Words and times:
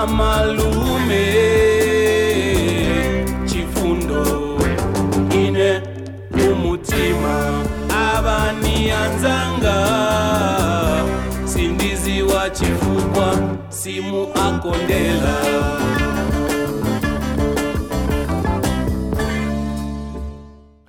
amalume 0.00 1.26
chifundo 3.46 4.22
ine 5.44 5.82
umutima 6.50 7.34
avanianzanga 8.14 9.76
sindiziwa 11.44 12.50
chifukwa 12.50 13.28
simu 13.68 14.28
akondela 14.34 15.36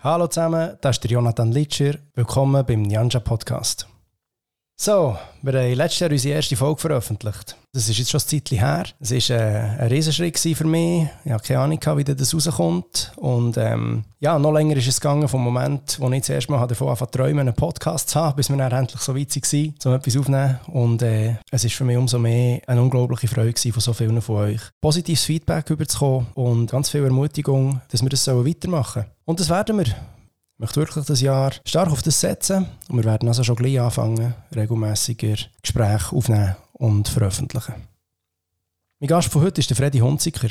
Hallo 0.03 0.25
zusammen, 0.27 0.77
das 0.81 0.95
ist 0.95 1.03
der 1.03 1.11
Jonathan 1.11 1.51
Litscher. 1.51 1.99
Willkommen 2.15 2.65
beim 2.65 2.81
Nyanja 2.81 3.19
Podcast. 3.19 3.87
So, 4.75 5.15
wir 5.43 5.53
haben 5.53 5.75
letztes 5.75 5.99
Jahr 5.99 6.09
unsere 6.11 6.35
erste 6.37 6.55
Folge 6.55 6.81
veröffentlicht. 6.81 7.55
Das 7.73 7.87
ist 7.87 7.99
jetzt 7.99 8.11
schon 8.11 8.19
ein 8.19 8.27
Zeitchen 8.27 8.57
her. 8.57 8.83
Es 8.99 9.11
war 9.11 9.37
äh, 9.37 9.79
ein 9.79 9.87
Riesenschritt 9.87 10.37
für 10.37 10.65
mich. 10.65 11.07
Ich 11.23 11.31
habe 11.31 11.41
keine 11.41 11.59
Ahnung, 11.61 11.79
wie 11.95 12.03
das 12.03 12.33
rauskommt. 12.33 13.13
Und 13.15 13.55
ähm, 13.55 14.03
ja, 14.19 14.37
noch 14.37 14.51
länger 14.51 14.75
ist 14.75 14.89
es 14.89 14.99
gegangen 14.99 15.29
vom 15.29 15.41
Moment, 15.41 15.97
wo 15.97 16.11
ich 16.11 16.21
zuerst 16.23 16.49
mal 16.49 16.67
davon 16.67 16.89
angefangen 16.89 17.11
träumen, 17.11 17.39
einen 17.39 17.55
Podcast 17.55 18.09
zu 18.09 18.19
haben, 18.19 18.35
bis 18.35 18.49
wir 18.49 18.57
dann 18.57 18.73
endlich 18.73 18.99
so 18.99 19.15
weit 19.15 19.33
waren, 19.33 19.73
um 19.85 19.93
etwas 19.93 20.17
aufzunehmen. 20.17 20.59
Und 20.67 21.01
äh, 21.01 21.35
es 21.49 21.63
ist 21.63 21.75
für 21.75 21.85
mich 21.85 21.95
umso 21.95 22.19
mehr 22.19 22.59
eine 22.67 22.81
unglaubliche 22.81 23.29
Freude 23.29 23.53
gewesen, 23.53 23.71
von 23.71 23.81
so 23.81 23.93
vielen 23.93 24.21
von 24.21 24.35
euch 24.35 24.61
positives 24.81 25.23
Feedback 25.23 25.69
überzukommen 25.69 26.27
und 26.33 26.71
ganz 26.71 26.89
viel 26.89 27.05
Ermutigung, 27.05 27.79
dass 27.87 28.01
wir 28.01 28.09
das 28.09 28.27
weitermachen 28.27 29.03
sollen. 29.03 29.15
Und 29.23 29.39
das 29.39 29.49
werden 29.49 29.77
wir. 29.77 29.85
Ich 29.85 30.59
möchte 30.59 30.81
wirklich 30.81 31.05
das 31.05 31.21
Jahr 31.21 31.53
stark 31.65 31.89
auf 31.89 32.01
das 32.01 32.19
setzen 32.19 32.67
und 32.89 32.97
wir 32.97 33.05
werden 33.05 33.29
also 33.29 33.43
schon 33.43 33.55
gleich 33.55 33.79
anfangen, 33.79 34.35
regelmäßiger 34.53 35.37
Gespräche 35.63 36.13
aufnehmen 36.13 36.55
und 36.81 37.07
veröffentlichen. 37.07 37.75
Mein 38.99 39.07
Gast 39.07 39.31
von 39.31 39.43
heute 39.43 39.61
ist 39.61 39.69
der 39.69 39.77
Freddy 39.77 39.99
Hunziker. 39.99 40.49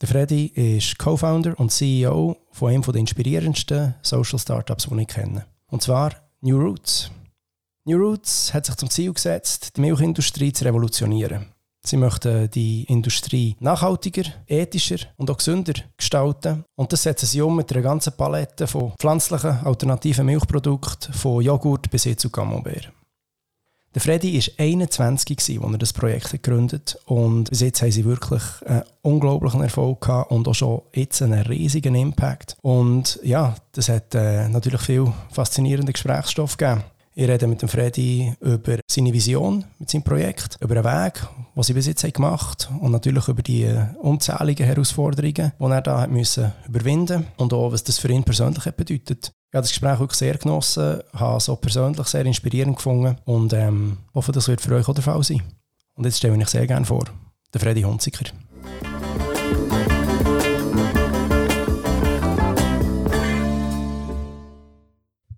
Der 0.00 0.08
Freddy 0.08 0.46
ist 0.46 0.98
Co-Founder 0.98 1.58
und 1.58 1.72
CEO 1.72 2.36
von 2.52 2.70
einem 2.70 2.82
der 2.82 2.96
inspirierendsten 2.96 3.94
Social 4.02 4.38
Startups, 4.38 4.86
die 4.90 5.00
ich 5.00 5.08
kenne. 5.08 5.46
Und 5.68 5.82
zwar 5.82 6.12
New 6.42 6.58
Roots. 6.58 7.10
New 7.84 7.96
Roots 7.96 8.52
hat 8.52 8.66
sich 8.66 8.76
zum 8.76 8.90
Ziel 8.90 9.14
gesetzt, 9.14 9.76
die 9.76 9.80
Milchindustrie 9.80 10.52
zu 10.52 10.64
revolutionieren. 10.64 11.46
Sie 11.82 11.96
möchten 11.96 12.50
die 12.50 12.84
Industrie 12.84 13.56
nachhaltiger, 13.60 14.24
ethischer 14.46 15.06
und 15.16 15.30
auch 15.30 15.38
gesünder 15.38 15.74
gestalten. 15.96 16.64
Und 16.74 16.92
das 16.92 17.04
setzen 17.04 17.26
sie 17.26 17.40
um 17.40 17.56
mit 17.56 17.72
einer 17.72 17.82
ganzen 17.82 18.12
Palette 18.12 18.66
von 18.66 18.92
pflanzlichen 18.98 19.64
alternativen 19.64 20.26
Milchprodukten, 20.26 21.14
von 21.14 21.42
Joghurt 21.42 21.90
bis 21.90 22.02
hin 22.02 22.18
zu 22.18 22.28
Camembert. 22.28 22.92
Der 23.96 24.02
Freddy 24.02 24.34
war 24.34 24.66
21, 24.66 25.38
als 25.38 25.48
er 25.48 25.78
das 25.78 25.94
Projekt 25.94 26.30
gegründet 26.30 26.98
hat. 27.00 27.08
Und 27.08 27.48
bis 27.48 27.62
jetzt 27.62 27.80
haben 27.80 27.90
sie 27.90 28.04
wirklich 28.04 28.42
einen 28.66 28.82
unglaublichen 29.00 29.62
Erfolg 29.62 30.02
gehabt 30.02 30.30
und 30.30 30.46
auch 30.46 30.54
schon 30.54 30.82
jetzt 30.92 31.22
einen 31.22 31.40
riesigen 31.46 31.94
Impact. 31.94 32.58
Und 32.60 33.18
ja, 33.22 33.54
das 33.72 33.88
hat 33.88 34.14
äh, 34.14 34.50
natürlich 34.50 34.82
viel 34.82 35.10
faszinierenden 35.32 35.94
Gesprächsstoff 35.94 36.58
gegeben. 36.58 36.82
Ich 37.14 37.26
rede 37.26 37.46
mit 37.46 37.62
dem 37.62 37.70
Freddy 37.70 38.34
über 38.40 38.80
seine 38.86 39.14
Vision 39.14 39.64
mit 39.78 39.88
seinem 39.88 40.02
Projekt, 40.02 40.58
über 40.60 40.74
den 40.74 40.84
Weg, 40.84 41.26
den 41.54 41.62
sie 41.62 41.72
bis 41.72 41.86
jetzt 41.86 42.12
gemacht 42.12 42.68
haben 42.68 42.80
und 42.80 42.92
natürlich 42.92 43.26
über 43.28 43.40
die 43.40 43.74
unzähligen 44.02 44.66
Herausforderungen, 44.66 45.52
die 45.58 45.64
er 45.64 45.80
da 45.80 46.06
müssen 46.06 46.52
überwinden 46.68 47.26
und 47.38 47.54
auch, 47.54 47.72
was 47.72 47.82
das 47.82 47.98
für 47.98 48.12
ihn 48.12 48.24
persönlich 48.24 48.64
bedeutet. 48.72 49.32
Habe 49.56 49.62
das 49.62 49.70
Gespräch 49.70 49.98
wirklich 49.98 50.18
sehr 50.18 50.36
genossen, 50.36 51.00
habe 51.14 51.38
es 51.38 51.48
auch 51.48 51.58
persönlich 51.58 52.06
sehr 52.08 52.26
inspirierend 52.26 52.76
gefunden 52.76 53.16
und 53.24 53.54
ähm, 53.54 53.96
hoffe, 54.14 54.30
das 54.30 54.48
wird 54.48 54.60
für 54.60 54.74
euch 54.74 54.86
auch 54.86 54.92
der 54.92 55.02
Fall 55.02 55.22
sein. 55.22 55.42
Und 55.94 56.04
jetzt 56.04 56.18
stelle 56.18 56.36
ich 56.36 56.42
euch 56.42 56.48
sehr 56.48 56.66
gerne 56.66 56.84
vor, 56.84 57.06
der 57.54 57.60
Freddy 57.62 57.80
Hunziker. 57.80 58.26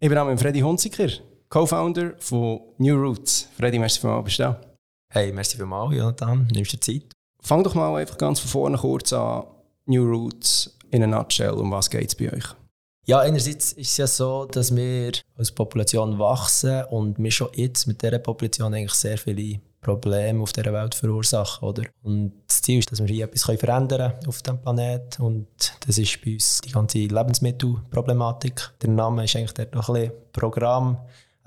Ich 0.00 0.08
bin 0.08 0.18
auch 0.18 0.26
mit 0.26 0.40
Freddy 0.40 0.60
Hunziker. 0.62 1.10
Co-Founder 1.48 2.14
von 2.18 2.58
New 2.78 2.96
Roots. 2.96 3.48
Freddy, 3.56 3.78
merci 3.78 4.00
vielmals, 4.00 4.24
bist 4.24 4.40
du 4.40 4.42
da? 4.42 4.60
Hey, 5.10 5.30
merci 5.30 5.56
vielmals, 5.56 5.94
Jonathan. 5.94 6.48
Nimmst 6.50 6.72
du 6.72 6.80
Zeit? 6.80 7.12
Fang 7.40 7.62
doch 7.62 7.76
mal 7.76 7.94
einfach 7.94 8.18
ganz 8.18 8.40
von 8.40 8.50
vorne 8.50 8.78
kurz 8.78 9.12
an. 9.12 9.44
New 9.86 10.04
Roots 10.04 10.76
in 10.90 11.04
a 11.04 11.06
nutshell. 11.06 11.52
Um 11.52 11.70
was 11.70 11.88
geht 11.88 12.08
es 12.08 12.16
bei 12.16 12.32
euch? 12.32 12.56
Ja, 13.08 13.20
einerseits 13.20 13.72
ist 13.72 13.92
es 13.92 13.96
ja 13.96 14.06
so, 14.06 14.44
dass 14.44 14.76
wir 14.76 15.12
als 15.38 15.50
Population 15.50 16.18
wachsen 16.18 16.84
und 16.90 17.18
wir 17.18 17.30
schon 17.30 17.48
jetzt 17.54 17.86
mit 17.86 18.02
dieser 18.02 18.18
Population 18.18 18.74
eigentlich 18.74 18.92
sehr 18.92 19.16
viele 19.16 19.60
Probleme 19.80 20.42
auf 20.42 20.52
dieser 20.52 20.74
Welt 20.74 20.94
verursachen. 20.94 21.66
Oder? 21.66 21.84
Und 22.02 22.34
das 22.46 22.60
Ziel 22.60 22.80
ist, 22.80 22.92
dass 22.92 23.00
wir 23.00 23.06
hier 23.06 23.24
etwas 23.24 23.44
verändern 23.44 24.12
können 24.12 24.28
auf 24.28 24.42
diesem 24.42 24.60
Planeten. 24.60 25.22
Und 25.22 25.48
das 25.86 25.96
ist 25.96 26.22
bei 26.22 26.34
uns 26.34 26.60
die 26.60 26.70
ganze 26.70 26.98
Lebensmittelproblematik. 26.98 28.72
Der 28.82 28.90
Name 28.90 29.24
ist 29.24 29.34
eigentlich 29.36 29.54
dort 29.54 29.74
noch 29.74 29.88
ein 29.88 29.94
bisschen 29.94 30.12
Programm 30.32 30.98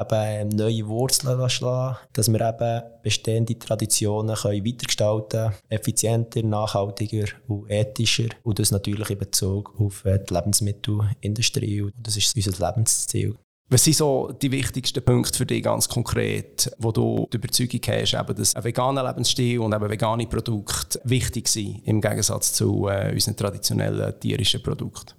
eben 0.01 0.49
neue 0.49 0.87
Wurzeln 0.87 1.49
schlagen, 1.49 1.97
dass 2.13 2.31
wir 2.31 2.41
eben 2.41 2.83
bestehende 3.03 3.57
Traditionen 3.57 4.35
können 4.35 4.65
weitergestalten 4.65 5.39
können, 5.39 5.55
effizienter, 5.69 6.43
nachhaltiger 6.43 7.27
und 7.47 7.69
ethischer 7.69 8.29
und 8.43 8.59
das 8.59 8.71
natürlich 8.71 9.09
in 9.09 9.19
Bezug 9.19 9.73
auf 9.79 10.03
die 10.05 10.33
Lebensmittelindustrie 10.33 11.81
und 11.81 11.93
das 11.97 12.17
ist 12.17 12.35
unser 12.35 12.67
Lebensziel. 12.67 13.35
Was 13.71 13.85
sind 13.85 13.95
so 13.95 14.33
die 14.33 14.51
wichtigsten 14.51 15.01
Punkte 15.01 15.37
für 15.37 15.45
dich 15.45 15.63
ganz 15.63 15.87
konkret, 15.87 16.69
wo 16.77 16.91
du 16.91 17.25
die 17.31 17.37
Überzeugung 17.37 17.79
hast, 17.87 18.13
eben, 18.13 18.35
dass 18.35 18.53
ein 18.53 18.65
veganer 18.65 19.07
Lebensstil 19.07 19.59
und 19.59 19.73
eben 19.73 19.89
vegane 19.89 20.27
Produkte 20.27 20.99
wichtig 21.05 21.47
sind 21.47 21.81
im 21.85 22.01
Gegensatz 22.01 22.51
zu 22.51 22.89
äh, 22.89 23.13
unseren 23.13 23.37
traditionellen 23.37 24.19
tierischen 24.19 24.61
Produkten? 24.61 25.13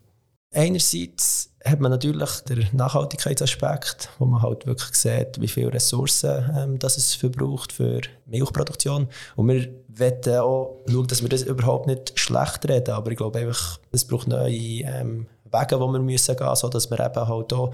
Einerseits 0.52 1.50
hat 1.64 1.80
man 1.80 1.90
natürlich 1.90 2.40
den 2.40 2.66
Nachhaltigkeitsaspekt, 2.72 4.10
wo 4.18 4.26
man 4.26 4.42
halt 4.42 4.66
wirklich 4.66 4.94
sieht, 4.94 5.40
wie 5.40 5.48
viele 5.48 5.72
Ressourcen 5.72 6.50
ähm, 6.56 6.78
das 6.78 6.96
es 6.96 7.14
verbraucht 7.14 7.72
für 7.72 8.00
Milchproduktion. 8.26 9.08
Und 9.36 9.48
wir 9.48 9.68
wollen 9.88 10.40
auch 10.40 10.76
schauen, 10.88 11.06
dass 11.06 11.22
wir 11.22 11.28
das 11.28 11.42
überhaupt 11.42 11.86
nicht 11.86 12.18
schlecht 12.18 12.68
reden, 12.68 12.92
aber 12.92 13.10
ich 13.12 13.16
glaube 13.16 13.38
einfach, 13.38 13.78
es 13.92 14.04
braucht 14.04 14.28
neue 14.28 14.82
ähm, 14.82 15.26
Wege, 15.44 15.76
die 15.76 15.80
wir 15.80 16.00
müssen 16.00 16.36
gehen, 16.36 16.56
sodass 16.56 16.90
wir 16.90 17.00
eben 17.00 17.28
halt 17.28 17.52
auch 17.52 17.72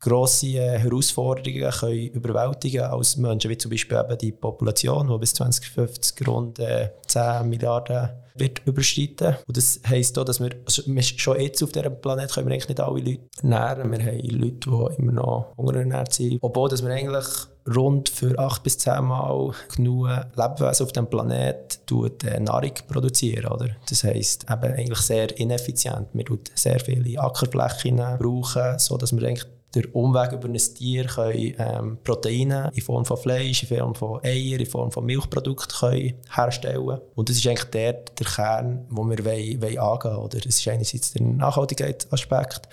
grosse 0.00 0.46
äh, 0.46 0.78
Herausforderungen 0.78 1.70
können 1.70 2.08
überwältigen 2.08 2.82
als 2.82 3.16
Menschen, 3.16 3.50
wie 3.50 3.58
zum 3.58 3.70
Beispiel 3.70 3.98
eben 3.98 4.18
die 4.18 4.32
Population, 4.32 5.08
die 5.08 5.18
bis 5.18 5.34
2050 5.34 6.26
rund 6.26 6.58
äh, 6.58 6.90
10 7.06 7.48
Milliarden 7.48 8.10
wird 8.38 8.62
überschreiten. 8.66 9.36
Und 9.46 9.56
das 9.56 9.80
heisst 9.86 10.18
auch, 10.18 10.24
dass 10.24 10.40
wir, 10.40 10.50
also 10.64 10.82
schon 11.02 11.40
jetzt 11.40 11.62
auf 11.62 11.72
diesem 11.72 12.00
Planeten 12.00 12.32
können 12.32 12.46
wir 12.46 12.54
eigentlich 12.54 12.68
nicht 12.68 12.80
alle 12.80 13.00
Leute 13.00 13.20
ernähren. 13.42 13.92
Wir 13.92 14.06
haben 14.06 14.20
Leute, 14.20 14.70
die 14.70 15.02
immer 15.02 15.12
noch 15.12 15.52
hungerernährt 15.56 16.12
sind. 16.12 16.38
Obwohl, 16.40 16.68
dass 16.68 16.82
wir 16.82 16.90
eigentlich 16.92 17.26
rund 17.74 18.08
für 18.08 18.38
8 18.38 18.62
bis 18.62 18.78
10 18.78 19.04
Mal 19.04 19.52
genug 19.74 20.08
Lebewesen 20.36 20.86
auf 20.86 20.92
diesem 20.92 21.10
Planeten 21.10 21.78
tut, 21.86 22.22
äh, 22.24 22.38
Nahrung 22.38 22.72
produzieren. 22.88 23.52
Oder? 23.52 23.70
Das 23.88 24.04
heisst, 24.04 24.44
eben 24.50 24.72
eigentlich 24.72 25.00
sehr 25.00 25.36
ineffizient. 25.38 26.08
Wir 26.12 26.24
brauchen 26.24 26.42
sehr 26.54 26.78
viele 26.80 27.20
Ackerflächen, 27.20 27.96
brauchen, 28.18 28.78
sodass 28.78 29.16
wir 29.16 29.26
eigentlich 29.26 29.46
der 29.74 29.94
Umweg 29.94 30.32
über 30.32 30.48
ein 30.48 30.56
Tier 30.56 31.04
können, 31.04 31.54
ähm, 31.58 31.98
Proteine 32.02 32.70
in 32.74 32.82
Form 32.82 33.04
von 33.04 33.16
Fleisch, 33.16 33.62
in 33.62 33.76
Form 33.76 33.94
von 33.94 34.20
Eier, 34.24 34.58
in 34.58 34.66
Form 34.66 34.90
von 34.90 35.04
Milchprodukten 35.04 35.78
können 35.78 36.14
herstellen 36.34 36.98
Und 37.14 37.28
das 37.28 37.36
ist 37.36 37.46
eigentlich 37.46 37.70
der, 37.70 37.92
der 37.92 38.25
Kern, 38.26 38.86
wo 38.90 39.04
wir 39.04 39.24
wollen, 39.24 39.62
wollen 39.62 39.78
angehen 39.78 40.16
wollen. 40.16 40.30
Das 40.30 40.44
ist 40.44 40.68
einerseits 40.68 41.12
der 41.12 41.22
Nachhaltigkeitsaspekt. 41.22 42.68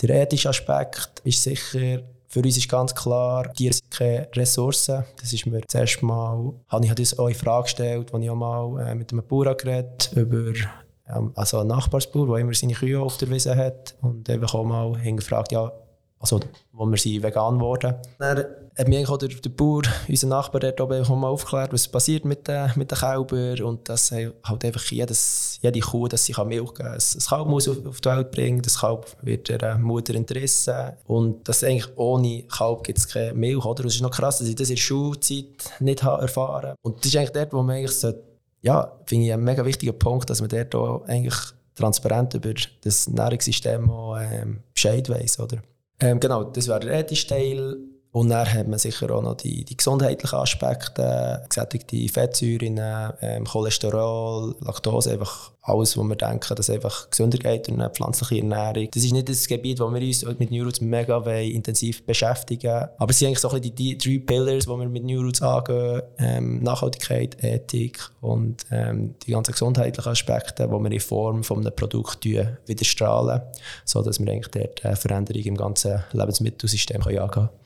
Der 0.00 0.22
ethische 0.22 0.48
Aspekt 0.48 1.20
ist 1.24 1.42
sicher 1.42 2.00
für 2.32 2.40
uns 2.40 2.56
ist 2.56 2.70
ganz 2.70 2.94
klar, 2.94 3.52
Tiere 3.52 3.76
Ressourcen. 4.34 5.04
Das 5.20 5.34
ist 5.34 5.44
mir 5.44 5.60
zuerst 5.66 6.02
mal, 6.02 6.54
habe 6.68 6.86
ich 6.86 6.94
das 6.94 7.18
auch 7.18 7.28
in 7.28 7.34
Frage 7.34 7.64
gestellt, 7.64 8.14
als 8.14 8.24
ich 8.24 8.30
auch 8.30 8.34
mal 8.34 8.86
äh, 8.86 8.94
mit 8.94 9.12
einem 9.12 9.22
Bauern 9.22 9.54
geredet 9.54 10.10
über 10.14 10.54
ähm, 11.08 11.32
also 11.34 11.58
ein 11.58 11.66
Nachbarsbauer, 11.66 12.28
der 12.28 12.36
immer 12.38 12.54
seine 12.54 12.72
Kühe 12.72 12.98
auf 12.98 13.18
der 13.18 13.28
Wiese 13.30 13.54
hat 13.54 13.96
und 14.00 14.30
einfach 14.30 14.54
auch 14.54 14.64
mal 14.64 14.98
hingefragt, 14.98 15.52
ja, 15.52 15.72
also 16.22 16.40
wo 16.72 16.86
wir 16.86 16.96
sind 16.96 17.22
vegan 17.22 17.60
wurden. 17.60 17.94
Dann 18.18 18.44
hat 18.78 18.88
mich 18.88 19.08
auch 19.08 19.18
der, 19.18 19.28
der 19.28 19.50
Bauer, 19.50 19.82
unser 20.08 20.28
Nachbar, 20.28 20.60
dort 20.60 20.80
oben 20.80 21.20
mal 21.20 21.28
aufgeklärt, 21.28 21.72
was 21.72 21.88
passiert 21.88 22.24
mit 22.24 22.48
den, 22.48 22.70
mit 22.76 22.90
den 22.90 22.98
Kälbern 22.98 23.60
und 23.62 23.88
dass 23.88 24.12
halt 24.12 24.64
einfach 24.64 24.84
jedes, 24.84 25.58
jede 25.60 25.80
Kuh, 25.80 26.08
dass 26.08 26.24
sie 26.24 26.34
Milch 26.44 26.74
geben 26.74 26.74
kann. 26.74 26.92
Ein 26.94 27.26
Kalb 27.28 27.48
muss 27.48 27.68
auf, 27.68 27.84
auf 27.84 28.00
die 28.00 28.08
Welt 28.08 28.30
bringen, 28.30 28.62
das 28.62 28.78
Kalb 28.78 29.16
wird 29.20 29.48
der 29.48 29.78
Mutter 29.78 30.14
entrissen 30.14 30.92
und 31.06 31.46
das 31.48 31.64
eigentlich 31.64 31.88
ohne 31.96 32.44
Kalb 32.44 32.84
gibt 32.84 32.98
es 32.98 33.08
keine 33.08 33.34
Milch. 33.34 33.64
Oder? 33.64 33.82
Das 33.82 33.94
ist 33.94 34.00
noch 34.00 34.10
krass, 34.10 34.38
dass 34.38 34.48
ich 34.48 34.54
das 34.54 34.70
in 34.70 34.76
der 34.76 34.82
Schulzeit 34.82 35.72
nicht 35.80 36.02
habe 36.02 36.22
erfahren 36.22 36.74
Und 36.82 36.98
das 37.00 37.06
ist 37.06 37.16
eigentlich 37.16 37.32
dort, 37.32 37.52
wo 37.52 37.62
man 37.62 37.76
eigentlich 37.76 37.96
sollte, 37.96 38.22
ja, 38.62 38.92
finde 39.06 39.26
ich 39.26 39.32
ein 39.32 39.42
mega 39.42 39.64
wichtiger 39.64 39.92
Punkt, 39.92 40.30
dass 40.30 40.40
man 40.40 40.48
dort 40.48 40.74
auch 40.74 41.02
eigentlich 41.06 41.34
transparent 41.74 42.34
über 42.34 42.54
das 42.82 43.08
Nahrungssystem 43.08 43.90
auch, 43.90 44.18
ähm, 44.18 44.60
Bescheid 44.72 45.08
weiss, 45.08 45.38
oder? 45.38 45.58
Ähm, 46.02 46.18
genau, 46.18 46.42
das 46.44 46.66
wäre 46.68 46.80
der 46.80 46.98
ethische 46.98 47.28
Teil. 47.28 47.78
Und 48.12 48.28
dann 48.28 48.52
hat 48.52 48.68
man 48.68 48.78
sicher 48.78 49.10
auch 49.10 49.22
noch 49.22 49.38
die, 49.38 49.64
die 49.64 49.76
gesundheitlichen 49.76 50.36
Aspekte, 50.36 51.42
gesättigte 51.48 52.08
Fettsäuren, 52.08 52.78
ähm, 53.22 53.44
Cholesterol, 53.46 54.54
Laktose, 54.60 55.12
einfach 55.12 55.52
alles, 55.62 55.96
wo 55.96 56.02
wir 56.02 56.16
denken, 56.16 56.54
dass 56.54 56.68
einfach 56.68 57.08
gesünder 57.08 57.38
geht 57.38 57.68
durch 57.68 57.78
eine 57.78 57.88
pflanzliche 57.88 58.42
Ernährung. 58.42 58.88
Das 58.92 59.02
ist 59.02 59.12
nicht 59.12 59.30
das 59.30 59.46
Gebiet, 59.46 59.80
wo 59.80 59.90
wir 59.90 60.02
uns 60.02 60.26
mit 60.38 60.50
New 60.50 60.64
Roots 60.64 60.82
mega 60.82 61.24
intensiv 61.40 62.04
beschäftigen 62.04 62.88
Aber 62.98 63.10
es 63.10 63.18
sind 63.18 63.28
eigentlich 63.28 63.38
so 63.38 63.48
ein 63.48 63.62
bisschen 63.62 63.76
die, 63.76 63.96
drei 63.96 64.18
Pillars, 64.18 64.64
die 64.64 64.70
wir 64.70 64.88
mit 64.88 65.04
New 65.04 65.22
Roots 65.22 65.40
angehen. 65.40 66.02
Ähm, 66.18 66.62
Nachhaltigkeit, 66.62 67.42
Ethik 67.42 68.10
und 68.20 68.66
ähm, 68.70 69.14
die 69.24 69.30
ganzen 69.30 69.52
gesundheitlichen 69.52 70.10
Aspekte, 70.10 70.68
die 70.68 70.70
wir 70.70 70.92
in 70.92 71.00
Form 71.00 71.44
von 71.44 71.66
einem 71.66 71.72
wieder 71.74 72.84
strahlen, 72.84 73.40
sodass 73.86 74.20
wir 74.20 74.30
eigentlich 74.30 74.48
dort 74.48 74.84
eine 74.84 74.96
Veränderung 74.96 75.42
im 75.44 75.56
ganzen 75.56 76.04
Lebensmittelsystem 76.12 77.00
angehen 77.00 77.30
können. 77.30 77.61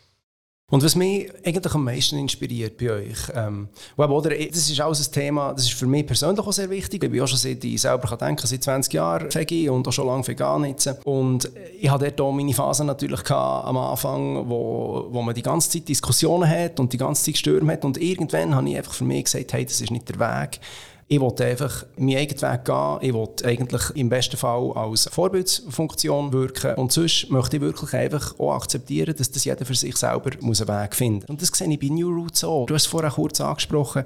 Und 0.68 0.82
was 0.82 0.96
mich 0.96 1.30
eigentlich 1.44 1.74
am 1.74 1.84
meisten 1.84 2.18
inspiriert 2.18 2.76
bei 2.76 2.90
euch, 2.90 3.18
ähm, 3.34 3.68
oder, 3.96 4.30
das 4.30 4.68
ist 4.68 4.80
alles 4.80 5.08
ein 5.08 5.12
Thema, 5.12 5.52
das 5.52 5.66
ist 5.66 5.74
für 5.74 5.86
mich 5.86 6.04
persönlich 6.04 6.44
auch 6.44 6.52
sehr 6.52 6.68
wichtig. 6.68 7.04
Ich 7.04 7.10
bin 7.10 7.20
auch 7.20 7.28
schon 7.28 7.38
seit 7.38 7.62
ich 7.62 7.80
selber 7.80 8.08
kann 8.08 8.18
denken, 8.18 8.48
seit 8.48 8.64
20 8.64 8.92
Jahren 8.92 9.32
Veggie 9.32 9.68
und 9.68 9.86
auch 9.86 9.92
schon 9.92 10.08
lange 10.08 10.26
vegan 10.26 10.64
jetzt. 10.64 10.88
Und 11.04 11.48
ich 11.78 11.88
hatte 11.88 12.06
dort 12.06 12.20
auch 12.20 12.32
meine 12.32 12.52
Phase 12.52 12.84
natürlich 12.84 13.22
gehabt, 13.22 13.68
am 13.68 13.76
Anfang, 13.76 14.48
wo, 14.48 15.06
wo 15.08 15.22
man 15.22 15.36
die 15.36 15.42
ganze 15.42 15.70
Zeit 15.70 15.88
Diskussionen 15.88 16.50
hat 16.50 16.80
und 16.80 16.92
die 16.92 16.98
ganze 16.98 17.22
Zeit 17.26 17.36
Stürme 17.36 17.74
hat. 17.74 17.84
Und 17.84 17.98
irgendwann 17.98 18.56
habe 18.56 18.68
ich 18.68 18.76
einfach 18.76 18.94
für 18.94 19.04
mich 19.04 19.22
gesagt, 19.22 19.52
hey, 19.52 19.64
das 19.64 19.80
ist 19.80 19.92
nicht 19.92 20.08
der 20.08 20.18
Weg. 20.18 20.58
Ich 21.08 21.20
wollte 21.20 21.44
einfach 21.44 21.86
meinen 21.96 22.16
eigenen 22.16 22.42
Weg 22.42 22.64
gehen. 22.64 22.98
Ich 23.00 23.14
wollte 23.14 23.44
eigentlich 23.44 23.82
im 23.94 24.08
besten 24.08 24.36
Fall 24.36 24.72
als 24.72 25.08
Vorbildsfunktion 25.12 26.32
wirken. 26.32 26.74
Und 26.74 26.90
sonst 26.90 27.30
möchte 27.30 27.58
ich 27.58 27.62
wirklich 27.62 27.94
einfach 27.94 28.36
auch 28.40 28.54
akzeptieren, 28.54 29.14
dass 29.16 29.30
das 29.30 29.44
jeder 29.44 29.64
für 29.64 29.76
sich 29.76 29.96
selber 29.96 30.32
einen 30.32 30.50
Weg 30.50 30.96
finden 30.96 31.20
muss. 31.20 31.28
Und 31.28 31.42
das 31.42 31.50
sehe 31.56 31.72
ich 31.72 31.78
bei 31.78 31.86
New 31.86 32.08
Roots 32.08 32.42
auch. 32.42 32.66
Du 32.66 32.74
hast 32.74 32.82
es 32.82 32.88
vorher 32.88 33.12
kurz 33.12 33.40
angesprochen. 33.40 34.02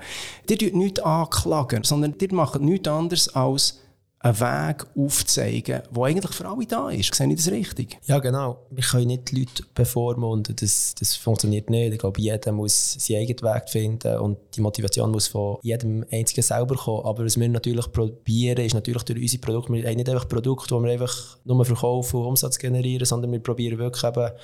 Die 0.47 0.59
tun 0.59 0.79
nichts 0.79 1.01
anklagen, 1.01 1.85
sondern 1.85 2.19
die 2.19 2.29
machen 2.29 2.67
nichts 2.67 2.89
anderes 2.89 3.35
als 3.35 3.79
einen 4.23 4.39
Weg 4.39 4.87
aufzeigen, 4.95 5.83
der 5.91 6.03
eigentlich 6.03 6.33
für 6.33 6.47
alle 6.47 6.67
da 6.67 6.91
ist. 6.91 7.15
Sehe 7.15 7.27
ich 7.29 7.37
das 7.37 7.51
richtig? 7.51 7.99
Ja, 8.05 8.19
genau. 8.19 8.67
Wir 8.71 8.85
können 8.85 9.07
nicht 9.07 9.31
die 9.31 9.41
Leute 9.41 9.63
bevormunden. 9.75 10.55
Das, 10.57 10.95
das 10.95 11.17
funktioniert 11.17 11.71
nicht. 11.71 11.95
Ich 11.95 11.99
glaube, 11.99 12.21
jeder 12.21 12.53
muss 12.53 12.97
seinen 12.99 13.23
eigenen 13.23 13.55
Weg 13.55 13.71
finden 13.71 14.19
und 14.19 14.37
die 14.55 14.61
Motivation 14.61 15.11
muss 15.11 15.27
von 15.27 15.57
jedem 15.63 16.05
Einzigen 16.13 16.43
selber 16.43 16.75
kommen. 16.77 17.07
Aber 17.07 17.25
was 17.25 17.41
wir 17.41 17.49
natürlich 17.49 17.91
probieren, 17.93 18.63
ist 18.63 18.75
natürlich 18.75 19.05
durch 19.05 19.23
unsere 19.23 19.41
Produkte, 19.41 19.73
wir 19.73 19.89
haben 19.89 19.97
nicht 19.97 20.09
einfach 20.11 20.29
Produkte, 20.29 20.75
die 20.75 20.83
wir 20.83 20.93
einfach 20.93 21.39
nur 21.45 21.65
verkaufen 21.65 22.21
und 22.21 22.27
Umsatz 22.27 22.59
generieren, 22.59 23.07
sondern 23.07 23.33
wir 23.33 23.41
probieren 23.41 23.79
wirklich 23.79 24.05
eine 24.05 24.35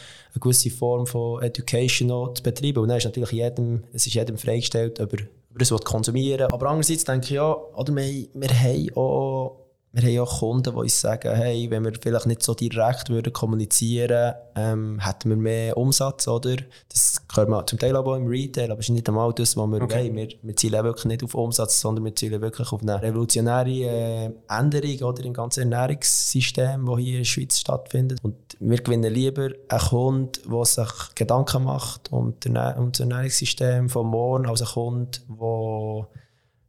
gewisse 0.41 0.71
Form 0.71 1.07
von 1.07 1.43
Education 1.43 2.35
zu 2.35 2.43
betreiben. 2.43 2.79
Und 2.79 2.89
dann 2.89 2.97
ist 2.97 3.05
natürlich 3.05 3.33
jedem, 3.33 3.85
es 3.93 4.07
ist 4.07 4.15
jedem 4.15 4.39
freigestellt, 4.39 5.01
ob 5.01 5.13
er, 5.13 5.27
ob 5.51 5.61
er 5.61 5.61
es 5.61 5.85
konsumieren. 5.85 6.51
Aber 6.51 6.71
andererseits 6.71 7.05
denke 7.05 7.27
ich 7.27 7.33
ja, 7.33 7.53
oder 7.53 7.95
wir, 7.95 8.27
wir 8.33 8.49
haben 8.49 9.57
wir 9.97 10.21
haben 10.21 10.29
auch 10.29 10.41
Kunden, 10.41 10.71
die 10.71 10.79
uns 10.79 11.01
sagen, 11.01 11.35
hey, 11.35 11.71
wenn 11.71 11.85
wir 11.85 11.93
vielleicht 12.01 12.27
nicht 12.27 12.43
so 12.43 12.53
direkt 12.53 13.09
würden 13.09 13.33
kommunizieren 13.33 14.11
würden, 14.11 14.35
ähm, 14.55 14.99
hätten 15.01 15.31
wir 15.31 15.37
mehr 15.37 15.77
Umsatz, 15.77 16.29
oder? 16.29 16.57
Das 16.91 17.27
können 17.29 17.51
wir 17.51 17.67
zum 17.67 17.79
Teil 17.79 17.97
auch 17.97 18.15
im 18.15 18.27
Retail, 18.27 18.71
aber 18.73 18.81
es 18.81 18.89
ist 18.89 18.95
nicht 18.95 19.09
einmal 19.09 19.33
das, 19.33 19.57
was 19.57 19.67
wir 19.67 19.81
okay. 19.81 20.05
wollen. 20.05 20.17
Wir, 20.17 20.29
wir 20.43 20.57
zielen 20.57 20.85
wirklich 20.85 21.07
nicht 21.07 21.25
auf 21.25 21.35
Umsatz, 21.35 21.81
sondern 21.81 22.05
wir 22.05 22.15
zielen 22.15 22.43
wirklich 22.43 22.71
auf 22.73 22.83
eine 22.83 23.01
revolutionäre 23.01 23.71
äh, 23.71 24.31
Änderung 24.49 25.09
oder 25.09 25.25
im 25.25 25.33
ganzen 25.33 25.73
Ernährungssystem, 25.73 26.85
das 26.85 26.99
hier 26.99 27.13
in 27.13 27.19
der 27.19 27.25
Schweiz 27.25 27.59
stattfindet. 27.59 28.19
Und 28.23 28.37
wir 28.61 28.79
gewinnen 28.79 29.13
lieber 29.13 29.49
einen 29.69 29.81
Kunden, 29.81 30.51
der 30.51 30.65
sich 30.67 31.15
Gedanken 31.15 31.65
macht 31.65 32.13
um, 32.13 32.35
um 32.35 32.93
das 32.93 33.01
Ernährungssystem 33.01 33.89
von 33.89 34.07
morgen, 34.09 34.47
als 34.47 34.61
einen 34.61 34.71
Kunden, 34.71 35.39
der 35.41 36.09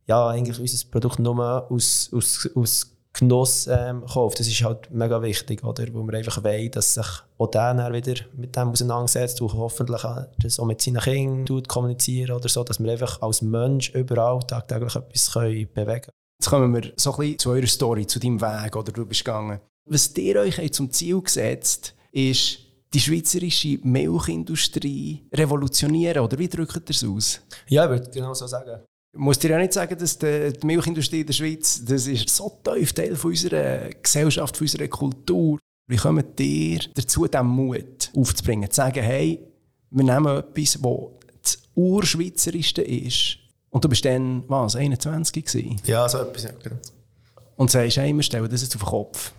ja, 0.08 0.30
eigentlich 0.30 0.60
unser 0.60 0.88
Produkt 0.90 1.20
nur 1.20 1.70
aus, 1.70 2.10
aus, 2.14 2.50
aus 2.56 2.97
Genuss 3.20 3.68
ähm, 3.68 4.06
kauft. 4.06 4.40
Das 4.40 4.48
ist 4.48 4.64
halt 4.64 4.92
mega 4.92 5.22
wichtig, 5.22 5.64
oder? 5.64 5.86
wo 5.94 6.04
man 6.04 6.16
einfach 6.16 6.44
weiß, 6.44 6.72
dass 6.72 6.94
sich 6.94 7.08
auch 7.38 7.48
der 7.48 7.94
wieder 7.94 8.16
mit 8.36 8.56
dem 8.56 8.70
auseinandersetzt 8.70 9.42
und 9.42 9.54
hoffentlich 9.54 10.02
das 10.42 10.60
auch 10.60 10.66
mit 10.66 10.82
seinen 10.82 11.02
Kindern 11.02 11.64
kommunizieren 11.64 12.36
oder 12.36 12.50
so, 12.50 12.64
dass 12.64 12.80
wir 12.80 12.92
einfach 12.92 13.22
als 13.22 13.42
Mensch 13.42 13.94
überall 13.94 14.40
tagtäglich 14.42 14.96
etwas 14.96 15.32
können 15.32 15.68
bewegen 15.74 16.02
können. 16.02 16.12
Jetzt 16.40 16.50
kommen 16.50 16.74
wir 16.74 16.94
so 16.96 17.12
ein 17.14 17.18
bisschen 17.18 17.40
zu 17.40 17.50
eurer 17.50 17.68
Story, 17.68 18.06
zu 18.06 18.20
deinem 18.20 18.40
Weg, 18.40 18.76
oder 18.76 18.92
du 18.92 19.06
bist 19.06 19.26
gegangen. 19.26 19.60
Was 19.90 20.16
ihr 20.16 20.36
euch 20.36 20.72
zum 20.74 20.92
Ziel 20.92 21.22
gesetzt 21.22 21.96
ist, 22.12 22.60
die 22.94 23.00
schweizerische 23.00 23.80
Milchindustrie 23.82 25.28
revolutionieren, 25.34 26.24
oder 26.24 26.38
wie 26.38 26.48
drückt 26.48 26.76
ihr 26.76 26.96
es 26.96 27.04
aus? 27.04 27.42
Ja, 27.68 27.86
ich 27.86 27.90
würde 27.90 28.10
genau 28.12 28.34
so 28.34 28.46
sagen. 28.46 28.84
Ich 29.18 29.24
muss 29.24 29.40
dir 29.40 29.50
ja 29.50 29.58
nicht 29.58 29.74
sagen, 29.74 29.98
dass 29.98 30.20
die 30.20 30.54
Milchindustrie 30.64 31.22
in 31.22 31.26
der 31.26 31.34
Schweiz, 31.34 31.84
das 31.84 32.06
ist 32.06 32.30
so 32.30 32.62
tief 32.64 32.94
Teil 32.94 33.16
von 33.16 33.32
unserer 33.32 33.90
Gesellschaft, 33.90 34.56
von 34.56 34.66
unserer 34.66 34.88
Kultur. 34.88 35.58
Wie 35.88 35.96
kommt 35.96 36.40
ihr 36.40 36.82
dazu, 36.94 37.26
diesen 37.26 37.48
Mut 37.48 38.12
aufzubringen? 38.16 38.70
Zu 38.70 38.76
sagen, 38.76 39.02
hey, 39.02 39.44
wir 39.90 40.04
nehmen 40.04 40.38
etwas, 40.38 40.80
das 40.80 41.00
das 41.42 41.58
Urschweizerischste 41.74 42.84
ist. 42.84 43.40
Und 43.72 43.84
du 43.84 43.90
bist 43.90 44.06
dann, 44.06 44.44
was, 44.48 44.76
21 44.76 45.46
gewesen? 45.46 45.82
Ja, 45.86 46.08
so 46.08 46.20
etwas, 46.20 46.44
ja, 46.44 46.52
genau. 46.62 46.76
Und 47.56 47.72
sagst, 47.72 47.98
hey, 47.98 48.14
wir 48.14 48.22
stellen 48.22 48.48
das 48.48 48.62
jetzt 48.62 48.76
auf 48.76 48.84
den 48.84 48.90
Kopf. 48.90 49.34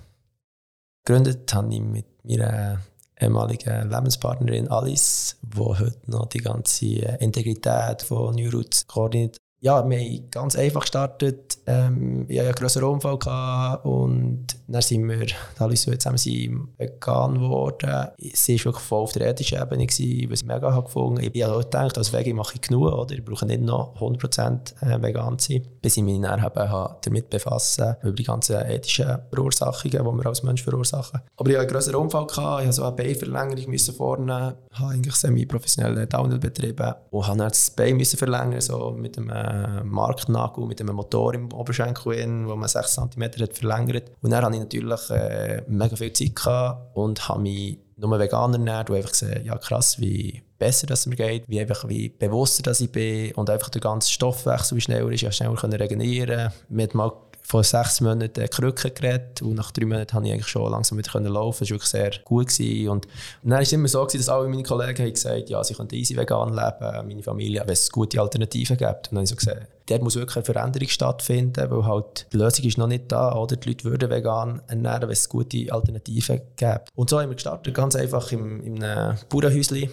Gegründet 1.04 1.54
habe 1.54 1.72
ich 1.72 1.80
mit 1.80 2.06
meiner 2.24 2.80
ehemaligen 3.20 3.88
Lebenspartnerin 3.88 4.66
Alice, 4.66 5.36
die 5.42 5.60
heute 5.60 6.00
noch 6.06 6.26
die 6.26 6.38
ganze 6.38 6.86
Integrität 7.20 8.02
von 8.02 8.34
New 8.34 8.50
Roots 8.50 8.84
koordiniert 8.84 9.38
ja, 9.60 9.88
wir 9.88 9.98
haben 9.98 10.30
ganz 10.30 10.56
einfach 10.56 10.82
gestartet. 10.82 11.58
Ähm, 11.66 12.26
ich 12.28 12.38
hatte 12.38 12.48
einen 12.48 12.54
grösseren 12.54 12.88
Unfall 12.88 13.80
und 13.82 14.46
dann 14.68 14.82
sind 14.82 15.08
wir, 15.08 15.26
alle 15.58 15.76
so 15.76 15.90
zusammen 15.92 16.18
sind 16.18 16.68
vegan 16.78 17.34
geworden. 17.34 18.08
Sie 18.18 18.56
war 18.58 18.64
wirklich 18.66 18.84
voll 18.84 19.02
auf 19.02 19.12
der 19.12 19.28
ethischen 19.28 19.60
Ebene, 19.60 19.86
was 19.86 20.40
ich 20.40 20.46
mega 20.46 20.72
habe 20.72 20.84
gefunden 20.84 21.20
Ich 21.20 21.42
habe 21.42 21.56
auch 21.56 21.60
gedacht, 21.60 21.98
als 21.98 22.12
Veggie 22.12 22.34
mache 22.34 22.54
ich 22.54 22.60
genug, 22.60 22.92
oder? 22.92 23.14
Ich 23.14 23.24
brauche 23.24 23.46
nicht 23.46 23.62
noch 23.62 23.96
100% 23.98 24.82
äh, 24.82 25.02
vegan 25.02 25.38
zu 25.38 25.52
sein. 25.52 25.66
Bis 25.82 25.96
ich 25.96 26.04
mich 26.04 26.20
dann 26.20 26.40
habe, 26.40 26.96
damit 27.02 27.28
befassen 27.28 27.96
über 28.02 28.12
die 28.12 28.24
ganzen 28.24 28.56
ethischen 28.64 29.18
Verursachungen, 29.32 30.04
die 30.04 30.22
wir 30.22 30.26
als 30.26 30.42
Mensch 30.44 30.62
verursachen. 30.62 31.20
Aber 31.36 31.50
ich 31.50 31.56
hatte 31.56 31.66
einen 31.66 31.72
grösseren 31.72 32.02
Unfall 32.02 32.26
ich 32.28 32.66
musste 32.66 32.72
so 32.72 32.84
eine 32.84 32.94
Beinverlängerung 32.94 33.70
müssen 33.70 33.94
vornehmen, 33.94 34.54
habe 34.72 34.92
eigentlich 34.92 35.14
semi-professionellen 35.16 36.08
Downhill 36.08 36.38
betrieben 36.38 36.94
und 37.10 37.26
habe 37.26 37.38
dann 37.38 37.48
das 37.48 37.70
Bein 37.70 38.04
verlängern, 38.04 38.60
so 38.60 38.92
mit 38.92 39.18
einem 39.18 39.47
äh, 39.48 39.84
Marktnagel 39.84 40.66
mit 40.66 40.80
einem 40.80 40.96
Motor 40.96 41.34
im 41.34 41.52
Oberschenkel, 41.52 42.14
in, 42.14 42.48
wo 42.48 42.56
man 42.56 42.68
6 42.68 42.94
cm 42.94 43.22
hat 43.40 43.56
verlängert. 43.56 44.10
Und 44.20 44.30
dann 44.30 44.44
hatte 44.44 44.54
ich 44.54 44.60
natürlich 44.60 45.10
äh, 45.10 45.62
mega 45.66 45.96
viel 45.96 46.12
Zeit 46.12 46.36
gehabt 46.36 46.96
und 46.96 47.28
habe 47.28 47.42
mich 47.42 47.78
nur 47.96 48.18
vegan 48.18 48.52
ernährt 48.52 48.90
und 48.90 48.96
einfach 48.96 49.10
gesehen, 49.10 49.44
ja 49.44 49.56
krass, 49.56 50.00
wie 50.00 50.42
besser 50.58 50.86
das 50.86 51.06
mir 51.06 51.16
geht, 51.16 51.44
wie, 51.48 51.60
einfach, 51.60 51.88
wie 51.88 52.08
bewusster 52.08 52.62
dass 52.62 52.80
ich 52.80 52.90
bin 52.90 53.32
und 53.34 53.50
einfach 53.50 53.70
der 53.70 53.80
ganze 53.80 54.10
Stoffwechsel, 54.10 54.76
wie 54.76 54.80
schneller 54.80 55.10
ist, 55.10 55.22
ja 55.22 55.32
schneller 55.32 55.56
können 55.56 55.74
regenerieren. 55.74 56.52
Mir 56.68 56.88
vor 57.48 57.64
sechs 57.64 58.02
Monaten 58.02 58.46
Krücken 58.50 58.92
geredet 58.94 59.40
und 59.40 59.54
nach 59.54 59.70
drei 59.70 59.86
Monaten 59.86 60.10
konnte 60.10 60.28
ich 60.28 60.34
eigentlich 60.34 60.48
schon 60.48 60.70
langsam 60.70 60.98
wieder 60.98 61.18
laufen. 61.20 61.60
Das 61.60 61.70
war 61.70 61.76
wirklich 61.76 61.90
sehr 61.90 62.10
gut. 62.24 62.48
Gewesen. 62.48 62.88
Und, 62.90 63.08
dann 63.42 63.52
war 63.52 63.60
es 63.62 63.72
immer 63.72 63.88
so, 63.88 64.00
gewesen, 64.04 64.18
dass 64.18 64.28
alle 64.28 64.48
meine 64.48 64.62
Kollegen 64.62 65.02
haben 65.02 65.12
gesagt 65.12 65.48
ja, 65.48 65.64
sie 65.64 65.72
können 65.72 65.88
easy 65.92 66.14
vegan 66.14 66.50
leben, 66.50 67.08
meine 67.08 67.22
Familie, 67.22 67.62
wenn 67.64 67.72
es 67.72 67.90
gute 67.90 68.20
Alternativen 68.20 68.76
gibt. 68.76 68.90
Und 68.90 69.12
dann 69.12 69.16
habe 69.16 69.24
ich 69.24 69.30
so 69.30 69.36
gesagt, 69.36 69.66
dort 69.86 70.02
muss 70.02 70.16
wirklich 70.16 70.36
eine 70.36 70.44
Veränderung 70.44 70.88
stattfinden, 70.88 71.70
weil 71.70 71.86
halt 71.86 72.26
die 72.34 72.36
Lösung 72.36 72.66
ist 72.66 72.76
noch 72.76 72.86
nicht 72.86 73.10
da. 73.10 73.34
Oder? 73.34 73.56
Die 73.56 73.68
Leute 73.70 73.84
würden 73.84 74.10
vegan 74.10 74.60
ernähren, 74.66 75.02
wenn 75.02 75.10
es 75.10 75.26
gute 75.26 75.72
Alternativen 75.72 76.42
gibt. 76.54 76.90
Und 76.94 77.08
so 77.08 77.18
haben 77.18 77.30
wir 77.30 77.34
gestartet, 77.34 77.72
ganz 77.72 77.96
einfach 77.96 78.30
im, 78.30 78.62
in 78.62 78.84
einem 78.84 79.16
Bauernhäuschen. 79.30 79.88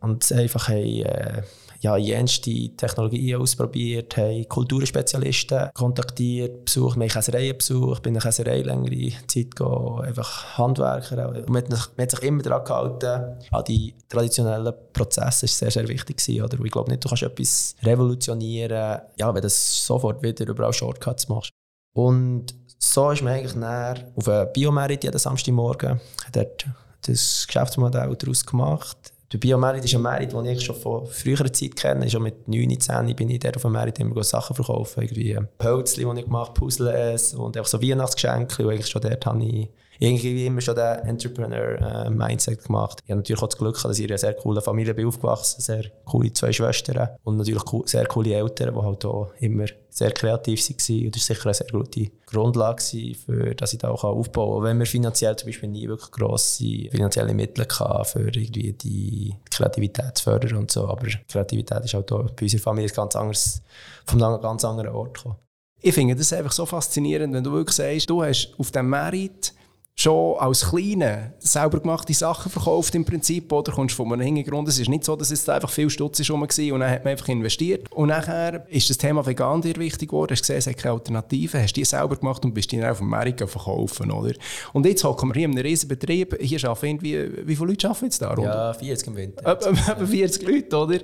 Und 0.00 0.32
einfach 0.32 0.68
haben... 0.68 1.02
Äh, 1.02 1.42
ja, 1.86 1.96
jenste 1.96 2.50
Technologien 2.76 3.40
ausprobiert, 3.40 4.16
haben 4.16 4.48
Kulturspezialisten 4.48 5.70
kontaktiert, 5.72 6.64
besucht, 6.64 6.96
wir 6.96 7.04
haben 7.04 7.12
Käsereien 7.12 7.56
besucht, 7.56 8.02
bin 8.02 8.10
in 8.10 8.14
der 8.14 8.22
Käserei 8.24 8.62
längere 8.62 9.12
Zeit 9.28 9.54
gehen, 9.54 10.00
einfach 10.00 10.58
Handwerker. 10.58 11.28
Und 11.28 11.48
man, 11.48 11.64
hat 11.70 12.10
sich 12.10 12.22
immer 12.24 12.42
daran 12.42 12.64
gehalten, 12.64 13.38
an 13.52 13.64
die 13.68 13.94
traditionellen 14.08 14.74
Prozesse, 14.92 15.46
das 15.46 15.62
war 15.62 15.70
sehr, 15.70 15.82
sehr 15.82 15.88
wichtig. 15.88 16.42
Oder? 16.42 16.58
Ich 16.64 16.72
glaube 16.72 16.90
nicht, 16.90 17.04
du 17.04 17.08
kannst 17.08 17.22
etwas 17.22 17.76
revolutionieren, 17.84 19.02
ja, 19.16 19.32
wenn 19.32 19.42
du 19.42 19.48
sofort 19.48 20.20
wieder 20.24 20.48
überall 20.48 20.72
Shortcuts 20.72 21.28
machst. 21.28 21.50
Und 21.94 22.46
so 22.80 23.12
ist 23.12 23.22
man 23.22 23.34
eigentlich 23.34 23.54
näher 23.54 24.12
auf 24.16 24.28
einen 24.28 24.52
Biomerit 24.52 25.04
jeden 25.04 25.18
Samstagmorgen, 25.18 26.00
hat 26.26 26.36
dort 26.36 26.66
das 27.02 27.44
Geschäftsmodell 27.46 28.16
daraus 28.16 28.44
gemacht 28.44 29.12
der 29.32 29.38
Biomerit 29.38 29.84
ist 29.84 29.94
ein 29.94 30.02
Merit, 30.02 30.32
den 30.32 30.44
ich 30.44 30.62
schon 30.62 30.76
von 30.76 31.06
früherer 31.06 31.52
Zeit 31.52 31.74
kenne. 31.74 32.08
Schon 32.08 32.22
mit 32.22 32.46
9, 32.46 32.78
10 32.78 33.16
bin 33.16 33.28
ich 33.28 33.40
der 33.40 33.56
auf 33.56 33.62
dem 33.62 33.72
Merit 33.72 33.98
immer 33.98 34.22
Sachen 34.22 34.54
verkaufen. 34.54 35.02
Irgendwie 35.02 35.36
Pölzli, 35.58 36.04
die 36.04 36.20
ich 36.20 36.26
gemacht 36.26 36.54
Puzzles 36.54 37.34
und 37.34 37.56
einfach 37.56 37.68
so 37.68 37.82
Weihnachtsgeschenke. 37.82 38.62
Und 38.62 38.70
eigentlich 38.70 38.86
schon 38.86 39.02
dort 39.02 39.26
habe 39.26 39.44
ich 39.44 39.68
irgendwie 39.98 40.46
immer 40.46 40.60
schon 40.60 40.74
den 40.74 40.98
Entrepreneur-Mindset 41.08 42.64
gemacht. 42.64 43.00
Ich 43.04 43.10
habe 43.10 43.20
natürlich 43.20 43.42
auch 43.42 43.48
das 43.48 43.58
Glück, 43.58 43.80
dass 43.82 43.98
ich 43.98 44.04
in 44.04 44.10
einer 44.10 44.18
sehr 44.18 44.34
coolen 44.34 44.62
Familie 44.62 44.94
bin 44.94 45.06
aufgewachsen 45.06 45.60
sehr 45.60 45.84
coole 46.04 46.32
zwei 46.32 46.52
Schwestern 46.52 47.08
und 47.24 47.36
natürlich 47.36 47.62
sehr 47.86 48.06
coole 48.06 48.34
Eltern, 48.34 48.74
die 48.74 48.80
halt 48.80 49.04
auch 49.04 49.32
immer 49.40 49.66
sehr 49.96 50.12
kreativ 50.12 50.60
waren. 50.60 51.06
Und 51.06 51.16
das 51.16 51.28
war 51.28 51.36
sicher 51.36 51.46
eine 51.46 51.54
sehr 51.54 51.66
gute 51.72 52.10
Grundlage, 52.26 53.14
für 53.14 53.54
dass 53.54 53.72
ich 53.72 53.78
da 53.78 53.88
auch 53.88 54.04
aufbauen 54.04 54.56
kann. 54.56 54.64
Wenn 54.64 54.78
wir 54.80 54.86
finanziell 54.86 55.36
zum 55.36 55.48
Beispiel 55.48 55.70
nie 55.70 55.88
wirklich 55.88 56.10
grosse 56.10 56.64
finanzielle 56.90 57.32
Mittel 57.32 57.66
hatten, 57.66 58.04
für 58.04 58.28
irgendwie 58.28 58.72
die 58.74 59.34
Kreativität 59.50 60.18
zu 60.18 60.24
fördern 60.24 60.56
und 60.56 60.70
so. 60.70 60.86
Aber 60.86 61.06
Kreativität 61.28 61.84
ist 61.84 61.94
halt 61.94 62.12
auch 62.12 62.30
bei 62.30 62.42
unserer 62.42 62.60
Familie 62.60 62.90
ganz 62.90 63.16
anders, 63.16 63.62
von 64.04 64.22
einem 64.22 64.40
ganz 64.40 64.64
anderen 64.64 64.90
Ort 64.90 65.14
gekommen. 65.14 65.36
Ich 65.80 65.94
finde 65.94 66.16
das 66.16 66.32
einfach 66.32 66.52
so 66.52 66.66
faszinierend, 66.66 67.32
wenn 67.32 67.44
du 67.44 67.52
wirklich 67.52 67.76
sagst, 67.76 68.10
du 68.10 68.22
hast 68.22 68.52
auf 68.58 68.70
dem 68.72 68.90
Merit 68.90 69.54
schon 69.98 70.38
als 70.38 70.68
Kleine 70.68 71.32
selber 71.38 71.80
gemachte 71.80 72.12
Sachen 72.12 72.52
verkauft 72.52 72.94
im 72.94 73.06
Prinzip 73.06 73.50
oder 73.50 73.72
kommst 73.72 73.94
von 73.94 74.12
einem 74.12 74.22
Hintergrund. 74.22 74.68
Es 74.68 74.78
ist 74.78 74.90
nicht 74.90 75.04
so, 75.04 75.16
dass 75.16 75.30
es 75.30 75.48
einfach 75.48 75.70
viel 75.70 75.88
Stutz 75.88 76.20
ist 76.20 76.30
und 76.30 76.40
dann 76.42 76.90
hat 76.90 77.02
man 77.02 77.12
einfach 77.12 77.28
investiert. 77.28 77.90
Und 77.92 78.08
nachher 78.08 78.66
ist 78.68 78.90
das 78.90 78.98
Thema 78.98 79.24
Vegan 79.24 79.62
dir 79.62 79.74
wichtig 79.76 80.10
geworden, 80.10 80.32
hast 80.32 80.42
gesehen, 80.42 80.58
es 80.58 80.66
hat 80.66 80.76
keine 80.76 80.94
Alternative, 80.94 81.62
hast 81.62 81.74
die 81.74 81.84
selber 81.84 82.16
gemacht 82.16 82.44
und 82.44 82.52
bist 82.52 82.72
die 82.72 82.78
dann 82.78 82.90
auf 82.90 83.00
Amerika 83.00 83.46
verkaufen, 83.46 84.10
oder? 84.10 84.34
Und 84.74 84.84
jetzt 84.84 85.02
hocken 85.02 85.30
wir 85.30 85.34
hier 85.34 85.44
in 85.46 85.52
einem 85.52 85.64
riesen 85.64 85.88
Betrieb, 85.88 86.36
hier 86.40 86.62
arbeiten 86.68 86.86
irgendwie, 86.86 87.46
wie 87.46 87.56
viele 87.56 87.70
Leute 87.70 87.88
arbeiten 87.88 88.04
jetzt 88.04 88.20
da? 88.20 88.34
Ja, 88.38 88.74
40 88.74 89.08
im 89.08 89.16
Winter. 89.16 89.50
Etwa 89.50 90.06
40 90.06 90.46
Leute, 90.46 90.76
oder? 90.76 90.98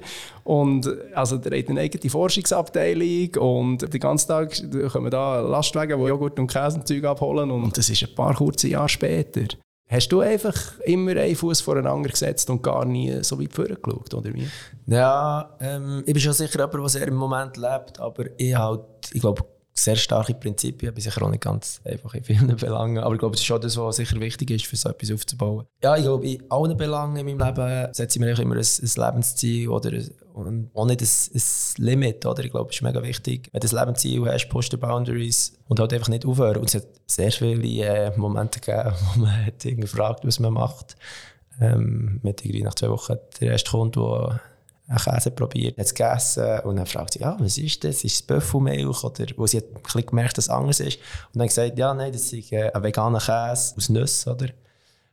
Und 0.45 0.91
also 1.15 1.39
der 1.39 1.59
hat 1.59 1.71
eine 1.71 1.81
eigene 1.81 2.11
Forschungsabteilung 2.11 3.37
und 3.39 3.91
den 3.91 4.01
ganzen 4.01 4.29
Tag 4.29 4.55
kommen 4.93 5.11
da 5.11 5.41
Lastwagen, 5.41 5.99
die 5.99 6.07
Joghurt 6.09 6.39
und 6.39 6.49
Käse 6.49 6.79
und 6.79 6.87
Zeug 6.87 7.05
abholen 7.05 7.51
und 7.51 7.79
das 7.79 7.89
ist 7.89 8.03
ein 8.03 8.15
paar 8.15 8.35
kurze 8.35 8.69
Jahre 8.69 8.82
später. 8.89 9.57
Hast 9.89 10.09
du 10.09 10.21
einfach 10.21 10.79
immer 10.81 11.17
einen 11.17 11.37
Fuß 11.37 11.61
voreinander 11.61 12.09
gesetzt 12.09 12.49
und 12.49 12.63
gar 12.63 12.87
nie 12.87 13.23
so 13.23 13.39
weit 13.39 13.53
vorgeschaut, 13.53 14.15
oder 14.15 14.33
wie? 14.33 14.49
Ja, 14.87 15.55
ähm, 15.61 16.03
ich 16.07 16.15
bin 16.15 16.23
schon 16.23 16.33
sicher 16.33 16.61
jemand, 16.61 16.75
der 16.75 16.89
sehr 16.89 17.09
im 17.09 17.15
Moment 17.15 17.59
lebt, 17.59 18.01
aber 18.01 18.25
ich 18.39 18.55
halt, 18.57 18.81
ich 19.13 19.21
glaube, 19.21 19.45
sehr 19.75 19.97
starke 19.97 20.35
Prinzipien, 20.35 20.93
bin 20.93 21.03
sicher 21.03 21.23
auch 21.23 21.31
nicht 21.31 21.43
ganz 21.43 21.81
einfach 21.85 22.15
in 22.15 22.25
vielen 22.25 22.57
Belangen, 22.57 22.99
aber 22.99 23.15
ich 23.15 23.19
glaube, 23.19 23.35
es 23.35 23.41
ist 23.41 23.47
schon 23.47 23.61
das, 23.61 23.77
was 23.77 23.97
sicher 23.97 24.21
wichtig 24.21 24.51
ist, 24.51 24.67
für 24.67 24.77
so 24.77 24.91
etwas 24.91 25.11
aufzubauen. 25.11 25.67
Ja, 25.83 25.97
ich 25.97 26.03
glaube, 26.03 26.27
in 26.27 26.43
allen 26.51 26.77
Belangen 26.77 27.17
in 27.17 27.37
meinem 27.37 27.47
Leben 27.47 27.95
setze 27.95 28.19
ich 28.19 28.25
mir 28.25 28.39
immer 28.39 28.57
ein, 28.57 28.61
ein 28.61 29.05
Lebensziel 29.05 29.69
oder 29.69 29.93
und 30.35 30.71
auch 30.75 30.87
nicht 30.87 31.03
ein, 31.03 31.09
ein 31.35 31.85
Limit, 31.85 32.27
oder? 32.27 32.45
Ich 32.45 32.51
glaube, 32.51 32.71
es 32.71 32.77
ist 32.77 32.83
mega 32.83 33.03
wichtig, 33.03 33.49
wenn 33.53 33.61
du 33.61 33.69
ein 33.69 33.79
Lebensziel 33.79 34.25
hast, 34.27 34.49
post 34.49 34.79
Boundaries 34.81 35.53
und 35.69 35.81
halt 35.81 35.93
einfach 35.93 36.09
nicht 36.09 36.25
aufhören. 36.25 36.59
Und 36.59 36.69
es 36.69 36.75
hat 36.77 36.87
sehr 37.07 37.31
viele 37.31 37.85
äh, 37.85 38.17
Momente 38.17 38.61
gegeben, 38.61 38.95
wo 39.15 39.21
man 39.21 39.47
hat 39.47 39.61
gefragt, 39.63 40.25
was 40.25 40.41
man 40.41 40.55
macht. 40.55 40.97
Ähm, 41.61 42.19
mit 42.23 42.45
irgendwie 42.45 42.63
nach 42.63 42.75
zwei 42.75 42.89
Wochen 42.89 43.17
der 43.41 43.53
erste 43.53 43.71
Kunde, 43.71 44.01
der 44.01 44.41
einen 44.93 45.15
Käse 45.17 45.31
probiert, 45.31 45.79
hat 45.79 45.87
es 45.87 45.95
gegessen 45.95 46.61
und 46.61 46.77
dann 46.77 46.87
fragt 46.87 47.15
sie, 47.15 47.21
ja, 47.21 47.37
was 47.39 47.59
ist 47.59 47.85
das? 47.85 48.05
Ist 48.05 48.15
es 48.15 48.23
Büffelmilch? 48.23 49.05
Oder 49.05 49.27
wo 49.37 49.47
sie 49.47 49.59
hat 49.59 49.65
ein 49.75 49.83
bisschen 49.83 50.07
gemerkt, 50.07 50.39
dass 50.39 50.47
es 50.47 50.51
anders 50.51 50.81
ist. 50.81 50.99
Und 51.33 51.39
dann 51.39 51.49
gesagt, 51.49 51.79
ja, 51.79 51.95
nein, 51.95 52.13
das 52.13 52.33
ist 52.33 52.53
äh, 52.53 52.71
ein 52.73 52.83
veganer 52.83 53.19
Käse 53.19 53.75
aus 53.77 53.89
Nüssen, 53.89 54.33
oder? 54.33 54.49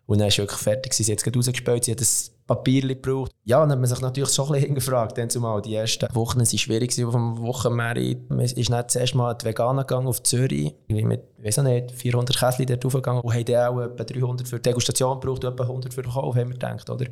Und 0.05 0.19
dann 0.19 0.27
ist 0.27 0.35
sie 0.35 0.41
wirklich 0.41 0.59
fertig, 0.59 0.93
sie 0.93 1.03
hat 1.11 1.19
es 1.19 1.23
gerade 1.23 1.37
rausgespielt, 1.37 1.83
sie 1.85 1.91
hat 1.91 2.01
Papier 2.49 2.81
gebraucht. 2.81 3.31
Ja, 3.45 3.59
dann 3.59 3.71
hat 3.71 3.79
man 3.79 3.87
sich 3.87 4.01
natürlich 4.01 4.31
schon 4.31 4.47
ein 4.47 4.53
bisschen 4.53 4.67
hingefragt. 4.67 5.17
Dann 5.17 5.29
zumal 5.29 5.61
die 5.61 5.75
ersten 5.75 6.07
Wochen 6.15 6.39
waren 6.39 6.57
schwierig 6.57 7.05
auf 7.05 7.13
dem 7.13 7.37
Wochenmerit. 7.37 8.27
Man 8.29 8.39
ist 8.39 8.69
dann 8.69 8.89
zuerst 8.89 9.13
mal 9.13 9.35
die 9.35 9.45
Veganer 9.45 9.83
gegangen 9.83 10.07
auf 10.07 10.23
Zürich. 10.23 10.73
Mit, 10.87 11.21
ich 11.37 11.45
weiß 11.45 11.57
nicht, 11.63 11.91
400 11.91 12.35
Kästchen 12.35 12.65
dort 12.65 12.83
raufgegangen. 12.83 13.21
Und 13.21 13.33
haben 13.33 13.45
dann 13.45 13.67
auch 13.67 13.81
etwa 13.81 14.03
300 14.03 14.47
für 14.47 14.55
die 14.55 14.63
Degustation 14.63 15.19
gebraucht 15.19 15.45
und 15.45 15.53
etwa 15.53 15.63
100 15.63 15.93
für 15.93 16.01
den 16.01 16.11
Verkauf, 16.11 16.35
haben 16.35 16.49
wir 16.49 16.53
gedacht, 16.53 16.89
oder? 16.89 17.05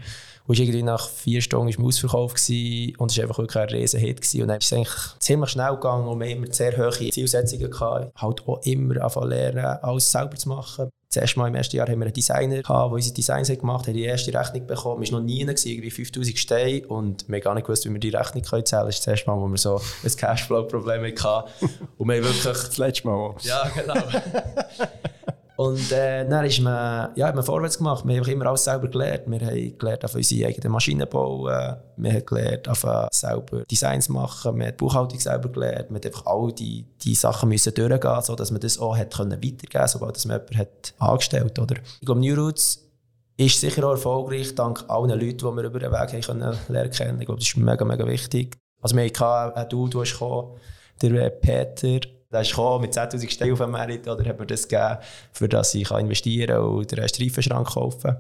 Und 0.47 0.59
irgendwie 0.59 0.81
nach 0.81 1.07
vier 1.07 1.41
Stunden 1.41 1.67
war 1.67 1.77
man 1.77 1.87
ausverkauft 1.87 2.49
und 2.49 3.11
es 3.11 3.17
war 3.17 3.23
einfach 3.23 3.37
wirklich 3.37 3.63
ein 3.63 3.69
riesen 3.69 3.99
Hit. 3.99 4.21
Gewesen. 4.21 4.41
Und 4.41 4.47
dann 4.47 4.57
ist 4.57 4.65
es 4.65 4.73
eigentlich 4.73 5.19
ziemlich 5.19 5.49
schnell 5.51 5.75
gegangen 5.75 6.07
und 6.07 6.19
wir 6.19 6.29
haben 6.29 6.43
immer 6.43 6.51
sehr 6.53 6.75
hohe 6.75 7.11
Zielsetzungen 7.11 7.69
gehabt. 7.69 8.11
Halt 8.19 8.47
auch 8.47 8.59
immer 8.63 9.03
anfangen 9.03 9.29
lernen, 9.29 9.65
alles 9.83 10.11
selber 10.11 10.35
zu 10.35 10.49
machen. 10.49 10.89
Das 11.17 11.23
erste 11.23 11.39
Mal 11.39 11.47
im 11.47 11.55
ersten 11.55 11.75
Jahr 11.75 11.87
haben 11.87 11.99
wir 11.99 12.05
einen 12.05 12.13
Designer 12.13 12.61
gehabt, 12.61 12.91
der 12.91 12.91
unsere 12.91 13.15
Designs 13.15 13.47
gemacht 13.47 13.87
hat, 13.87 13.95
die 13.95 14.03
erste 14.03 14.31
Rechnung 14.31 14.67
bekommen. 14.67 15.01
Es 15.01 15.11
war 15.11 15.19
noch 15.19 15.25
nie 15.25 15.41
irgendwie 15.41 15.89
5000 15.89 16.37
Steine 16.37 16.87
und 16.87 17.27
wir 17.27 17.37
haben 17.37 17.43
gar 17.43 17.55
nicht 17.55 17.65
gewusst, 17.65 17.85
wie 17.85 17.91
wir 17.91 17.99
die 17.99 18.09
Rechnung 18.09 18.43
können 18.43 18.65
zählen 18.65 18.81
können. 18.81 18.89
Das 18.89 18.95
ist 18.97 19.07
das 19.07 19.13
erste 19.13 19.31
Mal, 19.31 19.37
wo 19.37 19.47
wir 19.47 19.57
so 19.57 19.81
ein 20.03 20.15
Cashflow-Problem 20.15 21.15
hatten. 21.23 21.69
Und 21.97 22.07
wir 22.07 22.17
haben 22.17 22.23
wirklich... 22.23 22.43
Das 22.43 22.77
letzte 22.77 23.07
Mal 23.07 23.35
Ja, 23.41 23.67
genau. 23.73 23.95
Und 25.57 25.91
äh, 25.91 26.23
dann 26.29 26.45
ist 26.45 26.61
man, 26.61 27.09
ja, 27.15 27.27
hat 27.27 27.35
man 27.35 27.43
vorwärts 27.43 27.79
gemacht. 27.79 28.07
Wir 28.07 28.21
haben 28.21 28.29
immer 28.29 28.45
alles 28.45 28.63
selber 28.63 28.87
gelernt. 28.87 29.23
Wir 29.25 29.39
haben 29.39 29.77
gelernt, 29.79 30.05
auf 30.05 30.13
unsere 30.13 30.47
eigenen 30.47 30.71
Maschinen 30.71 31.09
bauen. 31.09 31.77
Wir 31.95 32.13
haben 32.13 32.25
gelernt, 32.27 32.69
auf 32.69 32.85
selber 33.11 33.63
Designs 33.65 34.07
machen. 34.07 34.55
Wir 34.55 34.67
haben 34.67 34.71
die 34.73 34.77
Buchhaltung 34.77 35.19
selber 35.19 35.49
gelernt. 35.49 35.89
Wir 35.89 35.95
haben 35.95 36.05
einfach 36.05 36.25
all 36.27 36.51
die, 36.51 36.85
die 37.01 37.15
Sachen 37.15 37.49
müssen 37.49 37.73
durchgehen, 37.73 38.21
sodass 38.21 38.51
man 38.51 38.61
das 38.61 38.77
auch 38.77 38.95
hat 38.95 39.15
können 39.15 39.31
weitergeben 39.31 39.71
konnte, 39.71 39.87
sobald 39.87 40.15
das 40.15 40.25
man 40.25 40.37
jemanden 40.37 40.57
hat 40.59 40.93
angestellt 40.99 41.59
hat. 41.59 41.71
Ich 41.71 42.05
glaube, 42.05 42.21
New 42.21 42.35
Roots 42.35 42.87
ist 43.37 43.59
sicher 43.59 43.83
auch 43.83 43.91
erfolgreich, 43.91 44.53
dank 44.53 44.85
allen 44.87 45.09
Leuten, 45.09 45.37
die 45.37 45.43
wir 45.43 45.63
über 45.63 45.79
den 45.79 45.91
Weg 45.91 46.23
können 46.23 46.55
lernen 46.67 46.91
kennen. 46.91 47.19
Ich 47.19 47.25
glaube, 47.25 47.39
das 47.39 47.47
ist 47.47 47.57
mega, 47.57 47.83
mega 47.83 48.05
wichtig. 48.05 48.55
Also 48.79 48.95
wir 48.95 49.05
hatten 49.05 49.57
einen 49.57 49.69
Dude, 49.69 49.89
der 49.89 50.01
ist 50.03 50.13
gekommen, 50.13 50.55
der 51.01 51.29
Peter, 51.31 52.07
der 52.31 52.41
ist 52.41 52.57
mit 52.57 52.93
10'000 52.93 53.29
Steinen 53.29 53.53
auf 53.53 53.59
dem 53.59 53.71
Merit, 53.71 54.07
oder 54.07 54.25
hat 54.25 54.39
mir 54.39 54.45
das 54.45 54.67
gegeben, 54.67 54.97
für 55.31 55.47
das 55.47 55.73
ich 55.75 55.89
investieren 55.91 56.55
kann 56.55 56.65
und 56.65 56.91
den 56.91 56.99
ersten 56.99 57.23
Reifenschrank 57.23 57.67
kaufen 57.67 58.17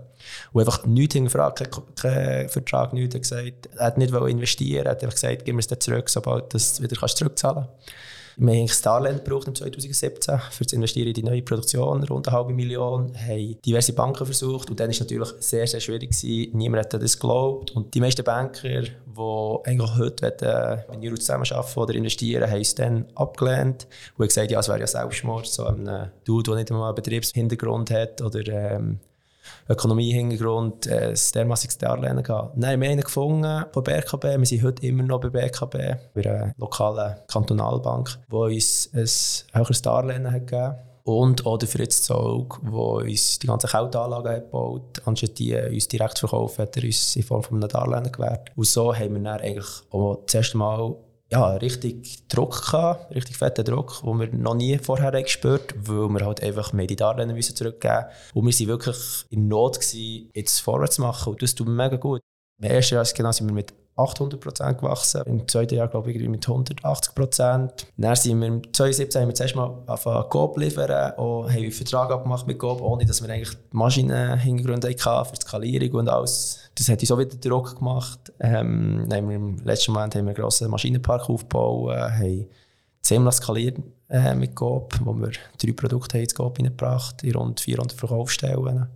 Und 0.53 0.61
einfach 0.61 0.85
nichts 0.85 1.15
hingefragt, 1.15 1.69
keinen 1.95 2.49
Vertrag, 2.49 2.93
nichts 2.93 3.15
er 3.15 3.19
gesagt. 3.19 3.69
Er 3.75 3.85
hat 3.85 3.97
nicht 3.97 4.13
investieren, 4.13 4.85
er 4.85 4.91
hat 4.91 5.03
einfach 5.03 5.15
gesagt, 5.15 5.45
gib 5.45 5.55
mir 5.55 5.61
es 5.61 5.79
zurück, 5.79 6.09
sobald 6.09 6.53
du 6.53 6.57
es 6.57 6.81
wieder 6.81 6.95
zurückzahlen 7.07 7.65
kannst. 7.65 7.93
Wir 8.39 8.53
haben 8.53 8.67
Starland 8.67 9.25
gebraucht 9.25 9.47
im 9.47 9.55
2017 9.55 10.39
für 10.51 10.63
das 10.63 10.71
Investieren 10.71 11.07
in 11.07 11.13
die 11.15 11.23
neue 11.23 11.41
Produktion, 11.41 12.03
rund 12.03 12.27
eine 12.27 12.37
halbe 12.37 12.53
Million, 12.53 13.11
haben 13.17 13.57
diverse 13.65 13.93
Banken 13.93 14.27
versucht. 14.27 14.69
Und 14.69 14.79
dann 14.79 14.87
war 14.87 14.91
es 14.91 14.99
natürlich 14.99 15.29
sehr, 15.39 15.65
sehr 15.65 15.79
schwierig 15.79 16.11
gewesen. 16.11 16.55
Niemand 16.55 16.85
hat 16.85 17.01
das 17.01 17.17
geglaubt. 17.19 17.71
Und 17.71 17.95
die 17.95 17.99
meisten 17.99 18.23
Banker, 18.23 18.81
die 18.81 19.57
eigentlich 19.63 19.95
heute 19.97 20.25
mit 20.25 21.01
Neuro 21.01 21.15
zusammenarbeiten 21.15 21.79
oder 21.79 21.95
investieren, 21.95 22.47
haben 22.47 22.61
es 22.61 22.75
dann 22.75 23.05
abgelehnt. 23.15 23.87
Und 24.15 24.23
haben 24.23 24.27
gesagt, 24.27 24.51
ja, 24.51 24.59
es 24.59 24.67
wäre 24.67 24.81
ja 24.81 24.87
Selbstmord, 24.87 25.47
so 25.47 25.65
ein 25.65 26.11
Dude, 26.23 26.51
der 26.51 26.55
nicht 26.57 26.69
einmal 26.69 26.89
einen 26.89 26.95
Betriebshintergrund 26.95 27.89
hat 27.89 28.21
oder 28.21 28.47
ähm, 28.47 28.99
Ökonomie-Hintergrund 29.69 30.87
äh, 30.87 31.09
ein 31.09 31.19
dermassiges 31.33 31.77
Darlehen. 31.77 32.23
Dann 32.23 32.65
haben 32.65 32.81
wir 32.81 32.89
einen 32.89 33.01
gefunden 33.01 33.65
von 33.71 33.83
BRKB. 33.83 34.23
Wir 34.23 34.45
sind 34.45 34.63
heute 34.63 34.85
immer 34.85 35.03
noch 35.03 35.19
bei 35.19 35.29
BRKB, 35.29 35.75
bei 36.13 36.25
einer 36.25 36.53
lokalen 36.57 37.15
Kantonalbank, 37.27 38.17
die 38.31 38.35
uns 38.35 38.89
ein 38.93 39.59
höheres 39.59 39.81
Darlehen 39.81 40.31
hat 40.31 40.47
gegeben 40.47 40.75
und 41.07 41.45
auch 41.45 41.57
der 41.57 41.69
Fritz 41.69 42.01
Zog, 42.01 42.59
der 42.63 42.73
uns 42.73 43.39
die 43.39 43.47
ganzen 43.47 43.69
Kälteanlagen 43.69 44.29
hat 44.29 44.43
gebaut 44.43 45.01
anstatt 45.05 45.39
die 45.39 45.55
uns 45.55 45.87
direkt 45.87 46.19
verkauft, 46.19 46.59
hat 46.59 46.75
er 46.75 46.83
uns 46.83 47.15
in 47.15 47.23
Form 47.23 47.43
von 47.43 47.57
einem 47.57 47.69
Darlehen 47.69 48.11
gewährt. 48.11 48.51
Und 48.57 48.67
so 48.67 48.93
haben 48.93 49.13
wir 49.13 49.21
dann 49.21 49.39
eigentlich 49.39 49.67
auch 49.89 50.19
das 50.25 50.35
erste 50.35 50.57
Mal 50.57 50.95
ja, 51.29 51.51
richtig 51.57 52.27
Druck 52.29 52.71
gehabt, 52.71 53.13
richtig 53.13 53.37
fetten 53.37 53.65
Druck, 53.65 54.01
den 54.01 54.19
wir 54.19 54.33
noch 54.33 54.55
nie 54.55 54.77
vorher 54.77 55.11
gespürt 55.21 55.75
weil 55.77 56.09
wir 56.09 56.25
halt 56.25 56.41
einfach 56.41 56.73
mehr 56.73 56.87
die 56.87 56.95
Darlehen 56.95 57.33
müssen 57.33 57.55
zurückgeben 57.55 58.05
Und 58.33 58.45
wir 58.45 58.53
waren 58.53 58.67
wirklich 58.67 59.25
in 59.29 59.47
Not, 59.47 59.79
gewesen, 59.79 60.29
jetzt 60.33 60.59
vorwärts 60.59 60.95
zu 60.95 61.01
machen. 61.01 61.33
Und 61.33 61.41
das 61.41 61.55
tut 61.55 61.67
mega 61.67 61.97
gut. 61.97 62.21
Im 62.59 62.69
ersten 62.69 62.95
Jahr 62.95 63.05
genau, 63.13 63.31
sind 63.31 63.47
wir 63.47 63.53
mit 63.53 63.73
800 63.97 64.39
Prozent 64.39 64.77
gewachsen. 64.77 65.23
Im 65.25 65.47
zweiten 65.47 65.75
Jahr, 65.75 65.87
glaube 65.87 66.11
ich, 66.11 66.29
mit 66.29 66.47
180 66.47 67.15
Prozent. 67.15 67.87
Dann 67.97 68.15
sind 68.15 68.39
wir 68.39 68.47
im 68.47 68.73
2017 68.73 69.21
haben 69.21 69.29
wir 69.29 69.35
zuerst 69.35 69.55
mal 69.55 69.77
angefangen, 69.87 70.29
Coop 70.29 70.57
liefern. 70.57 71.13
Auch 71.17 71.49
haben 71.49 71.57
einen 71.57 71.71
Vertrag 71.71 72.11
abgemacht 72.11 72.47
mit 72.47 72.59
Coop, 72.59 72.81
ohne 72.81 73.05
dass 73.05 73.21
wir 73.21 73.29
eigentlich 73.29 73.57
Maschinenhintergründe 73.71 74.89
hatten 74.89 75.29
für 75.29 75.35
die 75.35 75.41
Skalierung 75.41 75.99
und 75.99 76.09
alles. 76.09 76.59
Das 76.75 76.89
hat 76.89 77.01
uns 77.01 77.11
auch 77.11 77.17
wieder 77.17 77.35
Druck 77.37 77.77
gemacht. 77.77 78.31
Ähm, 78.39 79.07
haben 79.11 79.29
wir 79.29 79.35
Im 79.35 79.57
letzten 79.65 79.93
Moment 79.93 80.15
haben 80.15 80.25
wir 80.25 80.29
einen 80.29 80.41
grossen 80.41 80.69
Maschinenpark 80.69 81.29
aufgebaut, 81.29 81.95
äh, 81.95 82.11
haben 82.11 82.47
ziemlich 83.01 83.35
skaliert 83.35 83.77
äh, 84.09 84.35
mit 84.35 84.55
Coop, 84.55 84.93
wo 85.03 85.13
wir 85.13 85.31
drei 85.61 85.71
Produkte 85.73 86.19
ins 86.19 86.35
Coop 86.35 86.59
reingebracht 86.59 87.23
in 87.23 87.35
rund 87.35 87.59
400 87.59 87.97
Verkaufsstellen. 87.97 88.87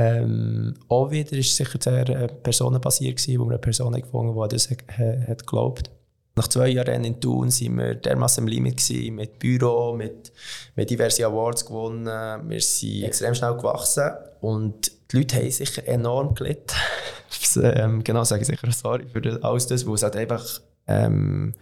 Ähm, 0.00 0.74
auch 0.88 1.10
wieder 1.10 1.36
ist 1.36 1.48
es 1.48 1.56
sicher 1.56 1.78
sehr 1.78 2.08
äh, 2.08 2.26
personenbasiert 2.26 3.18
gewesen, 3.18 3.38
wo 3.38 3.44
wir 3.44 3.50
eine 3.50 3.58
Person 3.58 3.92
gefunden 3.92 4.34
haben, 4.34 4.48
die 4.48 4.54
das 4.56 4.70
äh, 4.70 5.26
hat 5.28 5.46
geglaubt. 5.46 5.90
Nach 6.36 6.48
zwei 6.48 6.68
Jahren 6.68 7.04
in 7.04 7.20
Thun 7.20 7.48
waren 7.48 7.78
wir 7.78 7.94
dermaßen 7.96 8.42
im 8.42 8.48
Limit 8.48 8.78
gewesen, 8.78 9.16
mit 9.16 9.38
Büro, 9.38 9.94
mit, 9.94 10.32
mit 10.74 10.88
diversen 10.88 11.24
Awards 11.24 11.66
gewonnen. 11.66 12.06
Wir 12.48 12.60
sind 12.62 13.02
extrem 13.02 13.34
schnell 13.34 13.54
gewachsen 13.56 14.10
und 14.40 14.90
die 15.12 15.18
Leute 15.18 15.36
haben 15.36 15.50
sicher 15.50 15.86
enorm 15.86 16.34
gelitten. 16.34 16.76
ähm, 17.62 18.02
genau, 18.02 18.24
sage 18.24 18.40
ich 18.40 18.48
sicher 18.48 18.72
sorry 18.72 19.06
für 19.06 19.38
alles 19.44 19.66
das, 19.66 19.86
wo 19.86 19.92
es 19.92 20.02
halt 20.02 20.16
einfach, 20.16 20.62
ähm, 20.86 21.52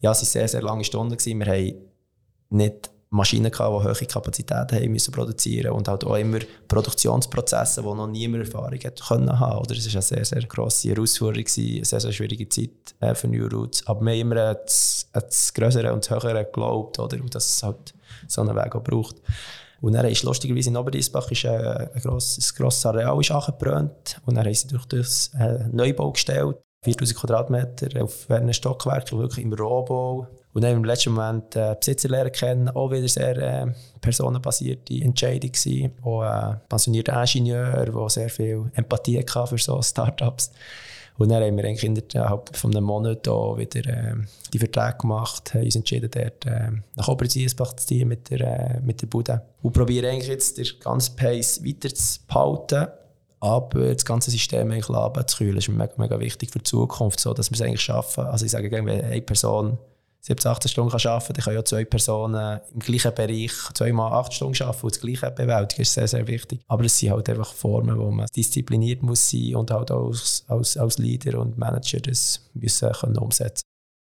ja, 0.00 0.12
es 0.12 0.20
sehr, 0.32 0.48
sehr 0.48 0.62
lange 0.62 0.84
Stunden 0.84 1.18
gewesen. 1.18 1.40
Wir 1.40 1.46
haben 1.46 1.74
nicht 2.48 2.90
Maschinen 3.12 3.52
gehabt, 3.52 3.84
die 3.84 3.88
hohe 3.88 4.06
Kapazitäten 4.06 4.74
haben 4.74 4.90
müssen 4.90 5.12
produzieren 5.12 5.72
und 5.72 5.86
halt 5.86 6.02
auch 6.04 6.16
immer 6.16 6.38
Produktionsprozesse, 6.66 7.84
wo 7.84 7.94
noch 7.94 8.06
niemand 8.06 8.44
Erfahrung 8.44 8.78
hat 8.82 9.06
können 9.06 9.38
haben. 9.38 9.58
Oder 9.58 9.72
es 9.72 9.86
war 9.86 9.92
eine 9.92 10.02
sehr, 10.02 10.24
sehr 10.24 10.42
grosse 10.42 10.88
Herausforderung, 10.88 11.44
eine 11.46 11.84
sehr, 11.84 12.00
sehr 12.00 12.12
schwierige 12.12 12.48
Zeit 12.48 12.94
äh, 13.00 13.14
für 13.14 13.28
New 13.28 13.46
Roots. 13.46 13.86
Aber 13.86 14.00
wir 14.00 14.12
haben 14.12 14.20
immer 14.20 14.54
das, 14.54 15.10
das 15.12 15.52
Größere 15.52 15.92
und 15.92 16.04
das 16.04 16.10
Höhere 16.10 16.44
geglaubt, 16.44 16.98
oder? 16.98 17.20
Und 17.20 17.34
dass 17.34 17.46
es 17.46 17.62
halt 17.62 17.92
so 18.28 18.40
einen 18.40 18.56
Weg 18.56 18.74
auch 18.74 18.82
braucht. 18.82 19.16
Und 19.82 19.92
dann 19.92 20.06
ist 20.06 20.22
lustigerweise 20.22 20.70
in 20.70 20.76
Oberdiesbach 20.78 21.30
ist 21.30 21.44
ein, 21.44 21.90
ein, 21.92 22.00
grosses, 22.00 22.50
ein 22.50 22.56
grosses 22.56 22.86
Areal 22.86 23.20
ist 23.20 23.30
angebrannt 23.30 24.20
und 24.24 24.36
dann 24.36 24.46
haben 24.46 24.54
sie 24.54 24.68
durch 24.68 24.86
das 24.86 25.32
äh, 25.38 25.68
Neubau 25.70 26.12
gestellt. 26.12 26.56
4000 26.84 27.18
Quadratmeter 27.18 28.02
auf 28.02 28.30
einem 28.30 28.52
Stockwerk, 28.52 29.12
wirklich 29.12 29.44
im 29.44 29.52
Rohbau. 29.52 30.28
Und 30.54 30.62
dann 30.62 30.76
im 30.76 30.84
letzten 30.84 31.12
Moment 31.12 31.56
äh, 31.56 31.74
Besitzer 31.78 32.08
lernen 32.08 32.32
kennen, 32.32 32.68
auch 32.68 32.90
wieder 32.90 33.08
sehr 33.08 33.36
äh, 33.36 33.66
personenbasierte 34.00 35.02
Entscheidung 35.02 35.52
gewesen. 35.52 35.92
Auch 36.02 36.20
ein 36.20 36.54
äh, 36.54 36.56
pensionierter 36.68 37.20
Ingenieur, 37.20 37.86
der 37.86 38.08
sehr 38.10 38.28
viel 38.28 38.70
Empathie 38.74 39.18
hatte 39.18 39.46
für 39.46 39.58
so 39.58 39.80
Startups. 39.80 40.50
Und 41.18 41.28
dann 41.28 41.42
haben 41.42 41.56
wir 41.56 41.64
eigentlich 41.64 41.84
innerhalb 41.84 42.54
von 42.56 42.74
einem 42.74 42.84
Monat 42.84 43.28
auch 43.28 43.56
wieder 43.58 43.86
äh, 43.86 44.14
die 44.52 44.58
Verträge 44.58 44.98
gemacht, 44.98 45.54
haben 45.54 45.64
uns 45.64 45.76
entschieden, 45.76 46.10
dort 46.10 46.46
äh, 46.46 46.70
nach 46.96 47.08
Oberziesbach 47.08 47.74
zu 47.74 47.86
ziehen 47.86 48.08
mit 48.08 48.30
der, 48.30 48.40
äh, 48.40 48.80
mit 48.80 49.02
der 49.02 49.06
Bude. 49.06 49.42
Und 49.62 49.72
probieren 49.72 50.06
eigentlich 50.06 50.28
jetzt 50.28 50.58
den 50.58 50.66
ganzen 50.80 51.16
Pace 51.16 51.64
weiter 51.64 51.94
zu 51.94 52.20
behalten, 52.26 52.88
aber 53.40 53.92
das 53.92 54.04
ganze 54.04 54.30
System 54.30 54.70
eigentlich 54.70 54.88
abzukühlen, 54.88 55.58
ist 55.58 55.68
mega, 55.68 55.92
mega 55.96 56.18
wichtig 56.18 56.50
für 56.50 56.60
die 56.60 56.64
Zukunft, 56.64 57.20
so 57.20 57.34
dass 57.34 57.50
wir 57.50 57.56
es 57.56 57.62
eigentlich 57.62 57.82
schaffen. 57.82 58.24
Also 58.24 58.46
ich 58.46 58.52
sage, 58.52 58.70
wenn 58.70 58.88
eine 58.88 59.20
Person 59.20 59.78
17, 60.24 60.50
18 60.50 60.68
Stunden 60.68 60.90
kann 60.92 61.10
arbeiten 61.10 61.26
kann, 61.26 61.34
dann 61.34 61.44
können 61.44 61.56
ja 61.56 61.64
zwei 61.64 61.84
Personen 61.84 62.60
im 62.72 62.80
gleichen 62.80 63.14
Bereich 63.14 63.52
zweimal 63.74 64.12
8 64.12 64.32
Stunden 64.32 64.62
arbeiten 64.62 64.86
und 64.86 64.94
das 64.94 65.00
Gleiche 65.00 65.30
bewältigen. 65.32 65.82
Das 65.82 65.88
ist 65.88 65.94
sehr, 65.94 66.08
sehr 66.08 66.26
wichtig. 66.28 66.60
Aber 66.68 66.84
es 66.84 66.96
sind 66.96 67.10
halt 67.10 67.28
einfach 67.28 67.52
Formen, 67.52 67.98
wo 67.98 68.10
man 68.10 68.28
diszipliniert 68.34 69.02
muss 69.02 69.30
sein 69.30 69.56
und 69.56 69.70
halt 69.72 69.90
als, 69.90 70.44
als, 70.46 70.76
als 70.76 70.98
Leader 70.98 71.40
und 71.40 71.58
Manager 71.58 71.98
das 72.00 72.40
müssen 72.54 72.92
können 72.92 73.18
umsetzen 73.18 73.62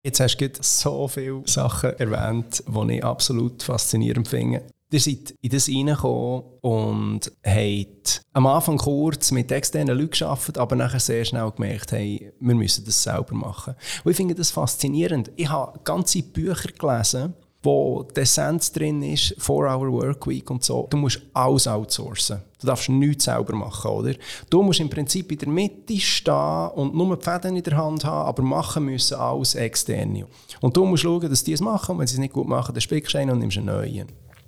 Jetzt 0.05 0.21
hast 0.21 0.37
du 0.37 0.49
so 0.61 1.07
viele 1.09 1.41
Sachen 1.45 1.89
erwähnt, 1.99 2.63
die 2.65 2.93
ich 2.95 3.03
absolut 3.03 3.61
faszinierend 3.61 4.29
finde. 4.29 4.63
Ihr 4.89 5.01
seid 5.01 5.35
in 5.41 5.49
das 5.49 5.67
reingekommen 5.67 6.43
und 6.61 7.31
habt 7.45 8.21
am 8.31 8.47
Anfang 8.47 8.77
kurz 8.77 9.31
mit 9.31 9.51
externen 9.51 9.97
Leuten 9.97 10.11
gearbeitet, 10.11 10.57
aber 10.57 10.77
nachher 10.77 11.01
sehr 11.01 11.25
schnell 11.25 11.51
gemerkt, 11.51 11.91
hey, 11.91 12.31
wir 12.39 12.55
müssen 12.55 12.85
das 12.85 13.03
selber 13.03 13.35
machen. 13.35 13.75
Und 14.05 14.11
ich 14.11 14.17
finde 14.17 14.33
das 14.33 14.51
faszinierend. 14.51 15.29
Ich 15.35 15.49
habe 15.49 15.77
ganze 15.83 16.23
Bücher 16.23 16.69
gelesen, 16.71 17.33
wo 17.63 18.03
die 18.03 18.21
Essenz 18.21 18.71
drin 18.71 19.03
ist, 19.03 19.35
4-Hour 19.41 19.91
Workweek 19.91 20.49
und 20.49 20.63
so. 20.63 20.87
Du 20.89 20.95
musst 20.95 21.19
alles 21.33 21.67
outsourcen. 21.67 22.41
Du 22.61 22.67
darfst 22.67 22.87
nichts 22.87 23.25
selber 23.25 23.57
machen, 23.57 23.91
oder? 23.91 24.13
Du 24.49 24.63
musst 24.63 24.79
im 24.79 24.89
Prinzip 24.89 25.33
in 25.33 25.37
der 25.39 25.49
Mitte 25.49 25.99
stehen 25.99 26.69
und 26.75 26.95
nur 26.95 27.17
die 27.17 27.23
Fäden 27.25 27.57
in 27.57 27.63
der 27.63 27.75
Hand 27.75 28.05
haben, 28.05 28.29
aber 28.29 28.41
machen 28.41 28.85
müssen 28.85 29.17
alles 29.17 29.55
externe. 29.55 30.27
Und 30.61 30.77
du 30.77 30.85
musst 30.85 31.03
schauen, 31.03 31.29
dass 31.29 31.43
die 31.43 31.51
es 31.51 31.59
machen. 31.59 31.93
Und 31.93 31.99
wenn 31.99 32.07
sie 32.07 32.13
es 32.13 32.19
nicht 32.19 32.33
gut 32.33 32.47
machen, 32.47 32.73
dann 32.73 32.81
spickst 32.81 33.13
du 33.13 33.17
einen 33.17 33.31
und 33.31 33.39
nimmst 33.39 33.57
einen 33.57 33.65
neuen. 33.65 34.07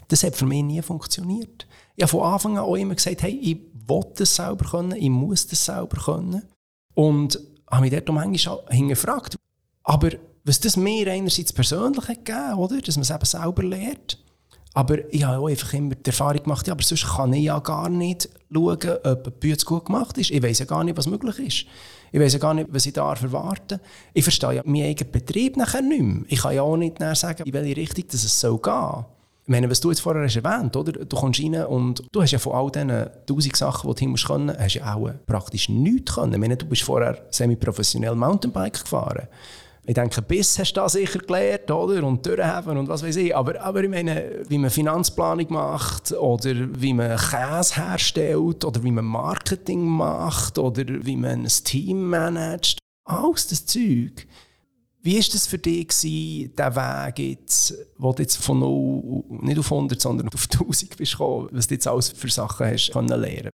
Das 0.10 0.24
hat 0.24 0.36
für 0.36 0.46
mich 0.46 0.64
nie 0.64 0.82
funktioniert. 0.82 1.66
Ich 1.96 2.04
habe 2.04 2.12
von 2.12 2.24
Anfang 2.24 2.58
an 2.58 2.66
auch 2.66 2.76
immer 2.76 2.96
gesagt, 2.96 3.24
hey, 3.24 3.40
ich 3.42 3.58
will 3.88 4.04
das 4.16 4.36
selber 4.36 4.66
können, 4.70 4.92
ich 4.92 5.10
muss 5.10 5.48
das 5.48 5.64
selber 5.64 6.02
können. 6.02 6.44
Und 6.94 7.40
habe 7.72 7.82
mich 7.84 7.92
dort 7.92 8.10
manchmal 8.10 8.60
hingefragt. 8.70 9.38
Aber 9.84 10.10
was 10.44 10.60
das 10.60 10.78
mir 10.78 11.12
einerseits 11.12 11.54
persönlich 11.54 12.08
hat 12.08 12.26
gegeben, 12.26 12.54
oder? 12.56 12.82
dass 12.82 12.96
man 12.98 13.04
es 13.04 13.10
eben 13.10 13.26
selber 13.26 13.64
lernt, 13.64 14.18
aber 14.74 15.12
ich 15.14 15.24
habe 15.24 15.40
auch 15.40 15.50
einfach 15.50 15.74
immer 15.74 15.96
die 15.96 16.10
Erfahrung 16.10 16.44
gemacht, 16.44 16.68
ja, 16.68 16.74
aber 16.74 16.84
sonst 16.84 17.06
kann 17.06 17.34
ich 17.34 17.46
ja 17.46 17.60
gar 17.60 17.90
nicht 17.90 18.30
schauen, 18.54 18.78
ob 19.04 19.28
ein 19.28 19.34
Bütz 19.40 19.66
gut 19.66 19.86
gemacht 19.86 20.18
ist. 20.18 20.30
Ich 20.30 20.44
weiß 20.44 20.60
ja 20.60 20.66
gar 20.66 20.84
nicht, 20.84 20.96
was 20.96 21.08
möglich 21.08 21.40
ist. 21.40 21.66
Ich 22.12 22.20
weiß 22.20 22.34
ja 22.34 22.40
gar 22.40 22.54
nicht, 22.54 22.70
was 22.72 22.86
ich 22.86 22.94
darf 22.94 23.22
erwarten. 23.22 23.80
Ich 24.14 24.24
verstehe 24.24 24.54
ja 24.54 24.62
meinen 24.66 24.90
eigenen 24.90 25.12
Betrieb 25.12 25.58
nachher 25.58 25.82
nicht 25.82 26.02
mehr. 26.02 26.24
Ich 26.28 26.42
kann 26.42 26.56
ja 26.56 26.62
auch 26.62 26.78
nicht 26.78 26.98
sagen, 27.16 27.44
in 27.44 27.54
welche 27.54 27.78
Richtung 27.78 28.08
dass 28.08 28.24
es 28.24 28.40
soll 28.40 28.60
gehen. 28.60 29.06
Ich 29.50 29.52
meine, 29.52 29.68
was 29.68 29.80
du 29.80 29.90
jetzt 29.90 30.02
vorher 30.02 30.22
hast 30.22 30.36
erwähnt 30.36 30.76
oder? 30.76 30.92
Du 30.92 31.18
kommst 31.18 31.42
rein 31.42 31.66
und 31.66 32.04
du 32.12 32.22
hast 32.22 32.30
ja 32.30 32.38
von 32.38 32.54
all 32.54 32.70
diesen 32.70 33.10
tausend 33.26 33.56
Sachen, 33.56 33.90
die 33.90 33.96
du 33.96 34.00
hin 34.00 34.12
musst 34.12 34.28
können, 34.28 34.56
hast 34.56 34.76
ja 34.76 34.94
auch 34.94 35.10
praktisch 35.26 35.70
nichts 35.70 36.14
können. 36.14 36.34
Ich 36.34 36.40
meine, 36.40 36.56
du 36.56 36.68
bist 36.68 36.84
vorher 36.84 37.18
semi-professionell 37.32 38.14
Mountainbike 38.14 38.84
gefahren. 38.84 39.28
Ich 39.88 39.96
denke, 39.96 40.22
bis 40.22 40.60
hast 40.60 40.74
du 40.74 40.82
das 40.82 40.92
sicher 40.92 41.18
gelernt, 41.18 41.72
oder? 41.72 42.04
Und 42.04 42.24
durchhaben 42.24 42.78
und 42.78 42.90
was 42.90 43.02
weiß 43.02 43.16
ich. 43.16 43.36
Aber, 43.36 43.60
aber 43.60 43.84
ich 43.84 43.90
meine, 43.90 44.44
wie 44.48 44.60
man 44.60 44.70
Finanzplanung 44.70 45.48
macht 45.52 46.12
oder 46.12 46.54
wie 46.80 46.94
man 46.94 47.18
Käse 47.18 47.76
herstellt 47.76 48.64
oder 48.64 48.84
wie 48.84 48.92
man 48.92 49.06
Marketing 49.06 49.84
macht 49.84 50.60
oder 50.60 50.84
wie 50.86 51.18
man 51.18 51.42
ein 51.42 51.48
Team 51.64 52.08
managt. 52.08 52.78
Alles 53.04 53.48
das 53.48 53.66
Zeug 53.66 54.28
wie 55.02 55.16
war 55.16 55.26
das 55.32 55.48
für 55.48 55.58
dich, 55.58 55.88
gewesen, 55.88 56.52
Weg, 56.58 57.20
jetzt, 57.20 57.74
wo 57.98 58.12
du 58.14 58.22
jetzt 58.22 58.38
von 58.38 58.60
0, 58.60 59.24
nicht 59.42 59.60
auf 59.60 59.72
100, 59.72 60.00
sondern 60.00 60.30
auf 60.34 60.48
1000 60.52 60.98
bist 60.98 61.14
gekommen, 61.14 61.50
was 61.52 61.68
du 61.68 61.74
jetzt 61.76 61.88
alles 61.88 62.10
für 62.10 62.30
Sachen 62.30 62.68
hast 62.68 62.92
können 62.92 63.08
lernen 63.08 63.50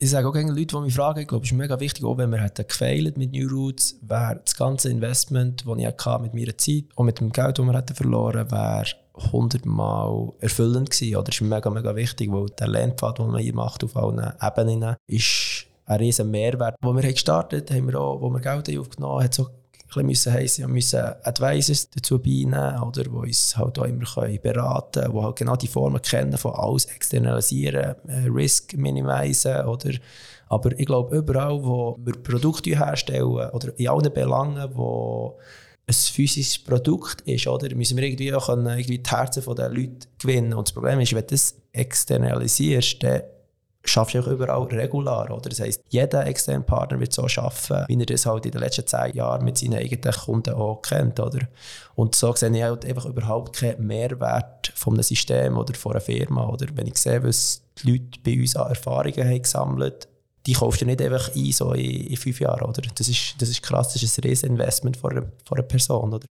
ich 0.00 0.10
sage 0.10 0.28
auch 0.28 0.32
gerne 0.32 0.52
Leute, 0.52 0.76
die 0.76 0.80
mich 0.82 0.94
fragen, 0.94 1.20
ich 1.20 1.26
glaube, 1.26 1.44
es 1.44 1.50
ist 1.50 1.58
mega 1.58 1.78
wichtig, 1.80 2.04
auch 2.04 2.18
wenn 2.18 2.30
wir 2.30 2.40
hätten 2.40 2.66
gefailt 2.66 3.18
mit 3.18 3.32
New 3.32 3.48
Roots, 3.48 3.98
wäre 4.02 4.40
das 4.44 4.56
ganze 4.56 4.90
Investment, 4.90 5.64
das 5.66 5.78
ich 5.78 5.86
hatte 5.86 6.22
mit 6.22 6.34
meiner 6.34 6.56
Zeit 6.56 6.84
und 6.94 7.06
mit 7.06 7.18
dem 7.18 7.32
Geld, 7.32 7.58
das 7.58 7.66
wir 7.66 7.72
hätten 7.76 7.94
verloren, 7.94 8.50
wäre 8.50 8.84
100 9.14 9.66
Mal 9.66 10.32
erfüllend 10.38 10.90
gewesen. 10.90 11.16
Oder 11.16 11.28
ist 11.30 11.40
mega, 11.40 11.68
mega 11.70 11.96
wichtig, 11.96 12.30
weil 12.30 12.46
der 12.50 12.68
Lernpfad, 12.68 13.18
den 13.18 13.26
man 13.28 13.42
hier 13.42 13.54
macht 13.54 13.82
auf 13.82 13.96
allen 13.96 14.32
Ebenen, 14.40 14.94
ist 15.08 15.66
ein 15.86 15.98
riesen 15.98 16.30
Mehrwert. 16.30 16.76
Wo 16.80 16.94
wir 16.94 17.02
gestartet 17.02 17.70
haben, 17.72 17.88
wir 17.88 18.00
auch, 18.00 18.20
wo 18.20 18.30
wir 18.30 18.40
Geld 18.40 18.78
aufgenommen 18.78 19.14
haben, 19.14 19.24
hat 19.24 19.34
so 19.34 19.48
ein 19.96 20.06
bisschen 20.06 20.32
heissen, 20.32 20.66
wir 20.66 20.72
müssen 20.72 21.00
Advisors 21.22 21.88
dazu 21.90 22.18
beinehmen, 22.18 22.82
oder, 22.82 23.04
die 23.04 23.08
uns 23.08 23.56
halt 23.56 23.78
auch 23.78 23.84
immer 23.84 24.04
können 24.04 24.40
beraten 24.40 25.02
können, 25.02 25.14
die 25.14 25.22
halt 25.22 25.36
genau 25.36 25.56
die 25.56 25.68
Formen 25.68 26.02
kennen 26.02 26.36
von 26.36 26.54
alles 26.54 26.84
externalisieren, 26.86 27.96
äh, 28.06 28.28
Risk 28.28 28.76
minimisen, 28.76 29.64
oder 29.64 29.92
aber 30.50 30.78
ich 30.78 30.86
glaube, 30.86 31.16
überall, 31.16 31.62
wo 31.62 31.98
wir 32.02 32.14
Produkte 32.14 32.70
herstellen, 32.70 33.24
oder 33.24 33.78
in 33.78 33.88
allen 33.88 34.12
Belangen, 34.12 34.70
wo 34.74 35.38
ein 35.86 35.94
physisches 35.94 36.58
Produkt 36.58 37.22
ist, 37.22 37.46
oder, 37.46 37.74
müssen 37.74 37.96
wir 37.96 38.04
irgendwie 38.04 38.32
auch 38.34 38.46
können, 38.46 38.66
irgendwie 38.66 38.98
die 38.98 39.10
Herzen 39.10 39.42
der 39.54 39.68
Leute 39.68 40.06
gewinnen. 40.18 40.54
Und 40.54 40.68
das 40.68 40.74
Problem 40.74 41.00
ist, 41.00 41.12
wenn 41.14 41.22
du 41.22 41.26
das 41.28 41.54
externalisierst, 41.72 43.02
dann 43.02 43.22
schaffst 43.88 44.14
du 44.14 44.20
auch 44.20 44.26
überall 44.26 44.62
regular. 44.64 45.30
Oder? 45.30 45.48
Das 45.50 45.60
heisst, 45.60 45.82
jeder 45.88 46.26
externe 46.26 46.64
Partner 46.64 47.00
wird 47.00 47.12
so 47.12 47.22
arbeiten, 47.22 47.84
wie 47.88 47.98
er 47.98 48.06
das 48.06 48.26
halt 48.26 48.46
in 48.46 48.52
den 48.52 48.60
letzten 48.60 48.86
zehn 48.86 49.14
Jahren 49.14 49.44
mit 49.44 49.58
seinen 49.58 49.74
eigenen 49.74 50.14
Kunden 50.14 50.54
auch 50.54 50.82
kennt. 50.82 51.18
Oder? 51.20 51.40
Und 51.94 52.14
so 52.14 52.34
sehe 52.34 52.56
ich 52.56 52.62
halt 52.62 52.84
einfach 52.84 53.06
überhaupt 53.06 53.56
keinen 53.56 53.86
Mehrwert 53.86 54.72
von 54.74 54.94
einem 54.94 55.02
System 55.02 55.56
oder 55.56 55.74
von 55.74 55.92
einer 55.92 56.00
Firma. 56.00 56.48
Oder 56.48 56.66
wenn 56.74 56.86
ich 56.86 56.98
sehe, 56.98 57.22
was 57.22 57.62
die 57.82 57.92
Leute 57.92 58.20
bei 58.24 58.40
uns 58.40 58.56
an 58.56 58.68
Erfahrungen 58.68 59.24
haben 59.24 59.42
gesammelt 59.42 60.08
die 60.46 60.54
kaufst 60.54 60.80
du 60.80 60.86
nicht 60.86 61.02
einfach 61.02 61.34
ein, 61.36 61.52
so 61.52 61.72
in, 61.72 62.06
in 62.06 62.16
fünf 62.16 62.40
Jahren. 62.40 62.64
Oder? 62.66 62.82
Das, 62.94 63.06
ist, 63.06 63.34
das 63.38 63.50
ist 63.50 63.62
krass, 63.62 63.92
das 63.92 64.02
ist 64.02 64.18
ein 64.18 64.22
Rieseninvestment 64.22 64.96
von 64.96 65.10
einer, 65.10 65.26
einer 65.50 65.62
Person. 65.62 66.14
Oder? 66.14 66.26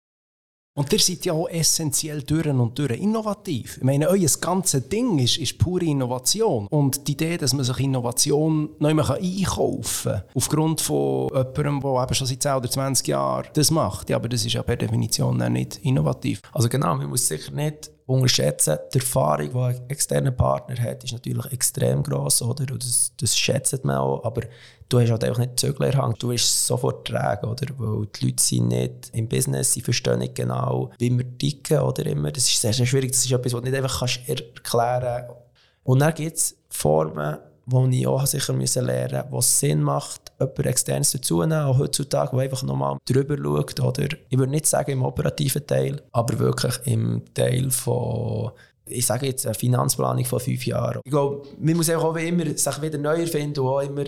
Und 0.75 0.91
ihr 0.91 0.97
seid 0.97 1.23
ja 1.25 1.33
auch 1.33 1.47
essentiell 1.49 2.23
durch 2.23 2.47
und 2.47 2.79
durch 2.79 2.99
innovativ. 2.99 3.77
Ich 3.77 3.83
meine, 3.83 4.09
euer 4.09 4.27
ganzes 4.41 4.89
Ding 4.89 5.19
ist, 5.19 5.37
ist 5.37 5.59
pure 5.59 5.85
Innovation. 5.85 6.65
Und 6.67 7.07
die 7.07 7.11
Idee, 7.11 7.37
dass 7.37 7.53
man 7.53 7.63
sich 7.63 7.79
Innovation 7.79 8.69
neu 8.79 8.89
einkaufen 8.89 10.13
kann, 10.13 10.23
aufgrund 10.33 10.81
von 10.81 11.29
jemandem, 11.29 11.79
der 11.79 12.03
eben 12.03 12.13
schon 12.15 12.27
seit 12.27 12.41
10 12.41 12.53
oder 12.55 12.71
20 12.71 13.07
Jahren 13.07 13.47
das 13.53 13.69
macht, 13.69 14.09
ja, 14.09 14.15
aber 14.15 14.27
das 14.29 14.45
ist 14.45 14.53
ja 14.53 14.63
per 14.63 14.75
Definition 14.75 15.37
nicht 15.53 15.77
innovativ. 15.83 16.41
Also 16.51 16.67
genau, 16.69 16.95
man 16.95 17.07
muss 17.07 17.27
sicher 17.27 17.51
nicht 17.51 17.91
unterschätzen. 18.07 18.77
Die 18.93 18.99
Erfahrung, 18.99 19.51
die 19.51 19.57
ein 19.57 19.89
externer 19.89 20.31
Partner 20.31 20.75
hat, 20.81 21.03
ist 21.03 21.13
natürlich 21.13 21.51
extrem 21.51 22.01
gross, 22.01 22.41
oder? 22.41 22.73
Und 22.73 22.83
das, 22.83 23.11
das 23.17 23.37
schätzt 23.37 23.85
man 23.85 23.97
auch, 23.97 24.23
aber 24.23 24.41
du 24.89 24.99
hast 24.99 25.11
halt 25.11 25.23
einfach 25.23 25.39
nicht 25.39 25.59
Zöglerhang. 25.59 26.15
Du 26.19 26.29
bist 26.29 26.67
sofort 26.67 27.07
träge, 27.07 27.47
oder? 27.47 27.67
Weil 27.77 28.07
die 28.07 28.25
Leute 28.25 28.43
sind 28.43 28.67
nicht 28.69 29.09
im 29.13 29.27
Business, 29.27 29.73
sie 29.73 29.81
verstehen 29.81 30.19
nicht 30.19 30.35
genau, 30.35 30.91
wie 30.99 31.17
wir 31.17 31.37
ticken, 31.37 31.79
oder 31.79 32.05
immer. 32.05 32.31
Das 32.31 32.47
ist 32.47 32.61
sehr, 32.61 32.73
sehr 32.73 32.85
schwierig. 32.85 33.11
Das 33.11 33.25
ist 33.25 33.31
etwas, 33.31 33.53
was 33.53 33.61
du 33.61 33.69
nicht 33.69 33.75
einfach 33.75 33.99
kannst 33.99 34.27
erklären 34.27 35.25
kannst. 35.27 35.41
Und 35.83 35.99
dann 35.99 36.13
gibt 36.13 36.37
es 36.37 36.55
Formen, 36.69 37.37
die 37.65 38.01
ich 38.01 38.07
auch 38.07 38.25
sicher 38.25 38.53
müssen 38.53 38.85
lernen 38.85 39.29
musste, 39.29 39.35
was 39.35 39.59
Sinn 39.59 39.83
macht, 39.83 40.31
jemanden 40.39 40.63
externes 40.65 41.11
dazunehmen, 41.11 41.65
auch 41.65 41.77
heutzutage, 41.77 42.31
der 42.31 42.39
einfach 42.41 42.63
nochmal 42.63 42.97
drüber 43.05 43.37
schaut. 43.37 43.79
Oder 43.79 44.07
ich 44.29 44.37
würde 44.37 44.51
nicht 44.51 44.65
sagen 44.65 44.91
im 44.91 45.03
operativen 45.03 45.65
Teil, 45.65 46.01
aber 46.11 46.39
wirklich 46.39 46.79
im 46.85 47.23
Teil 47.33 47.71
von 47.71 48.51
ich 48.85 49.05
sage 49.05 49.27
jetzt 49.27 49.45
eine 49.45 49.55
Finanzplanung 49.55 50.25
von 50.25 50.41
fünf 50.41 50.65
Jahren. 50.65 50.99
Ich 51.05 51.11
glaube, 51.11 51.47
man 51.57 51.77
muss 51.77 51.89
auch 51.89 52.15
immer 52.15 52.45
sich 52.45 52.81
wieder 52.81 52.97
neu 52.97 53.21
erfinden 53.21 53.61
und 53.61 53.67
auch 53.67 53.79
immer 53.79 54.03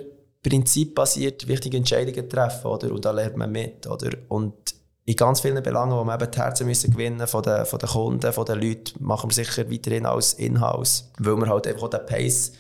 prinzipbasiert 0.49 1.47
wichtige 1.47 1.77
Entscheidungen 1.77 2.29
treffen. 2.29 2.67
Oder? 2.67 2.91
Und 2.91 3.03
da 3.03 3.11
lernt 3.11 3.37
man 3.37 3.51
mit. 3.51 3.87
Oder? 3.87 4.11
Und 4.29 4.75
in 5.07 5.15
ganz 5.15 5.41
vielen 5.41 5.61
Belangen, 5.61 5.91
wo 5.91 6.03
wir 6.03 6.15
eben 6.15 6.31
die 6.31 6.37
Herzen 6.37 6.65
müssen 6.65 6.91
gewinnen 6.91 7.27
von 7.27 7.43
den, 7.43 7.65
von 7.65 7.79
den 7.79 7.89
Kunden, 7.89 8.33
von 8.33 8.45
den 8.45 8.59
Leuten, 8.59 9.03
machen 9.03 9.29
wir 9.29 9.35
sicher 9.35 9.69
weiterhin 9.71 10.05
als 10.05 10.33
Inhouse, 10.33 11.11
weil 11.19 11.35
wir 11.35 11.47
halt 11.47 11.67
einfach 11.67 11.83
auch 11.83 11.89
den 11.89 12.05
Pace 12.07 12.53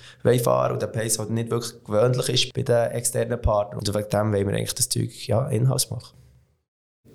fahren 0.43 0.73
und 0.73 0.81
der 0.81 0.87
Pace 0.87 1.17
halt 1.17 1.31
nicht 1.31 1.49
wirklich 1.49 1.83
gewöhnlich 1.83 2.29
ist 2.29 2.53
bei 2.53 2.61
den 2.61 2.91
externen 2.91 3.41
Partnern. 3.41 3.79
Und 3.79 3.87
wegen 3.87 4.09
dem 4.09 4.31
wollen 4.31 4.47
wir 4.47 4.55
eigentlich 4.55 4.75
das 4.75 4.89
Zeug 4.89 5.27
ja, 5.27 5.47
Inhouse 5.47 5.89
machen 5.89 6.15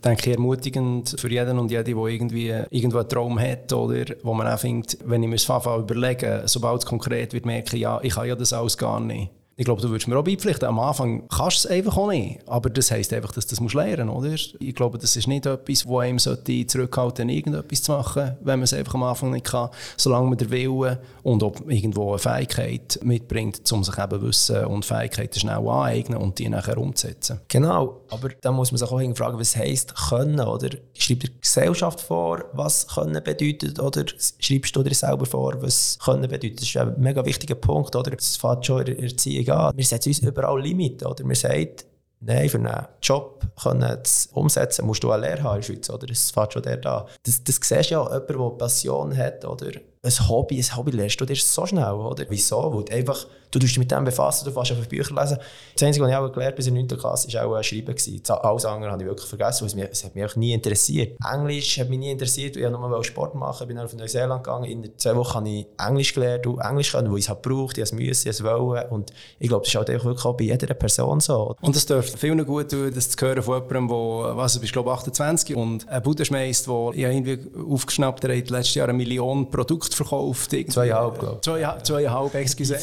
denke 0.04 0.30
ich, 0.30 0.36
ermutigend 0.36 1.14
für 1.18 1.30
jeden 1.30 1.58
und 1.58 1.70
jede, 1.70 1.84
der 1.84 2.06
irgendwie 2.06 2.54
irgendwo 2.70 2.98
einen 2.98 3.08
Traum 3.10 3.38
hat 3.38 3.70
oder 3.72 4.14
wo 4.22 4.32
man 4.32 4.46
auch 4.46 4.58
findet, 4.58 4.96
wenn 5.04 5.22
ich 5.22 5.28
mir 5.28 5.36
das 5.36 5.66
überlegen 5.66 6.40
sobald 6.46 6.80
es 6.80 6.86
konkret 6.86 7.34
wird, 7.34 7.44
merke 7.44 7.76
ich, 7.76 7.82
ja, 7.82 8.00
ich 8.02 8.14
kann 8.14 8.26
ja 8.26 8.34
das 8.34 8.54
alles 8.54 8.78
gar 8.78 8.98
nicht. 8.98 9.30
Ich 9.60 9.66
glaube, 9.66 9.82
du 9.82 9.90
würdest 9.90 10.08
mir 10.08 10.16
auch 10.16 10.24
beipflichten. 10.24 10.66
Am 10.66 10.78
Anfang 10.78 11.28
kannst 11.28 11.64
du 11.64 11.68
es 11.68 11.74
einfach 11.74 11.98
auch 11.98 12.08
nicht. 12.08 12.40
Aber 12.48 12.70
das 12.70 12.90
heisst 12.90 13.12
einfach, 13.12 13.32
dass 13.32 13.46
du 13.46 13.54
das 13.54 13.74
lernen 13.74 14.08
musst, 14.08 14.54
oder? 14.54 14.64
Ich 14.64 14.74
glaube, 14.74 14.96
das 14.96 15.16
ist 15.16 15.26
nicht 15.26 15.44
etwas, 15.44 15.86
wo 15.86 15.98
einem 15.98 16.18
sollte 16.18 16.50
irgendetwas 16.50 17.82
zu 17.82 17.92
machen, 17.92 18.38
wenn 18.40 18.58
man 18.58 18.62
es 18.62 18.72
einfach 18.72 18.94
am 18.94 19.02
Anfang 19.02 19.32
nicht 19.32 19.44
kann. 19.44 19.68
Solange 19.98 20.30
man 20.30 20.38
den 20.38 20.50
Willen 20.50 20.96
und 21.24 21.42
ob 21.42 21.70
irgendwo 21.70 22.12
eine 22.12 22.18
Fähigkeit 22.18 22.98
mitbringt, 23.02 23.70
um 23.70 23.84
sich 23.84 23.98
eben 23.98 24.22
Wissen 24.22 24.64
und 24.64 24.86
Fähigkeiten 24.86 25.38
schnell 25.38 25.58
aneignen 25.58 26.16
und 26.16 26.38
die 26.38 26.48
nachher 26.48 26.78
umzusetzen. 26.78 27.40
Genau, 27.48 28.00
aber 28.08 28.30
da 28.40 28.52
muss 28.52 28.72
man 28.72 28.78
sich 28.78 28.90
auch 28.90 29.14
fragen, 29.14 29.38
was 29.38 29.56
heisst 29.56 29.94
können, 30.08 30.40
oder? 30.40 30.70
Schreibt 30.94 31.24
die 31.24 31.38
Gesellschaft 31.38 32.00
vor, 32.00 32.44
was 32.54 32.88
können 32.88 33.22
bedeutet, 33.22 33.78
oder 33.78 34.06
schreibst 34.38 34.74
du 34.74 34.82
dir 34.82 34.94
selber 34.94 35.26
vor, 35.26 35.60
was 35.60 35.98
können 36.02 36.22
bedeutet? 36.22 36.62
Das 36.62 36.66
ist 36.66 36.76
ein 36.78 36.94
mega 36.96 37.22
wichtiger 37.26 37.56
Punkt, 37.56 37.94
oder? 37.94 38.12
Das 38.12 38.38
fängt 38.38 38.64
schon 38.64 38.86
in 38.86 38.86
der 38.86 39.04
Erziehung 39.04 39.49
an. 39.50 39.76
Wir 39.76 39.84
setzen 39.84 40.10
uns 40.10 40.20
überall 40.20 40.60
Limiten, 40.60 41.06
oder? 41.06 41.24
Wir 41.26 41.36
sagen, 41.36 41.76
Nein, 42.22 42.50
für 42.50 42.58
einen 42.58 42.86
Job 43.00 43.46
können 43.62 43.98
umsetzen, 44.32 44.84
musst 44.84 45.02
du 45.02 45.10
eine 45.10 45.26
Lehre 45.26 45.42
haben 45.42 45.54
in 45.54 45.60
der 45.60 45.66
Schweiz, 45.66 45.88
oder? 45.88 46.06
Das 46.06 46.30
fängt 46.30 46.52
schon 46.52 46.62
der 46.62 46.76
da. 46.76 47.06
Das, 47.22 47.42
das 47.42 47.56
siehst 47.62 47.90
du 47.90 47.94
ja, 47.94 48.02
jemand, 48.02 48.28
der 48.28 48.58
Passion 48.58 49.16
hat, 49.16 49.44
oder? 49.46 49.70
Ein 50.02 50.28
Hobby, 50.30 50.56
ein 50.56 50.76
Hobby 50.76 50.92
lernst 50.92 51.20
du 51.20 51.26
dir 51.26 51.36
so 51.36 51.66
schnell, 51.66 51.92
oder? 51.92 52.24
Wieso? 52.30 52.72
Weil 52.74 52.84
du 52.84 52.94
einfach, 52.94 53.26
du 53.50 53.58
dich 53.58 53.78
mit 53.78 53.90
dem 53.90 54.04
befassen, 54.04 54.46
du 54.46 54.50
fährst 54.50 54.70
einfach 54.70 54.86
Bücher 54.86 55.14
lesen. 55.14 55.36
Das 55.74 55.82
Einzige, 55.82 56.02
was 56.02 56.10
ich 56.10 56.16
auch 56.16 56.32
gelernt 56.32 56.56
bis 56.56 56.68
in 56.68 56.74
der 56.74 56.84
9. 56.84 56.98
Klasse, 56.98 57.30
war 57.34 57.44
auch 57.44 57.54
ein 57.54 57.62
Schreiben. 57.62 57.94
Gewesen. 57.94 58.22
Alles 58.30 58.64
andere 58.64 58.92
habe 58.92 59.02
ich 59.02 59.08
wirklich 59.10 59.28
vergessen, 59.28 59.60
weil 59.60 59.66
es, 59.66 59.74
mich, 59.74 59.88
es 59.90 60.02
hat 60.02 60.14
mich 60.14 60.24
auch 60.24 60.36
nie 60.36 60.54
interessiert. 60.54 61.18
Englisch 61.30 61.78
hat 61.78 61.90
mich 61.90 61.98
nie 61.98 62.12
interessiert, 62.12 62.56
ich 62.56 62.62
wollte 62.62 62.78
nur 62.78 63.04
Sport 63.04 63.34
machen, 63.34 63.68
bin 63.68 63.78
auf 63.78 63.92
Neuseeland 63.92 64.42
gegangen. 64.42 64.64
In 64.64 64.90
zwei 64.96 65.14
Wochen 65.16 65.34
habe 65.34 65.48
ich 65.50 65.66
Englisch 65.78 66.14
gelernt 66.14 66.46
und 66.46 66.60
Englisch 66.60 66.92
können, 66.92 67.10
weil 67.10 67.18
ich 67.18 67.26
es 67.26 67.28
halt 67.28 67.42
braucht, 67.42 67.76
ich 67.76 67.82
es 67.82 67.92
müssen, 67.92 68.26
ich 68.26 68.34
es 68.34 68.42
wollen. 68.42 68.88
Und 68.88 69.12
ich 69.38 69.48
glaube, 69.48 69.64
das 69.64 69.74
ist 69.74 69.76
halt 69.76 69.88
wirklich 69.88 70.24
auch 70.24 70.34
bei 70.34 70.44
jeder 70.44 70.72
Person 70.72 71.20
so. 71.20 71.54
Und 71.60 71.76
es 71.76 71.84
dürfte 71.84 72.16
vielen 72.16 72.42
gut 72.46 72.70
tun, 72.70 72.90
das 72.94 73.10
zu 73.10 73.26
hören 73.26 73.42
von 73.42 73.56
jemandem, 73.68 73.88
der, 73.88 74.36
was, 74.38 74.58
du 74.58 74.66
glaube 74.66 74.92
28 74.92 75.54
und 75.54 75.86
ein 75.90 76.02
Buddha 76.02 76.24
schmeißt, 76.24 76.68
der 76.68 76.92
irgendwie 76.94 77.38
aufgeschnappt 77.70 78.24
hat, 78.24 78.30
letztes 78.48 78.76
Jahr 78.76 78.88
eine 78.88 78.96
Million 78.96 79.50
Produkte 79.50 79.89
verkauft. 79.94 80.50
Zweieinhalb, 80.50 81.18
glaube 81.18 81.36
ich. 81.36 81.42
Zwei, 81.42 81.78
zweieinhalb, 81.82 82.34
excuse. 82.34 82.76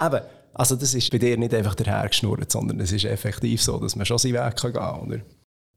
Eben, 0.00 0.20
also 0.54 0.76
das 0.76 0.94
ist 0.94 1.10
bei 1.10 1.18
dir 1.18 1.36
nicht 1.36 1.54
einfach 1.54 1.74
dahergeschnurrt, 1.74 2.52
sondern 2.52 2.80
es 2.80 2.92
ist 2.92 3.04
effektiv 3.04 3.62
so, 3.62 3.78
dass 3.78 3.96
man 3.96 4.06
schon 4.06 4.18
seinen 4.18 4.34
Weg 4.34 4.56
gehen 4.56 4.72
kann, 4.72 5.00
oder? 5.00 5.18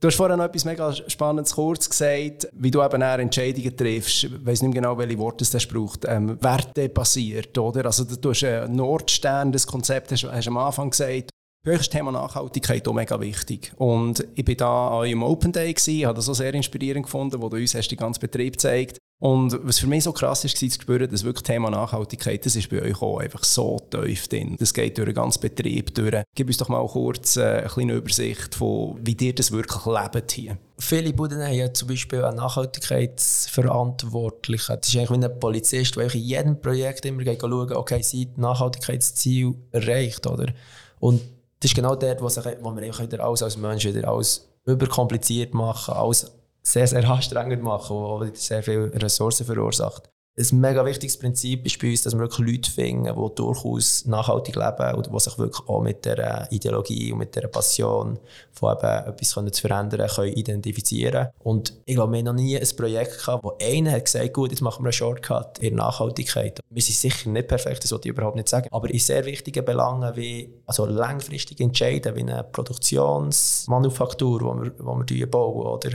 Du 0.02 0.10
hast 0.10 0.17
vorhin 0.17 0.38
noch 0.38 0.45
etwas 0.45 0.65
mega 0.65 0.93
Spannendes 0.93 1.56
kurz 1.56 1.89
gesagt, 1.89 2.50
wie 2.54 2.69
du 2.69 2.84
eben 2.84 3.02
Entscheidungen 3.02 3.78
triffst. 3.78 4.26
Ich 4.26 4.45
weiß 4.45 4.62
nicht 4.62 4.74
mehr 4.74 4.82
genau, 4.82 4.98
welche 4.98 5.17
Worte 5.17 5.45
das 5.50 5.65
braucht. 5.65 6.04
Ähm, 6.06 6.38
Werte 6.43 6.89
basiert, 6.89 7.58
oder? 7.58 7.86
Also 7.86 8.04
du 8.04 8.30
hast 8.30 8.43
einen 8.43 8.76
Nordstern, 8.76 9.54
das 9.54 9.65
Konzept 9.65 10.12
hast, 10.12 10.26
hast 10.26 10.45
du 10.45 10.52
am 10.52 10.58
Anfang 10.58 10.89
gesagt. 10.89 11.30
Das 11.63 11.89
Thema 11.89 12.12
Nachhaltigkeit 12.12 12.88
auch 12.88 12.93
mega 12.93 13.19
wichtig. 13.19 13.71
Und 13.78 14.28
ich 14.36 14.48
war 14.48 14.56
da 14.56 14.88
an 15.00 15.06
einem 15.06 15.24
Open 15.24 15.52
Day, 15.52 15.74
gewesen, 15.74 16.06
habe 16.06 16.15
das 16.15 16.30
auch 16.30 16.36
sehr 16.36 16.54
inspirierend 16.54 17.06
gefunden, 17.06 17.41
wo 17.41 17.50
du 17.50 17.58
uns 17.58 17.74
hast 17.74 17.88
den 17.88 17.98
ganzen 17.98 18.19
Betrieb 18.19 18.54
gezeigt 18.54 19.00
und 19.19 19.58
was 19.63 19.80
für 19.80 19.88
mich 19.88 20.04
so 20.04 20.12
krass 20.12 20.43
ist, 20.43 20.62
war 20.62 20.69
zu 20.69 20.82
spüren, 20.82 21.10
dass 21.10 21.23
wirklich 21.23 21.43
Thema 21.43 21.69
Nachhaltigkeit, 21.69 22.45
das 22.45 22.58
ist 22.58 22.69
bei 22.69 22.82
euch 22.82 23.01
auch 23.01 23.19
einfach 23.19 23.45
so 23.45 23.80
tief 23.89 24.28
drin. 24.28 24.58
Das 24.60 24.73
geht 24.73 24.97
durch 24.97 25.06
den 25.06 25.15
ganzen 25.15 25.39
Betrieb 25.39 25.95
durch. 25.95 26.21
Gib 26.36 26.47
uns 26.47 26.58
doch 26.58 26.67
mal 26.67 26.86
kurz 26.86 27.38
äh, 27.38 27.60
eine 27.60 27.69
kleine 27.69 27.93
Übersicht 27.93 28.56
von, 28.56 28.99
wie 29.01 29.15
ihr 29.19 29.34
das 29.34 29.51
wirklich 29.51 29.86
lebt 29.86 30.34
hier. 30.34 30.58
Viele 30.78 31.13
Buden 31.13 31.41
haben 31.41 31.54
ja 31.54 31.73
zum 31.73 31.88
Beispiel 31.88 32.25
einen 32.25 32.36
Nachhaltigkeitsverantwortlichen. 32.38 34.75
Das 34.82 34.89
ist 34.89 34.97
eigentlich 34.97 35.12
wie 35.12 35.25
ein 35.25 35.39
Polizist, 35.39 35.95
der 35.95 36.13
in 36.13 36.21
jedem 36.21 36.60
Projekt 36.60 37.06
immer 37.06 37.23
schauen 37.23 37.71
okay, 37.71 38.01
sind 38.01 38.38
Nachhaltigkeitsziel 38.38 39.56
erreicht, 39.71 40.28
oder? 40.28 40.51
Und 40.99 41.21
das 41.62 41.71
ist 41.71 41.75
genau 41.75 41.95
dort, 41.95 42.21
wo, 42.21 42.28
sich, 42.28 42.43
wo 42.62 42.75
wir 42.75 42.84
wieder 42.84 43.23
alles 43.23 43.41
als 43.41 43.56
Mensch 43.56 43.86
wieder 43.86 44.10
alles 44.10 44.49
überkompliziert 44.65 45.54
machen, 45.54 45.93
alles 45.93 46.30
sehr, 46.65 46.88
sehr 46.88 47.08
anstrengend 47.10 47.63
machen, 47.63 47.95
was 47.95 48.45
sehr 48.45 48.63
viele 48.63 48.91
Ressourcen 49.01 49.45
verursacht. 49.45 50.10
Ein 50.38 50.60
mega 50.60 50.86
wichtiges 50.86 51.17
Prinzip 51.17 51.65
ist 51.65 51.80
bei 51.80 51.91
uns, 51.91 52.01
dass 52.01 52.13
wir 52.13 52.19
wirklich 52.19 52.45
Leute 52.45 52.69
finden, 52.69 53.06
die 53.06 53.36
durchaus 53.36 54.04
nachhaltig 54.06 54.58
leben 54.58 54.95
und 54.95 55.10
die 55.10 55.19
sich 55.19 55.38
wirklich 55.38 55.65
auch 55.69 55.82
mit 55.82 56.04
der 56.04 56.49
Ideologie 56.51 57.13
und 57.13 57.19
mit 57.19 57.34
der 57.38 57.47
Passion 57.47 58.19
von 58.51 58.75
eben 58.75 59.13
etwas 59.13 59.30
zu 59.30 59.62
verändern 59.62 60.10
können 60.10 60.34
identifizieren 60.34 61.30
Und 61.39 61.80
ich 61.86 61.95
glaube, 61.95 62.12
wir 62.12 62.19
haben 62.19 62.25
noch 62.25 62.34
nie 62.34 62.60
ein 62.60 62.67
Projekt 62.75 63.17
gehabt, 63.19 63.45
wo 63.45 63.56
einer 63.62 63.93
hat 63.93 64.04
gesagt, 64.04 64.34
gut, 64.34 64.51
jetzt 64.51 64.60
machen 64.60 64.84
wir 64.84 64.88
einen 64.88 64.93
Shortcut 64.93 65.60
in 65.60 65.75
Nachhaltigkeit. 65.75 66.60
Wir 66.69 66.82
sind 66.82 66.97
sicher 66.97 67.30
nicht 67.30 67.47
perfekt, 67.47 67.86
das 67.86 67.93
wollte 67.93 68.10
ich 68.10 68.13
überhaupt 68.13 68.36
nicht 68.36 68.49
sagen, 68.49 68.67
aber 68.71 68.89
in 68.89 68.99
sehr 68.99 69.23
wichtigen 69.23 69.63
Belangen 69.63 70.17
wie 70.17 70.54
also 70.65 70.86
langfristig 70.86 71.62
entscheiden, 71.62 72.13
wie 72.13 72.23
eine 72.23 72.43
Produktionsmanufaktur, 72.43 74.39
die 74.39 74.45
wir, 74.65 74.73
wo 74.80 75.01
wir 75.01 75.32
bauen 75.32 75.65
oder 75.65 75.91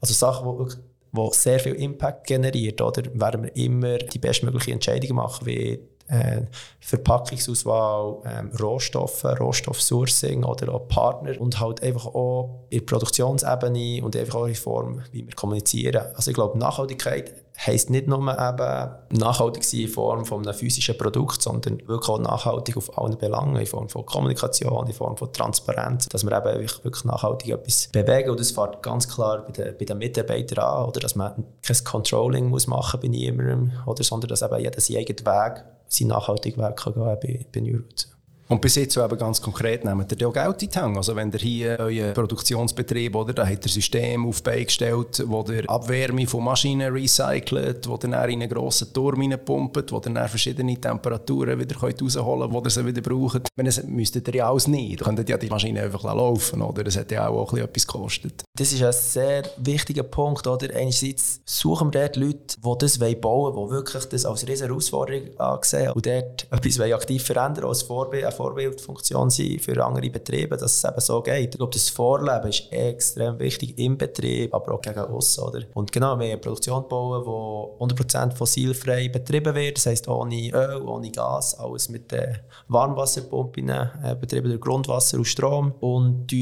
also 0.00 0.14
Sachen, 0.14 0.46
die 0.46 0.74
wo 1.12 1.30
sehr 1.30 1.58
viel 1.58 1.74
Impact 1.74 2.26
generiert, 2.26 2.80
oder? 2.80 3.02
werden 3.14 3.44
wir 3.44 3.56
immer 3.56 3.98
die 3.98 4.18
bestmögliche 4.18 4.72
Entscheidung 4.72 5.16
machen, 5.16 5.46
wie 5.46 5.80
äh, 6.08 6.42
Verpackungsauswahl, 6.80 8.22
ähm, 8.24 8.50
Rohstoffe, 8.58 9.24
Rohstoffsourcing 9.24 10.44
oder 10.44 10.74
auch 10.74 10.88
Partner 10.88 11.38
und 11.40 11.60
halt 11.60 11.82
einfach 11.82 12.06
auch 12.06 12.64
in 12.70 12.78
der 12.78 12.86
Produktionsebene 12.86 14.02
und 14.02 14.16
einfach 14.16 14.36
auch 14.36 14.46
in 14.46 14.54
Form, 14.54 15.02
wie 15.12 15.26
wir 15.26 15.34
kommunizieren. 15.34 16.02
Also 16.14 16.30
ich 16.30 16.34
glaube, 16.34 16.58
Nachhaltigkeit 16.58 17.34
heisst 17.66 17.90
nicht 17.90 18.06
nur 18.06 18.20
eben 18.20 19.18
nachhaltig 19.18 19.64
sein 19.64 19.80
in 19.80 19.88
Form 19.88 20.24
von 20.24 20.42
einem 20.42 20.54
physischen 20.54 20.96
Produkt, 20.96 21.42
sondern 21.42 21.78
wirklich 21.86 22.08
auch 22.08 22.20
nachhaltig 22.20 22.76
auf 22.76 22.96
allen 22.96 23.18
Belangen, 23.18 23.56
in 23.56 23.66
Form 23.66 23.88
von 23.88 24.06
Kommunikation, 24.06 24.86
in 24.86 24.92
Form 24.92 25.16
von 25.16 25.32
Transparenz, 25.32 26.08
dass 26.08 26.24
wir 26.24 26.36
eben 26.36 26.60
wirklich 26.84 27.04
nachhaltig 27.04 27.50
etwas 27.50 27.88
bewegen. 27.88 28.30
Und 28.30 28.40
das 28.40 28.52
fängt 28.52 28.82
ganz 28.82 29.08
klar 29.08 29.44
bei 29.44 29.52
den, 29.52 29.76
bei 29.76 29.84
den 29.84 29.98
Mitarbeitern 29.98 30.64
an, 30.64 30.86
oder? 30.86 31.00
Dass 31.00 31.16
man 31.16 31.44
kein 31.62 31.76
Controlling 31.84 32.48
muss 32.48 32.66
machen 32.66 33.00
bei 33.00 33.08
niemandem, 33.08 33.72
oder, 33.86 34.04
sondern 34.04 34.28
dass 34.28 34.42
eben 34.42 34.58
jeder 34.58 34.80
seinen 34.80 34.98
eigenen 34.98 35.26
Weg, 35.26 35.64
seinen 35.88 36.08
nachhaltigen 36.08 36.62
Weg 36.62 36.76
kann 36.76 36.94
gehen 36.94 37.18
bei, 37.20 37.46
bei 37.52 37.60
New 37.60 37.78
Roots. 37.78 38.17
Und 38.50 38.62
bis 38.62 38.76
jetzt 38.76 38.96
eben 38.96 39.18
ganz 39.18 39.42
konkret 39.42 39.84
nehmt 39.84 40.10
ihr 40.10 40.18
ja 40.18 40.30
Geld 40.30 40.62
in 40.62 40.70
die 40.70 40.78
Hand. 40.78 40.96
Also 40.96 41.14
wenn 41.14 41.30
ihr 41.30 41.38
hier 41.38 41.76
euren 41.78 42.14
Produktionsbetrieb, 42.14 43.14
oder, 43.14 43.34
da 43.34 43.46
hat 43.46 43.64
ihr 43.64 43.70
System 43.70 44.26
auf 44.26 44.42
gestellt, 44.42 45.22
wo 45.26 45.44
ihr 45.50 45.68
Abwärme 45.68 46.26
von 46.26 46.44
Maschinen 46.44 46.90
recycelt, 46.90 47.86
wo 47.86 47.94
ihr 47.94 47.98
dann 47.98 48.12
in 48.12 48.42
einen 48.42 48.48
grossen 48.48 48.90
Turm 48.92 49.20
reinpumpt, 49.20 49.92
wo 49.92 49.96
ihr 49.96 50.00
dann 50.00 50.28
verschiedene 50.28 50.80
Temperaturen 50.80 51.60
wieder 51.60 51.76
rausholen 51.76 52.40
könnt, 52.40 52.54
wo 52.54 52.62
ihr 52.64 52.70
sie 52.70 52.86
wieder 52.86 53.02
braucht. 53.02 53.48
Wenn 53.54 53.66
es 53.66 53.82
müsstet 53.84 54.26
ihr 54.28 54.36
ja 54.36 54.50
alles 54.50 54.66
nicht. 54.66 54.92
Ihr 54.92 54.96
könntet 54.96 55.28
ja 55.28 55.36
die 55.36 55.50
Maschine 55.50 55.82
einfach 55.82 56.04
laufen, 56.04 56.62
oder? 56.62 56.82
Das 56.84 56.96
hat 56.96 57.10
ja 57.10 57.28
auch, 57.28 57.52
auch 57.52 57.56
etwas 57.56 57.86
gekostet. 57.86 58.44
Das 58.56 58.72
ist 58.72 58.82
ein 58.82 58.92
sehr 58.92 59.42
wichtiger 59.58 60.04
Punkt, 60.04 60.46
oder? 60.46 60.74
Einerseits 60.74 61.40
suchen 61.44 61.92
wir 61.92 62.00
dort 62.00 62.16
Leute, 62.16 62.56
die 62.56 62.78
das 62.78 62.98
bauen 62.98 63.54
wollen, 63.54 63.68
die 63.68 63.74
wirklich 63.74 64.04
das 64.06 64.24
als 64.24 64.48
riesige 64.48 64.70
Herausforderung 64.70 65.38
ansehen 65.38 65.92
und 65.92 66.06
dort 66.06 66.46
etwas 66.50 66.80
aktiv 66.80 67.22
verändern 67.22 67.66
als 67.66 67.82
Vorbild 67.82 68.37
Vorbildfunktion 68.38 69.30
sein 69.30 69.58
für 69.58 69.84
andere 69.84 70.08
Betriebe, 70.10 70.56
dass 70.56 70.76
es 70.76 70.84
eben 70.84 71.00
so 71.00 71.20
geht. 71.20 71.54
Ich 71.54 71.58
glaube, 71.58 71.72
das 71.72 71.88
Vorleben 71.88 72.48
ist 72.48 72.70
extrem 72.70 73.38
wichtig 73.38 73.76
im 73.78 73.98
Betrieb, 73.98 74.54
aber 74.54 74.74
auch 74.74 74.80
gegen 74.80 75.04
uns. 75.04 75.38
Oder? 75.38 75.62
Und 75.74 75.90
genau, 75.90 76.18
wir 76.18 76.26
haben 76.26 76.32
eine 76.32 76.38
Produktion 76.38 76.88
bauen, 76.88 77.24
die 77.24 77.94
100% 77.94 78.32
fossilfrei 78.32 79.08
betrieben 79.08 79.54
wird, 79.54 79.76
das 79.76 79.86
heisst 79.86 80.08
ohne 80.08 80.50
Öl, 80.50 80.82
ohne 80.86 81.10
Gas, 81.10 81.58
alles 81.58 81.88
mit 81.88 82.10
den 82.12 82.38
Warmwasserpumpen 82.68 83.68
äh, 83.68 84.16
betrieben 84.20 84.48
durch 84.48 84.60
Grundwasser 84.60 85.18
und 85.18 85.24
Strom 85.26 85.72
und 85.80 86.32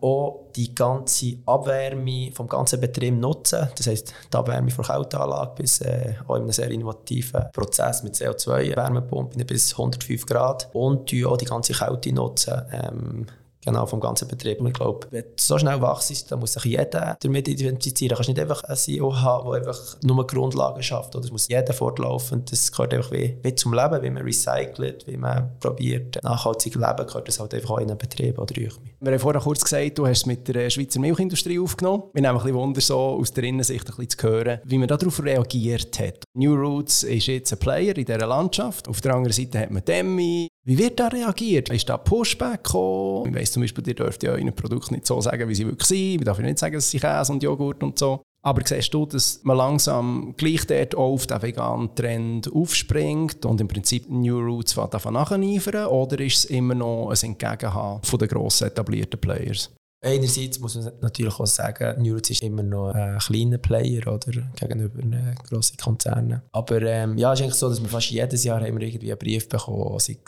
auch 0.00 0.48
die 0.58 0.74
ganze 0.74 1.38
Abwärme 1.46 2.30
vom 2.32 2.48
ganzen 2.48 2.80
Betrieb 2.80 3.14
nutzen. 3.14 3.68
Das 3.76 3.86
heisst, 3.86 4.12
die 4.32 4.36
Abwärme 4.36 4.70
von 4.70 4.84
Kälteanlage 4.84 5.52
bis 5.56 5.80
äh, 5.80 6.14
auch 6.26 6.36
in 6.36 6.42
einem 6.42 6.52
sehr 6.52 6.70
innovativen 6.70 7.44
Prozess 7.52 8.02
mit 8.02 8.14
CO2-Wärmepumpen 8.14 9.46
bis 9.46 9.72
105 9.72 10.26
Grad 10.26 10.68
und 10.72 11.12
auch 11.24 11.36
die 11.38 11.46
ganze 11.46 11.72
Kälte 11.72 12.12
nutzen. 12.12 12.62
Ähm, 12.72 13.26
genau, 13.64 13.86
vom 13.86 14.00
ganzen 14.00 14.28
Betrieb. 14.28 14.60
Ich 14.64 14.72
glaube, 14.72 15.06
wenn 15.10 15.22
du 15.22 15.28
so 15.36 15.58
schnell 15.58 15.80
wachst, 15.80 16.30
dann 16.30 16.40
muss 16.40 16.54
sich 16.54 16.64
jeder 16.64 17.16
damit 17.20 17.48
identifizieren. 17.48 18.10
Du 18.10 18.14
kannst 18.16 18.28
nicht 18.28 18.40
einfach 18.40 18.64
einen 18.64 18.76
CEO 18.76 19.14
haben, 19.14 19.50
der 19.50 19.60
einfach 19.60 19.96
nur 20.02 20.26
Grundlagen 20.26 20.82
schafft. 20.82 21.14
Oder 21.14 21.24
es 21.24 21.30
muss 21.30 21.48
jeder 21.48 21.72
fortlaufen. 21.72 22.44
Das 22.48 22.70
gehört 22.72 22.94
einfach 22.94 23.12
wie, 23.12 23.36
wie 23.42 23.54
zum 23.54 23.74
Leben, 23.74 24.02
wie 24.02 24.10
man 24.10 24.22
recycelt, 24.22 25.06
wie 25.06 25.16
man 25.16 25.50
probiert, 25.60 26.22
nachhaltig 26.22 26.74
leben, 26.74 27.06
gehört 27.06 27.28
das 27.28 27.40
halt 27.40 27.54
einfach 27.54 27.70
auch 27.70 27.78
in 27.78 27.90
einen 27.90 27.98
Betrieb 27.98 28.38
oder. 28.38 28.54
Wir 28.58 29.12
haben 29.12 29.18
vorhin 29.18 29.42
kurz 29.42 29.62
gesagt, 29.62 29.98
du 29.98 30.06
hast 30.06 30.18
es 30.18 30.26
mit 30.26 30.48
der 30.48 30.70
Schweizer 30.70 30.98
Milchindustrie 31.00 31.58
aufgenommen. 31.58 32.04
Wir 32.12 32.22
nehmen 32.22 32.36
ein 32.36 32.42
bisschen 32.42 32.56
Wunder, 32.56 32.80
so 32.80 32.98
aus 32.98 33.32
der 33.32 33.44
Innensicht 33.44 33.88
ein 33.88 33.96
bisschen 33.96 34.10
zu 34.10 34.26
hören, 34.26 34.60
wie 34.64 34.78
man 34.78 34.88
darauf 34.88 35.22
reagiert 35.22 35.98
hat. 36.00 36.24
New 36.34 36.54
Roots 36.54 37.02
ist 37.02 37.26
jetzt 37.26 37.52
ein 37.52 37.58
Player 37.58 37.96
in 37.96 38.04
dieser 38.04 38.26
Landschaft. 38.26 38.88
Auf 38.88 39.00
der 39.00 39.14
anderen 39.14 39.32
Seite 39.32 39.60
hat 39.60 39.70
man 39.70 39.84
Demi. 39.84 40.47
Wie 40.68 40.76
wird 40.76 41.00
da 41.00 41.08
reagiert? 41.08 41.70
Ist 41.70 41.88
da 41.88 41.96
Pushback 41.96 42.62
gekommen? 42.62 43.30
Ich 43.30 43.34
weiss 43.34 43.52
zum 43.52 43.62
Beispiel, 43.62 43.88
ihr 43.88 43.94
dürft 43.94 44.22
ja 44.22 44.32
euren 44.32 44.54
Produkt 44.54 44.90
nicht 44.90 45.06
so 45.06 45.18
sagen, 45.18 45.48
wie 45.48 45.54
sie 45.54 45.64
wirklich 45.64 45.88
sind. 45.88 46.20
Wir 46.20 46.26
dürfen 46.26 46.44
nicht 46.44 46.58
sagen, 46.58 46.74
dass 46.74 46.90
sie 46.90 47.00
Käse 47.00 47.32
und 47.32 47.42
Joghurt 47.42 47.82
und 47.82 47.98
so. 47.98 48.20
Aber 48.42 48.60
siehst 48.62 48.92
du, 48.92 49.06
dass 49.06 49.40
man 49.44 49.56
langsam 49.56 50.34
gleich 50.36 50.66
dort 50.66 50.94
auf 50.94 51.26
den 51.26 51.40
veganen 51.40 51.94
Trend 51.94 52.52
aufspringt 52.52 53.46
und 53.46 53.62
im 53.62 53.68
Prinzip 53.68 54.10
New 54.10 54.38
Roots 54.38 54.74
davon 54.74 55.14
nacheifern? 55.14 55.86
Oder 55.86 56.20
ist 56.20 56.36
es 56.36 56.44
immer 56.44 56.74
noch 56.74 57.12
ein 57.12 57.30
Entgegenhaben 57.30 58.02
von 58.02 58.18
den 58.18 58.28
grossen 58.28 58.66
etablierten 58.66 59.18
Players? 59.18 59.70
Einerseits 60.00 60.60
muss 60.60 60.76
man 60.76 60.92
natürlich 61.00 61.34
auch 61.40 61.46
sagen, 61.46 62.00
Newroots 62.02 62.30
ist 62.30 62.42
immer 62.42 62.62
noch 62.62 62.90
ein 62.90 63.18
kleiner 63.18 63.58
Player 63.58 64.06
oder, 64.06 64.42
gegenüber 64.54 65.34
grossen 65.48 65.76
Konzernen. 65.76 66.42
Aber 66.52 66.80
ähm, 66.82 67.18
ja, 67.18 67.32
es 67.32 67.40
ist 67.40 67.44
eigentlich 67.44 67.58
so, 67.58 67.68
dass 67.68 67.82
wir 67.82 67.88
fast 67.88 68.10
jedes 68.10 68.44
Jahr 68.44 68.60
haben 68.60 68.78
wir 68.78 68.86
irgendwie 68.86 69.10
einen 69.10 69.18
Brief 69.18 69.48
bekommen, 69.48 69.98
sei 69.98 70.18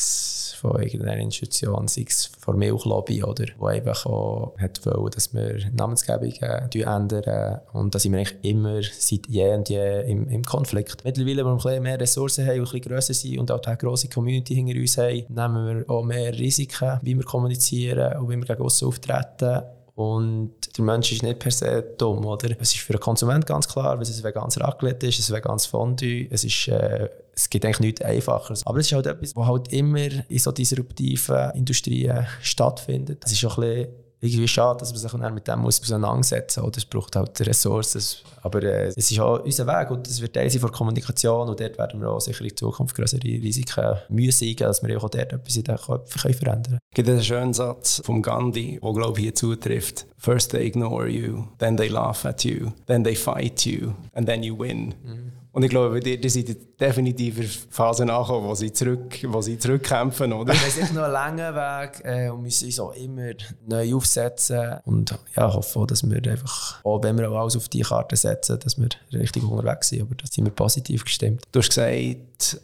von 0.52 0.82
irgendeiner 0.82 1.16
Institution, 1.16 1.88
sei 1.88 2.04
es 2.08 2.30
von 2.38 2.58
Milchlobby 2.58 3.22
oder 3.22 3.46
wo 3.58 3.66
einfach 3.66 4.06
auch 4.06 4.54
hat 4.58 4.84
wollen, 4.86 5.10
dass 5.10 5.32
wir 5.34 5.70
Namensgebungen 5.72 6.70
ändern. 6.72 7.60
Und 7.72 7.94
da 7.94 7.98
sind 7.98 8.12
wir 8.12 8.20
eigentlich 8.20 8.38
immer 8.42 8.82
seit 8.82 9.26
je 9.28 9.54
und 9.54 9.68
je 9.68 10.02
im, 10.02 10.28
im 10.28 10.44
Konflikt. 10.44 11.04
Mittlerweile, 11.04 11.44
wo 11.44 11.62
wir 11.62 11.70
ein 11.70 11.82
mehr 11.82 12.00
Ressourcen 12.00 12.46
haben 12.46 12.54
ein 12.54 12.62
bisschen 12.62 12.80
grösser 12.82 13.14
sind 13.14 13.38
und 13.38 13.50
auch 13.50 13.62
eine 13.62 13.76
grosse 13.76 14.08
Community 14.08 14.54
hinter 14.54 14.78
uns 14.78 14.98
haben, 14.98 15.24
nehmen 15.28 15.86
wir 15.86 15.90
auch 15.90 16.02
mehr 16.02 16.32
Risiken, 16.32 16.98
wie 17.02 17.16
wir 17.16 17.24
kommunizieren 17.24 18.18
und 18.18 18.30
wie 18.30 18.36
wir 18.36 18.44
gegen 18.44 18.62
aussen 18.62 18.88
auftreten. 18.88 19.62
Und 20.00 20.78
der 20.78 20.84
Mensch 20.84 21.12
ist 21.12 21.22
nicht 21.22 21.38
per 21.38 21.50
se 21.50 21.82
dumm, 21.98 22.24
oder? 22.24 22.50
Es 22.58 22.74
ist 22.74 22.80
für 22.80 22.94
den 22.94 23.00
Konsument 23.00 23.44
ganz 23.46 23.68
klar, 23.68 23.96
wenn 23.96 24.02
es 24.02 24.16
ein 24.16 24.24
veganes 24.24 24.58
Raclette 24.58 25.08
ist, 25.08 25.28
ein 25.28 25.36
veganes 25.36 25.66
Fondue, 25.66 26.26
es, 26.30 26.42
ist, 26.42 26.68
äh, 26.68 27.08
es 27.40 27.48
gibt 27.48 27.64
eigentlich 27.64 27.80
nichts 27.80 28.02
Einfacheres. 28.02 28.66
Aber 28.66 28.78
es 28.78 28.86
ist 28.86 28.92
halt 28.92 29.06
etwas, 29.06 29.34
was 29.34 29.46
halt 29.46 29.72
immer 29.72 30.08
in 30.28 30.38
so 30.38 30.52
disruptiven 30.52 31.50
Industrien 31.52 32.26
stattfindet. 32.42 33.22
Es 33.24 33.32
ist 33.32 33.44
auch 33.46 33.56
ein 33.58 33.62
bisschen 33.62 33.88
irgendwie 34.22 34.48
schade, 34.48 34.80
dass 34.80 34.90
man 34.90 35.00
sich 35.00 35.10
dann 35.10 35.34
mit 35.34 35.48
dem 35.48 35.60
muss 35.60 35.80
auseinandersetzen 35.80 36.62
muss. 36.62 36.76
Es 36.76 36.84
braucht 36.84 37.16
halt 37.16 37.40
Ressourcen. 37.40 38.02
Aber 38.42 38.62
äh, 38.62 38.88
es 38.88 39.10
ist 39.10 39.18
auch 39.18 39.42
unser 39.42 39.66
Weg 39.66 39.90
und 39.90 40.06
es 40.06 40.20
wird 40.20 40.34
Teil 40.34 40.50
sein 40.50 40.60
von 40.60 40.70
Kommunikation 40.70 41.48
und 41.48 41.58
dort 41.58 41.78
werden 41.78 42.00
wir 42.02 42.10
auch 42.10 42.20
sicher 42.20 42.44
in 42.44 42.54
Zukunft 42.54 42.94
größere 42.94 43.22
Risiken 43.22 43.96
müssen 44.10 44.46
eingehen, 44.46 44.66
dass 44.66 44.82
wir 44.82 44.98
auch 44.98 45.08
dort 45.08 45.32
etwas 45.32 45.56
in 45.56 45.64
den 45.64 45.76
Köpfen 45.76 46.34
verändern 46.34 46.62
können. 46.62 46.78
Es 46.90 46.94
gibt 46.94 47.08
einen 47.08 47.22
schönen 47.22 47.54
Satz 47.54 48.02
von 48.04 48.20
Gandhi, 48.20 48.78
der 48.82 48.92
glaube 48.92 49.18
ich 49.18 49.24
hier 49.24 49.34
zutrifft. 49.34 50.06
First 50.18 50.50
they 50.50 50.66
ignore 50.66 51.08
you, 51.08 51.44
then 51.58 51.78
they 51.78 51.88
laugh 51.88 52.26
at 52.26 52.44
you, 52.44 52.72
then 52.86 53.02
they 53.02 53.16
fight 53.16 53.64
you 53.64 53.94
and 54.12 54.26
then 54.26 54.42
you 54.42 54.58
win. 54.58 54.94
Mhm. 55.02 55.39
Und 55.52 55.64
ich 55.64 55.70
glaube, 55.70 56.00
die, 56.00 56.20
die 56.20 56.28
sind 56.28 56.56
definitiv 56.80 57.36
in 57.36 57.42
der 57.42 57.50
Phase 57.70 58.04
nachgekommen, 58.06 58.48
wo 58.48 58.54
sie, 58.54 58.72
zurück, 58.72 59.18
wo 59.28 59.40
sie 59.42 59.58
zurückkämpfen, 59.58 60.32
oder? 60.32 60.52
Wir 60.52 60.70
sind 60.70 60.94
noch 60.94 61.02
einen 61.02 61.12
langen 61.12 61.54
Weg 61.54 62.04
äh, 62.04 62.28
und 62.30 62.42
müssen 62.42 62.66
uns 62.66 62.78
auch 62.78 62.92
immer 62.92 63.32
neu 63.66 63.94
aufsetzen. 63.94 64.78
Und 64.84 65.18
ja, 65.36 65.52
hoffe 65.52 65.86
dass 65.86 66.08
wir 66.08 66.30
einfach, 66.30 66.84
auch 66.84 67.02
wenn 67.02 67.18
wir 67.18 67.30
auch 67.30 67.40
alles 67.40 67.56
auf 67.56 67.68
die 67.68 67.80
Karte 67.80 68.16
setzen, 68.16 68.58
dass 68.60 68.78
wir 68.78 68.88
richtig 69.12 69.42
unterwegs 69.42 69.88
sind. 69.88 70.02
Aber 70.02 70.14
da 70.14 70.24
sind 70.30 70.44
wir 70.44 70.52
positiv 70.52 71.04
gestimmt. 71.04 71.42
Du 71.50 71.58
hast 71.58 71.68
gesagt, 71.68 72.16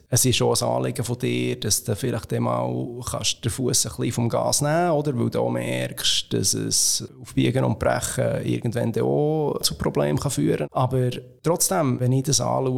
es 0.09 0.25
ist 0.25 0.37
schon 0.37 0.55
ein 0.55 0.63
Anliegen 0.63 1.05
von 1.05 1.19
dir, 1.19 1.59
dass 1.61 1.85
du 1.85 1.95
vielleicht 1.95 2.33
einmal 2.33 2.73
kannst 3.11 3.45
den 3.45 3.51
Fuß 3.51 3.87
ein 3.87 3.97
bisschen 3.97 4.13
vom 4.13 4.29
Gas 4.29 4.63
nehmen 4.63 4.91
oder? 4.91 5.17
Weil 5.19 5.31
du 5.31 5.41
auch 5.41 5.51
merkst, 5.51 6.33
dass 6.33 6.55
es 6.55 7.07
auf 7.21 7.35
Biegen 7.35 7.65
und 7.65 7.79
Brechen 7.79 8.45
irgendwann 8.45 8.95
auch 9.01 9.59
zu 9.61 9.75
Problemen 9.75 10.19
kann 10.19 10.31
führen 10.31 10.69
kann. 10.69 10.83
Aber 10.83 11.11
trotzdem, 11.43 12.01
wenn 12.01 12.13
ich 12.13 12.25
das 12.25 12.41
anschaue, 12.41 12.76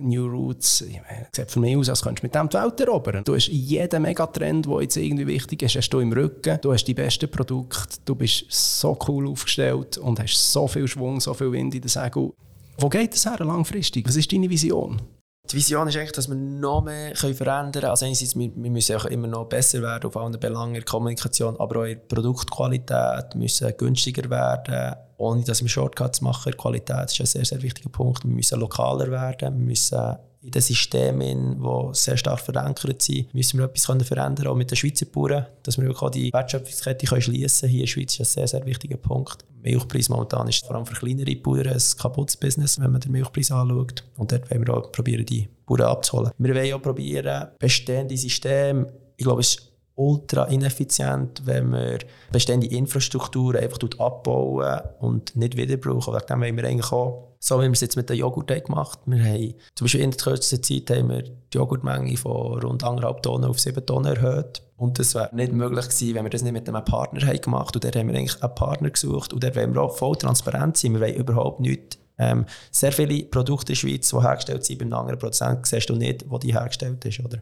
New 0.00 0.26
Roots, 0.26 0.82
ich 0.82 1.00
sieht 1.32 1.50
von 1.50 1.62
mir 1.62 1.78
aus, 1.78 1.88
als 1.88 2.02
könntest 2.02 2.22
du 2.22 2.26
mit 2.26 2.34
dem 2.34 2.48
die 2.48 2.56
Welt 2.56 2.80
erobern. 2.80 3.24
Du 3.24 3.34
hast 3.34 3.48
jeden 3.48 4.02
Megatrend, 4.02 4.66
der 4.66 4.82
jetzt 4.82 4.96
irgendwie 4.96 5.26
wichtig 5.26 5.62
ist, 5.62 5.76
hast 5.76 5.90
du 5.90 6.00
im 6.00 6.12
Rücken. 6.12 6.58
Du 6.60 6.72
hast 6.72 6.84
die 6.84 6.94
besten 6.94 7.30
Produkte, 7.30 7.98
du 8.04 8.14
bist 8.14 8.46
so 8.48 8.98
cool 9.08 9.28
aufgestellt 9.28 9.98
und 9.98 10.20
hast 10.20 10.52
so 10.52 10.66
viel 10.68 10.88
Schwung, 10.88 11.20
so 11.20 11.34
viel 11.34 11.52
Wind 11.52 11.74
in 11.74 11.80
den 11.80 11.88
Segel. 11.88 12.32
Wo 12.78 12.88
geht 12.88 13.14
das 13.14 13.26
her 13.26 13.44
langfristig? 13.44 14.06
Was 14.08 14.16
ist 14.16 14.32
deine 14.32 14.50
Vision? 14.50 15.00
Die 15.50 15.56
Vision 15.56 15.86
ist 15.88 15.96
eigentlich, 15.96 16.12
dass 16.12 16.28
wir 16.28 16.36
noch 16.36 16.82
mehr 16.82 17.14
verändern 17.14 17.70
können. 17.70 17.86
Also 17.86 18.06
einerseits, 18.06 18.34
wir, 18.34 18.50
wir 18.54 18.70
müssen 18.70 18.96
auch 18.96 19.04
immer 19.04 19.26
noch 19.26 19.44
besser 19.44 19.82
werden 19.82 20.06
auf 20.06 20.16
allen 20.16 20.38
Belangen 20.40 20.72
der 20.72 20.84
Kommunikation, 20.84 21.60
aber 21.60 21.80
auch 21.80 21.84
in 21.84 21.98
der 21.98 22.14
Produktqualität 22.14 23.34
müssen 23.34 23.76
günstiger 23.76 24.28
werden, 24.30 24.96
ohne 25.18 25.44
dass 25.44 25.60
wir 25.60 25.68
Shortcuts 25.68 26.22
machen. 26.22 26.56
Qualität 26.56 27.10
ist 27.10 27.20
ein 27.20 27.26
sehr, 27.26 27.44
sehr 27.44 27.62
wichtiger 27.62 27.90
Punkt. 27.90 28.24
Wir 28.24 28.32
müssen 28.32 28.58
lokaler 28.58 29.10
werden, 29.10 29.58
wir 29.58 29.66
müssen 29.66 30.16
in 30.44 30.50
den 30.50 30.60
Systemen, 30.60 31.58
die 31.58 31.88
sehr 31.94 32.18
stark 32.18 32.38
verankert 32.38 33.00
sind, 33.00 33.32
müssen 33.32 33.58
wir 33.58 33.64
etwas 33.64 33.86
verändern 34.06 34.46
auch 34.46 34.54
mit 34.54 34.70
den 34.70 34.76
Schweizer 34.76 35.06
Bauern, 35.06 35.46
dass 35.62 35.78
wir 35.78 35.84
wirklich 35.84 36.02
auch 36.02 36.10
die 36.10 36.32
Wertschöpfungskette 36.32 37.06
schließen 37.06 37.60
können. 37.60 37.70
Hier 37.70 37.80
in 37.80 37.86
der 37.86 37.86
Schweiz 37.86 38.12
ist 38.12 38.20
ein 38.20 38.24
sehr, 38.26 38.48
sehr 38.48 38.66
wichtiger 38.66 38.98
Punkt. 38.98 39.44
Milchpreis 39.62 40.10
momentan 40.10 40.46
ist 40.48 40.66
vor 40.66 40.76
allem 40.76 40.84
für 40.84 40.94
kleinere 40.94 41.34
Bauern 41.36 41.68
ein 41.68 41.82
kaputtes 41.96 42.36
Business, 42.36 42.78
wenn 42.78 42.92
man 42.92 43.00
den 43.00 43.12
Milchpreis 43.12 43.50
anschaut. 43.50 44.04
Und 44.18 44.32
dort 44.32 44.50
wollen 44.50 44.66
wir 44.66 44.74
auch 44.74 44.92
probieren, 44.92 45.24
die 45.24 45.48
Bauern 45.64 45.82
abzuholen. 45.82 46.32
Wir 46.36 46.54
wollen 46.54 46.74
auch 46.74 46.82
probieren, 46.82 47.48
bestehende 47.58 48.16
Systeme, 48.16 48.92
ich 49.16 49.24
glaube, 49.24 49.40
es 49.40 49.54
ist 49.54 49.73
ultra 49.96 50.44
ineffizient, 50.44 51.42
wenn 51.44 51.72
wir 51.72 51.98
bestehende 52.32 52.66
Infrastrukturen 52.66 53.60
einfach 53.60 53.78
abbauen 53.98 54.80
und 55.00 55.36
nicht 55.36 55.56
wieder 55.56 55.76
brauchen. 55.76 56.14
Wegen 56.14 56.26
dem 56.26 56.40
wollen 56.40 56.56
wir 56.56 56.64
eigentlich 56.64 56.92
auch 56.92 57.34
so 57.44 57.58
wie 57.58 57.64
wir 57.64 57.72
es 57.72 57.82
jetzt 57.82 57.96
mit 57.96 58.08
dem 58.08 58.16
Joghurt 58.16 58.48
gemacht 58.64 59.00
haben. 59.00 59.12
Wir 59.12 59.22
haben 59.22 59.54
zum 59.74 59.84
Beispiel 59.84 60.00
in 60.00 60.12
der 60.12 60.18
kürzesten 60.18 60.62
Zeit 60.62 60.96
haben 60.96 61.10
wir 61.10 61.22
die 61.24 61.34
Joghurtmenge 61.52 62.16
von 62.16 62.58
rund 62.58 62.82
1,5 62.82 63.20
Tonnen 63.20 63.50
auf 63.50 63.60
7 63.60 63.84
Tonnen 63.84 64.16
erhöht. 64.16 64.62
Und 64.78 64.98
das 64.98 65.14
wäre 65.14 65.28
nicht 65.36 65.52
möglich 65.52 65.84
gewesen, 65.84 66.14
wenn 66.14 66.24
wir 66.24 66.30
das 66.30 66.40
nicht 66.40 66.54
mit 66.54 66.66
einem 66.66 66.82
Partner 66.86 67.26
haben 67.26 67.40
gemacht 67.42 67.74
Und 67.74 67.84
dort 67.84 67.96
haben 67.96 68.08
wir 68.08 68.16
eigentlich 68.16 68.42
einen 68.42 68.54
Partner 68.54 68.88
gesucht. 68.88 69.34
Und 69.34 69.44
dort 69.44 69.56
wollen 69.56 69.74
wir 69.74 69.82
auch 69.82 69.94
voll 69.94 70.16
transparent 70.16 70.78
sein. 70.78 70.94
Wir 70.94 71.02
wollen 71.02 71.16
überhaupt 71.16 71.60
nichts 71.60 71.98
ähm, 72.16 72.46
sehr 72.70 72.92
viele 72.92 73.24
Produkte 73.24 73.72
in 73.72 73.74
der 73.74 73.80
Schweiz, 73.80 74.08
die 74.08 74.20
hergestellt 74.20 74.64
sind, 74.64 74.78
beim 74.78 74.92
anderen 74.92 75.18
Produzenten 75.18 75.64
siehst 75.64 75.90
du 75.90 75.96
nicht, 75.96 76.24
wo 76.28 76.38
die 76.38 76.52
hergestellt 76.52 77.04
ist. 77.04 77.20
Oder? 77.20 77.38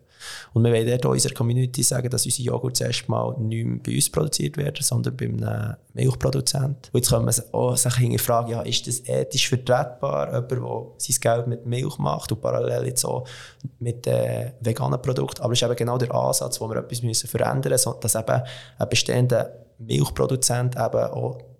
Und 0.54 0.64
wir 0.64 0.72
wollen 0.72 0.86
dort 0.86 1.04
unserer 1.04 1.34
Community 1.34 1.82
sagen, 1.82 2.08
dass 2.08 2.24
unsere 2.24 2.46
Joghurt 2.46 2.76
zuerst 2.76 3.08
mal 3.08 3.36
nicht 3.38 3.66
mehr 3.66 3.78
bei 3.84 3.94
uns 3.94 4.08
produziert 4.08 4.56
werden, 4.56 4.82
sondern 4.82 5.16
bei 5.16 5.26
einem 5.26 5.76
Milchproduzent. 5.92 6.88
Und 6.92 7.00
jetzt 7.00 7.10
können 7.10 7.26
wir 7.26 7.54
auch 7.54 7.76
sich 7.76 7.94
hinterfragen, 7.96 8.50
ja, 8.50 8.62
ist 8.62 8.86
das 8.86 9.06
ethisch 9.06 9.48
vertretbar, 9.48 10.28
jemand, 10.28 10.50
der 10.50 10.86
sein 10.96 11.16
Geld 11.20 11.46
mit 11.48 11.66
Milch 11.66 11.98
macht 11.98 12.32
und 12.32 12.40
parallel 12.40 12.86
jetzt 12.86 13.04
auch 13.04 13.26
mit 13.78 14.06
äh, 14.06 14.52
veganen 14.60 15.02
Produkten. 15.02 15.42
Aber 15.42 15.52
es 15.52 15.60
ist 15.60 15.66
eben 15.66 15.76
genau 15.76 15.98
der 15.98 16.14
Ansatz, 16.14 16.60
wo 16.60 16.68
wir 16.68 16.76
etwas 16.76 17.02
müssen 17.02 17.28
verändern 17.28 17.72
müssen, 17.72 17.92
dass 18.00 18.14
eben 18.14 18.42
ein 18.78 18.88
bestehender 18.88 19.52
Milchproduzent 19.78 20.76
eben 20.76 21.10
auch 21.10 21.51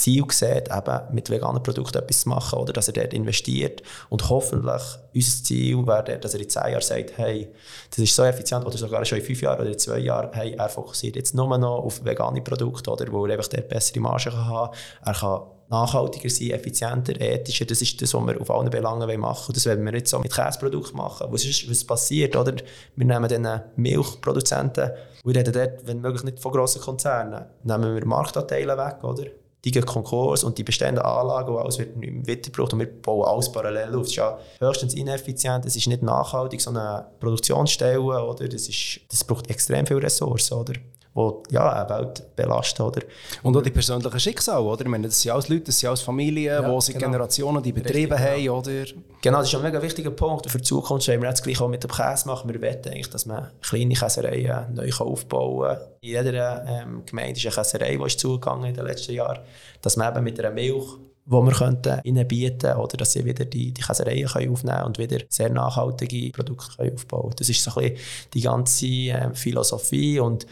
Ziel 0.00 0.24
sieht, 0.30 0.68
eben 0.70 1.00
mit 1.12 1.28
veganen 1.30 1.62
Produkten 1.62 1.98
etwas 1.98 2.22
zu 2.22 2.28
machen 2.28 2.58
oder 2.58 2.72
dass 2.72 2.88
er 2.88 2.94
dort 2.94 3.12
investiert 3.12 3.82
und 4.08 4.28
hoffentlich 4.28 4.82
unser 5.14 5.44
Ziel 5.44 5.86
wäre, 5.86 6.18
dass 6.18 6.34
er 6.34 6.40
in 6.40 6.48
zehn 6.48 6.72
Jahren 6.72 6.82
sagt, 6.82 7.18
hey, 7.18 7.52
das 7.90 7.98
ist 7.98 8.16
so 8.16 8.24
effizient 8.24 8.64
oder 8.64 8.78
sogar 8.78 9.04
schon 9.04 9.18
in 9.18 9.24
fünf 9.24 9.42
Jahren 9.42 9.60
oder 9.60 9.70
in 9.70 9.78
zwei 9.78 9.98
Jahren, 9.98 10.30
hey, 10.32 10.54
er 10.54 10.68
fokussiert 10.68 11.16
jetzt 11.16 11.34
nur 11.34 11.56
noch 11.58 11.84
auf 11.84 12.04
vegane 12.04 12.40
Produkte 12.40 12.90
oder 12.90 13.10
wo 13.12 13.26
er 13.26 13.34
einfach 13.34 13.48
dort 13.48 13.68
bessere 13.68 14.00
Margen 14.00 14.30
kann 14.30 14.46
haben 14.46 14.74
er 15.04 15.14
kann 15.14 15.40
nachhaltiger 15.68 16.28
sein, 16.28 16.50
effizienter, 16.50 17.20
ethischer. 17.20 17.64
Das 17.64 17.80
ist 17.80 18.02
das, 18.02 18.12
was 18.12 18.26
wir 18.26 18.40
auf 18.40 18.50
allen 18.50 18.70
Belangen 18.70 19.20
machen 19.20 19.46
wollen. 19.46 19.54
Das 19.54 19.66
werden 19.66 19.84
wir 19.84 19.94
jetzt 19.94 20.10
so 20.10 20.18
mit 20.18 20.34
Käseprodukten 20.34 20.96
machen. 20.96 21.28
Was, 21.30 21.44
ist, 21.44 21.70
was 21.70 21.84
passiert? 21.84 22.34
Oder? 22.34 22.56
Wir 22.96 23.06
nehmen 23.06 23.28
dann 23.28 23.62
Milchproduzenten, 23.76 24.90
wir 25.22 25.36
reden 25.36 25.52
dort, 25.52 25.86
wenn 25.86 26.00
möglich 26.00 26.24
nicht 26.24 26.40
von 26.40 26.50
grossen 26.50 26.82
Konzernen, 26.82 27.44
nehmen 27.62 27.94
wir 27.94 28.04
Marktanteile 28.04 28.76
weg, 28.76 29.04
oder? 29.04 29.26
Die 29.64 29.70
gehen 29.70 29.84
Konkurs 29.84 30.42
und 30.44 30.56
die 30.56 30.64
bestehenden 30.64 31.04
Anlagen, 31.04 31.56
alles 31.56 31.78
wird 31.78 31.96
nicht 31.96 32.12
mehr 32.12 32.26
weitergebraucht 32.26 32.72
und 32.72 32.78
wir 32.80 32.86
bauen 32.86 33.26
alles 33.26 33.52
parallel 33.52 33.94
auf. 33.94 34.02
Das 34.02 34.08
ist 34.08 34.16
ja 34.16 34.38
höchstens 34.58 34.94
ineffizient, 34.94 35.66
es 35.66 35.76
ist 35.76 35.86
nicht 35.86 36.02
nachhaltig, 36.02 36.60
so 36.60 36.70
eine 36.70 37.06
Produktionsstelle, 37.20 38.00
oder? 38.00 38.48
Das, 38.48 38.68
ist, 38.68 39.00
das 39.08 39.22
braucht 39.24 39.50
extrem 39.50 39.86
viele 39.86 40.02
Ressourcen, 40.02 40.54
oder? 40.54 40.74
Die 41.14 41.54
ja, 41.54 41.72
eine 41.72 41.88
Welt 41.88 42.36
belasten. 42.36 42.82
Oder? 42.82 43.02
Und 43.42 43.56
auch 43.56 43.62
die 43.62 43.70
persönlichen 43.70 44.20
Schicksale, 44.20 44.64
oder? 44.64 44.82
Ich 44.82 44.88
meine, 44.88 45.08
das 45.08 45.20
sind 45.20 45.32
alles 45.32 45.48
Leute, 45.48 45.64
das 45.64 45.78
sind 45.78 45.88
alles 45.88 46.02
Familien, 46.02 46.62
Ja, 46.62 46.72
die 46.72 46.80
seit 46.80 46.94
genau. 46.94 47.06
Generationen 47.06 47.62
die 47.62 47.72
Betriebe 47.72 48.14
Richtig, 48.14 48.48
haben, 48.48 48.48
oder? 48.48 48.84
Genau, 49.20 49.38
das 49.38 49.48
ist 49.48 49.54
ein 49.56 49.62
mega 49.62 49.82
wichtiger 49.82 50.10
Punkt. 50.10 50.50
Für 50.50 50.58
die 50.58 50.64
Zukunft 50.64 51.08
wollen 51.08 51.22
wir 51.22 51.28
jetzt 51.28 51.42
gleich 51.42 51.60
auch 51.60 51.68
mit 51.68 51.82
dem 51.82 51.90
Käse 51.90 52.26
machen. 52.28 52.52
Wir 52.52 52.60
wollen 52.60 52.84
eigentlich, 52.86 53.10
dass 53.10 53.26
man 53.26 53.50
kleine 53.60 53.94
Käsereien 53.94 54.74
neu 54.74 54.90
aufbauen 54.98 55.76
kann. 55.76 55.86
In 56.00 56.08
jeder 56.10 56.64
ähm, 56.66 57.02
Gemeinde 57.04 57.38
ist 57.38 57.46
eine 57.46 57.54
Käserei, 57.54 57.96
die 57.96 58.06
ist 58.06 58.20
zugegangen 58.20 58.64
in 58.66 58.74
den 58.74 58.86
letzten 58.86 59.12
Jahren. 59.12 59.40
Dass 59.82 59.96
man 59.96 60.14
eben 60.14 60.24
mit 60.24 60.38
einer 60.38 60.50
Milch, 60.50 60.86
die 61.26 61.32
wir 61.32 61.52
könnten, 61.52 62.00
ihnen 62.04 62.26
bieten 62.26 62.76
oder 62.76 62.96
dass 62.96 63.12
sie 63.12 63.24
wieder 63.24 63.44
die, 63.44 63.72
die 63.72 63.82
Käsereien 63.82 64.26
können 64.26 64.52
aufnehmen 64.52 64.84
und 64.84 64.98
wieder 64.98 65.18
sehr 65.28 65.50
nachhaltige 65.50 66.30
Produkte 66.30 66.76
können 66.76 66.94
aufbauen 66.94 67.22
können. 67.22 67.36
Das 67.36 67.48
ist 67.48 67.62
so 67.62 67.74
ein 67.76 67.92
bisschen 67.92 68.30
die 68.34 68.40
ganze 68.40 68.86
ähm, 68.86 69.34
Philosophie 69.34 70.18
und 70.18 70.46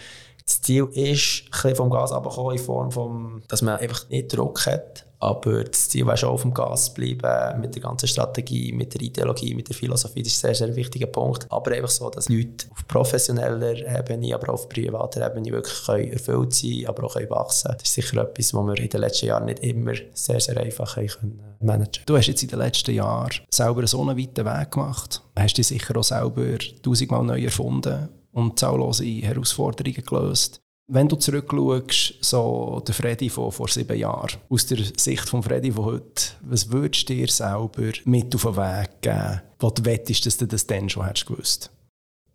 das 0.48 0.62
Ziel 0.62 0.88
ist, 0.94 1.44
ein 1.44 1.50
bisschen 1.50 1.76
vom 1.76 1.90
Gas 1.90 2.10
runterzukommen 2.10 2.56
in 2.56 2.64
Form 2.64 2.90
von, 2.90 3.42
dass 3.48 3.60
man 3.60 3.76
einfach 3.76 4.08
nicht 4.08 4.34
Druck 4.34 4.64
hat, 4.64 5.04
aber 5.20 5.64
das 5.64 5.90
Ziel 5.90 6.06
wäre 6.06 6.16
schon 6.16 6.30
auf 6.30 6.40
dem 6.42 6.54
Gas 6.54 6.94
bleiben, 6.94 7.60
mit 7.60 7.74
der 7.74 7.82
ganzen 7.82 8.08
Strategie, 8.08 8.72
mit 8.72 8.94
der 8.94 9.02
Ideologie, 9.02 9.54
mit 9.54 9.68
der 9.68 9.76
Philosophie, 9.76 10.22
das 10.22 10.32
ist 10.32 10.44
ein 10.44 10.54
sehr, 10.54 10.66
sehr 10.66 10.76
wichtiger 10.76 11.06
Punkt. 11.06 11.46
Aber 11.50 11.72
einfach 11.72 11.90
so, 11.90 12.08
dass 12.08 12.30
Leute 12.30 12.66
auf 12.70 12.86
professioneller 12.88 13.98
Ebene, 13.98 14.34
aber 14.34 14.50
auch 14.50 14.54
auf 14.54 14.68
privater 14.68 15.26
Ebene 15.26 15.52
wirklich 15.52 15.84
können 15.84 16.12
erfüllt 16.12 16.54
sein 16.54 16.86
aber 16.86 17.04
auch 17.04 17.14
können 17.14 17.30
wachsen. 17.30 17.72
Das 17.72 17.82
ist 17.82 17.94
sicher 17.94 18.22
etwas, 18.22 18.54
was 18.54 18.66
wir 18.66 18.78
in 18.78 18.88
den 18.88 19.00
letzten 19.00 19.26
Jahren 19.26 19.44
nicht 19.46 19.58
immer 19.58 19.92
sehr, 20.14 20.40
sehr 20.40 20.56
einfach 20.56 20.94
können 20.94 21.40
managen. 21.60 22.04
Du 22.06 22.16
hast 22.16 22.28
jetzt 22.28 22.42
in 22.42 22.48
den 22.48 22.60
letzten 22.60 22.94
Jahren 22.94 23.32
selber 23.50 23.86
so 23.86 24.00
einen 24.00 24.16
weiten 24.16 24.46
Weg 24.46 24.70
gemacht. 24.70 25.20
Hast 25.36 25.58
dich 25.58 25.66
sicher 25.66 25.96
auch 25.96 26.04
selber 26.04 26.58
tausendmal 26.82 27.24
neu 27.24 27.42
erfunden 27.42 28.08
und 28.38 28.58
zahllose 28.58 29.04
Herausforderungen 29.04 30.04
gelöst. 30.04 30.60
Wenn 30.90 31.08
du 31.08 31.16
zurückschaust, 31.16 32.14
so 32.24 32.82
der 32.86 32.94
Freddy 32.94 33.28
von 33.28 33.52
vor 33.52 33.68
sieben 33.68 33.98
Jahren, 33.98 34.38
aus 34.48 34.66
der 34.66 34.78
Sicht 34.96 35.28
von 35.28 35.42
Freddy 35.42 35.70
von 35.70 35.84
heute, 35.84 36.22
was 36.40 36.70
würdest 36.70 37.08
du 37.08 37.14
dir 37.14 37.28
selber 37.28 37.92
mit 38.04 38.34
auf 38.34 38.42
den 38.42 38.56
Weg 38.56 39.02
geben, 39.02 39.42
wo 39.58 39.68
du 39.68 39.84
wettest, 39.84 40.24
dass 40.24 40.38
du 40.38 40.46
das 40.46 40.66
dann 40.66 40.88
schon 40.88 41.04
hättest 41.04 41.26
gewusst? 41.26 41.70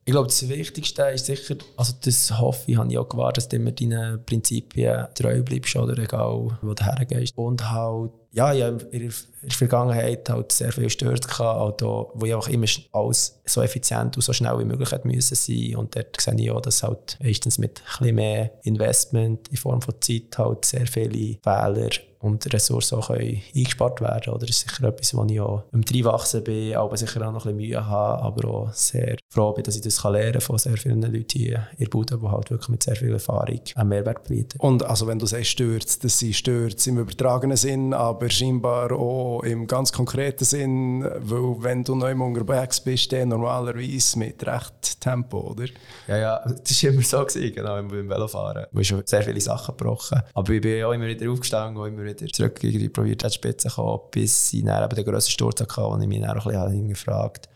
Ich 0.06 0.12
glaube, 0.12 0.28
das 0.28 0.48
Wichtigste 0.48 1.04
ist 1.04 1.26
sicher, 1.26 1.56
also 1.78 1.94
das 2.02 2.38
hoffe 2.38 2.70
ich, 2.70 2.78
habe 2.78 2.92
ich 2.92 2.98
auch 2.98 3.08
gewartet, 3.08 3.38
dass 3.38 3.50
du 3.50 3.56
immer 3.56 3.72
deinen 3.72 4.24
Prinzipien 4.26 5.08
treu 5.16 5.42
bleibst, 5.42 5.76
oder 5.78 5.98
egal, 5.98 6.58
wo 6.62 6.74
du 6.74 6.84
hergehst. 6.84 7.36
Und 7.38 7.72
halt, 7.72 8.12
ja, 8.36 8.52
ich 8.52 8.64
habe 8.64 8.84
in 8.86 9.14
der 9.44 9.52
Vergangenheit 9.52 10.28
halt 10.28 10.52
sehr 10.52 10.72
viel 10.72 10.86
gestört 10.86 11.40
auch, 11.40 12.12
wo 12.16 12.26
ich 12.26 12.34
auch 12.34 12.48
immer 12.48 12.66
alles 12.92 13.40
so 13.46 13.62
effizient 13.62 14.16
und 14.16 14.24
so 14.24 14.34
schnell 14.34 14.58
wie 14.58 14.66
möglich 14.66 14.92
hätte 14.92 15.08
müssen 15.08 15.36
sein. 15.36 15.76
Und 15.76 15.96
dort 15.96 16.20
sehe 16.20 16.34
ich 16.36 16.50
auch, 16.50 16.60
dass 16.60 16.82
halt 16.82 17.20
meistens 17.22 17.60
mit 17.60 17.80
ein 17.82 18.00
bisschen 18.00 18.16
mehr 18.16 18.52
Investment 18.64 19.48
in 19.50 19.58
Form 19.58 19.84
von 19.84 19.94
Zeit 20.02 20.36
halt 20.36 20.66
sehr 20.66 20.88
viele 20.88 21.38
Fehler 21.44 21.90
und 22.24 22.54
Ressourcen 22.54 23.00
auch 23.00 23.08
können 23.08 23.42
eingespart 23.56 24.00
werden 24.02 24.34
Oder 24.34 24.46
das 24.46 24.58
ist 24.58 24.70
sicher 24.70 24.88
etwas, 24.88 25.14
wo 25.14 25.26
ich 25.26 25.42
auch 25.42 25.64
im 25.74 25.84
Reinwachsen 25.84 26.44
bin, 26.44 26.76
aber 26.76 26.96
sicher 26.96 27.28
auch 27.28 27.34
noch 27.34 27.46
ein 27.46 27.58
bisschen 27.58 27.70
Mühe 27.70 27.86
habe, 27.86 28.24
aber 28.24 28.50
auch 28.50 28.74
sehr 28.74 29.18
froh 29.30 29.52
bin, 29.52 29.64
dass 29.64 29.76
ich 29.76 29.82
das 29.82 30.02
kann 30.02 30.14
lernen 30.14 30.40
von 30.40 30.58
sehr 30.58 30.78
vielen 30.78 31.02
Leuten 31.02 31.38
hier 31.38 31.68
in 31.78 31.86
der 31.86 31.90
Bude, 31.90 32.18
die 32.18 32.28
halt 32.28 32.50
wirklich 32.50 32.70
mit 32.70 32.84
sehr 32.84 32.96
viel 32.96 33.12
Erfahrung 33.12 33.60
einen 33.76 33.90
Mehrwert 33.90 34.28
bieten. 34.28 34.58
Und 34.60 34.84
also 34.84 35.06
wenn 35.08 35.20
du 35.20 35.26
sagst 35.26 35.50
stürzt, 35.50 36.04
das 36.04 36.18
sind 36.18 36.36
stürzt 36.36 36.88
im 36.88 36.98
übertragenen 36.98 37.58
Sinn, 37.58 37.94
aber 37.94 38.30
scheinbar 38.30 38.94
auch 38.94 39.42
im 39.44 39.68
ganz 39.68 39.92
konkreten 39.92 40.46
Sinn, 40.46 41.04
weil 41.04 41.56
wenn 41.60 41.84
du 41.84 41.96
neu 41.96 42.14
unterwegs 42.16 42.80
bist, 42.80 43.12
dann 43.12 43.30
normalerweise 43.30 44.18
mit 44.18 44.46
recht 44.48 45.02
Tempo, 45.02 45.52
oder? 45.52 45.66
Ja, 46.08 46.18
ja, 46.18 46.40
das 46.46 46.84
war 46.84 46.92
immer 46.92 47.02
so, 47.02 47.26
gewesen, 47.26 47.54
genau, 47.54 47.76
beim 47.76 48.10
Velofahren. 48.10 48.68
Wir 48.72 48.78
haben 48.78 48.84
schon 48.84 49.04
sehr 49.06 49.24
viele 49.24 49.42
Sachen 49.42 49.76
gebrochen. 49.76 50.22
Aber 50.34 50.54
ich 50.54 50.62
bin 50.62 50.84
auch 50.84 50.94
immer 50.94 51.08
wieder 51.08 51.30
aufgestanden 51.30 51.82
und 51.82 51.88
immer 51.90 52.04
wieder 52.04 52.13
zurück 52.16 52.64
irgendwie 52.64 52.90
probiert, 52.90 53.24
die 53.24 53.30
Spitze 53.30 53.70
zu 53.70 53.76
kommen, 53.76 54.02
bis 54.12 54.54
ich 54.54 54.64
dann 54.64 54.84
eben 54.84 54.96
den 54.96 55.06
grössten 55.06 55.32
Sturz 55.32 55.62
hatte, 55.62 55.82
wo 55.82 55.98
ich 55.98 56.08
mich 56.08 56.22
dann 56.22 56.38
auch 56.38 56.46
ein 56.46 56.66
bisschen 56.66 56.88
gefragt 56.90 57.48
habe, 57.48 57.54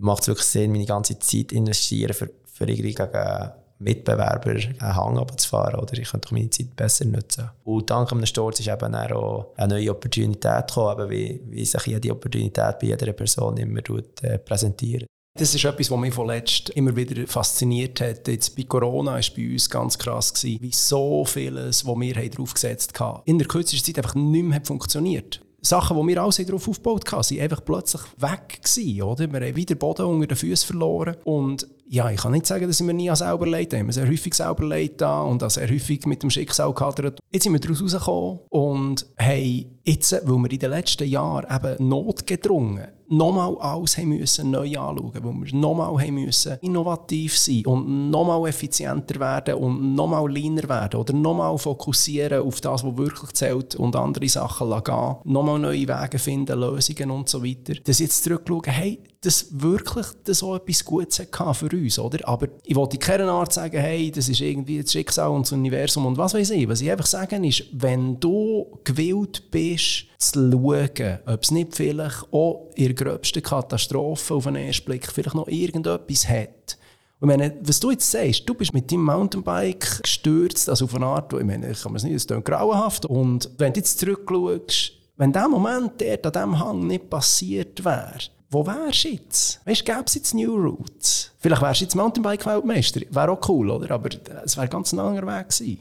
macht 0.00 0.22
es 0.22 0.28
wirklich 0.28 0.46
Sinn, 0.46 0.72
meine 0.72 0.86
ganze 0.86 1.18
Zeit 1.18 1.52
investieren, 1.52 2.14
für, 2.14 2.30
für 2.44 2.68
irgendwie 2.68 2.94
gegen 2.94 3.52
Mitbewerber 3.78 4.50
einen 4.50 4.96
Hang 4.96 5.16
runterzufahren 5.16 5.80
oder 5.80 5.94
ich 5.94 6.10
könnte 6.10 6.32
meine 6.32 6.50
Zeit 6.50 6.74
besser 6.76 7.04
nutzen. 7.04 7.50
Und 7.64 7.90
dank 7.90 8.12
einem 8.12 8.26
Sturz 8.26 8.60
ist 8.60 8.68
eben 8.68 8.94
auch 8.94 9.52
eine 9.56 9.74
neue 9.74 9.90
Opportunität 9.90 10.68
gekommen, 10.68 11.10
wie, 11.10 11.42
wie 11.46 11.64
sich 11.64 11.86
jede 11.86 12.12
Opportunität 12.12 12.78
bei 12.78 12.86
jeder 12.86 13.12
Person 13.12 13.56
immer 13.56 13.80
äh, 14.22 14.38
präsentiert. 14.38 15.06
Das 15.34 15.54
ist 15.54 15.64
etwas, 15.64 15.90
was 15.90 15.98
mich 15.98 16.12
von 16.12 16.26
letzt 16.26 16.68
immer 16.70 16.94
wieder 16.94 17.26
fasziniert 17.26 18.02
hat. 18.02 18.28
Jetzt 18.28 18.54
bei 18.54 18.64
Corona 18.64 19.12
war 19.12 19.22
bei 19.34 19.50
uns 19.50 19.70
ganz 19.70 19.98
krass, 19.98 20.34
gewesen, 20.34 20.60
wie 20.60 20.72
so 20.72 21.24
vieles, 21.24 21.86
was 21.86 21.96
wir 22.00 22.30
darauf 22.30 22.52
gesetzt 22.52 23.00
haben, 23.00 23.22
in 23.24 23.38
der 23.38 23.48
kürzesten 23.48 23.94
Zeit 23.94 24.04
einfach 24.04 24.14
nicht 24.14 24.44
mehr 24.44 24.60
funktioniert. 24.62 25.40
Sachen, 25.64 25.96
die 25.96 26.08
wir 26.08 26.22
alles 26.22 26.36
darauf 26.36 26.68
aufgebaut 26.68 27.10
haben, 27.12 27.22
sind 27.22 27.40
einfach 27.40 27.64
plötzlich 27.64 28.02
weg 28.18 28.60
gewesen, 28.62 29.02
oder? 29.02 29.32
Wir 29.32 29.40
haben 29.40 29.56
wieder 29.56 29.74
Boden 29.76 30.06
unter 30.06 30.26
den 30.26 30.36
Füßen 30.36 30.66
verloren. 30.66 31.16
Und 31.24 31.68
ja, 31.86 32.10
ich 32.10 32.20
kann 32.20 32.32
nicht 32.32 32.46
sagen, 32.46 32.66
dass 32.66 32.80
mir 32.80 32.92
nie 32.92 33.08
an 33.08 33.16
selber 33.16 33.46
leid 33.46 33.72
haben. 33.72 33.86
Wir 33.86 33.92
sehr 33.92 34.08
häufig 34.08 34.34
selber 34.34 34.64
leid 34.64 35.00
da 35.00 35.22
und 35.22 35.42
auch 35.44 35.50
sehr 35.50 35.70
häufig 35.70 36.04
mit 36.04 36.22
dem 36.22 36.30
Schicksal 36.30 36.74
gehadert. 36.74 37.20
Jetzt 37.30 37.44
sind 37.44 37.52
wir 37.52 37.60
daraus 37.60 37.80
rausgekommen 37.80 38.40
und 38.48 39.06
haben 39.18 39.78
jetzt, 39.84 40.12
weil 40.12 40.38
wir 40.38 40.50
in 40.52 40.58
den 40.58 40.70
letzten 40.70 41.08
Jahren 41.08 41.46
eben 41.50 41.88
notgedrungen 41.88 42.88
nochmal 43.12 43.56
alles 43.58 43.98
haben 43.98 44.08
müssen 44.08 44.50
neu 44.50 44.78
anschauen, 44.78 45.12
weil 45.14 45.22
wir 45.22 45.54
nochmal 45.54 46.00
haben 46.00 46.14
müssen 46.14 46.58
innovativ 46.62 47.36
sein 47.38 47.66
und 47.66 48.10
nochmal 48.10 48.48
effizienter 48.48 49.20
werden 49.20 49.54
und 49.54 49.94
nochmal 49.94 50.30
leaner 50.30 50.68
werden 50.68 50.98
oder 50.98 51.12
nochmal 51.12 51.56
fokussieren 51.58 52.42
auf 52.42 52.60
das, 52.60 52.84
was 52.84 52.96
wirklich 52.96 53.32
zählt 53.32 53.74
und 53.76 53.96
andere 53.96 54.28
Sachen 54.28 54.70
gehen, 54.82 55.16
nochmal 55.24 55.58
neue 55.58 55.86
Wege 55.86 56.18
finden, 56.18 56.58
Lösungen 56.58 57.10
und 57.10 57.28
so 57.28 57.44
weiter. 57.44 57.74
Dass 57.84 57.98
jetzt 57.98 58.24
zurückschauen, 58.24 58.62
hey, 58.64 58.98
das 59.20 59.46
wirklich 59.52 60.06
das 60.24 60.38
so 60.38 60.56
etwas 60.56 60.84
Gutes 60.84 61.20
hatte 61.20 61.54
für 61.54 61.76
uns, 61.76 61.98
oder? 61.98 62.26
Aber 62.26 62.48
ich 62.64 62.74
wollte 62.74 62.96
in 62.96 63.00
keiner 63.00 63.30
Art 63.30 63.52
sagen, 63.52 63.78
hey, 63.78 64.10
das 64.10 64.28
ist 64.28 64.40
irgendwie 64.40 64.82
das 64.82 64.90
Schicksal 64.90 65.30
und 65.30 65.42
das 65.46 65.52
Universum 65.52 66.06
und 66.06 66.18
was 66.18 66.34
weiß 66.34 66.50
ich. 66.50 66.68
Was 66.68 66.80
ich 66.80 66.90
einfach 66.90 67.06
sagen 67.06 67.44
ist, 67.44 67.64
wenn 67.72 68.18
du 68.18 68.66
gewillt 68.82 69.50
bist, 69.52 69.71
zu 69.76 70.50
schauen, 70.50 71.18
ob 71.26 71.42
es 71.42 71.50
nicht 71.50 71.76
vielleicht 71.76 72.32
auch 72.32 72.70
in 72.74 72.86
der 72.86 72.94
gröbsten 72.94 73.42
Katastrophe 73.42 74.34
auf 74.34 74.44
den 74.44 74.56
ersten 74.56 74.84
Blick 74.84 75.10
vielleicht 75.10 75.34
noch 75.34 75.48
irgendetwas 75.48 76.28
hat. 76.28 76.78
Und 77.20 77.30
ich 77.30 77.36
meine, 77.36 77.56
was 77.62 77.78
du 77.78 77.92
jetzt 77.92 78.10
sagst, 78.10 78.48
du 78.48 78.54
bist 78.54 78.74
mit 78.74 78.90
deinem 78.90 79.04
Mountainbike 79.04 80.02
gestürzt, 80.02 80.68
also 80.68 80.86
auf 80.86 80.94
eine 80.96 81.06
Art, 81.06 81.32
ich 81.32 81.44
meine, 81.44 81.70
ich 81.70 81.80
kann 81.80 81.92
mir 81.92 81.98
das 81.98 82.04
nicht, 82.04 82.14
es 82.14 82.26
klingt 82.26 82.44
grauenhaft. 82.44 83.06
Und 83.06 83.48
wenn 83.58 83.72
du 83.72 83.78
jetzt 83.78 84.00
zurückschaust, 84.00 84.92
wenn 85.16 85.32
der 85.32 85.48
Moment 85.48 86.00
dort 86.00 86.26
an 86.26 86.32
diesem 86.32 86.58
Hang 86.58 86.86
nicht 86.88 87.08
passiert 87.08 87.84
wäre, 87.84 88.18
wo 88.50 88.66
wärst 88.66 89.04
du 89.04 89.08
jetzt? 89.08 89.64
Weißt 89.64 89.80
du, 89.80 89.84
gäbe 89.84 90.04
es 90.04 90.14
jetzt 90.14 90.34
New 90.34 90.54
Routes? 90.56 91.30
Vielleicht 91.38 91.62
wärst 91.62 91.80
du 91.80 91.84
jetzt 91.84 91.94
Mountainbike-Weltmeister. 91.94 93.02
Wäre 93.08 93.30
auch 93.30 93.48
cool, 93.48 93.70
oder? 93.70 93.94
Aber 93.94 94.10
es 94.44 94.56
wäre 94.56 94.68
ganz 94.68 94.92
ein 94.92 94.98
anderer 94.98 95.26
Weg 95.26 95.48
gewesen. 95.48 95.78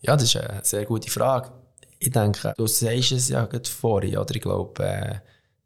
Ja, 0.00 0.16
das 0.16 0.24
ist 0.24 0.36
eine 0.36 0.60
sehr 0.64 0.84
gute 0.86 1.10
Frage. 1.10 1.52
Ich 2.02 2.10
denke, 2.10 2.54
du 2.56 2.66
sagst 2.66 3.12
es 3.12 3.28
ja 3.28 3.44
gerade 3.44 3.68
vorhin, 3.68 4.16
oder? 4.16 4.34
Ich 4.34 4.40
glaube, 4.40 4.82
äh, 4.82 5.16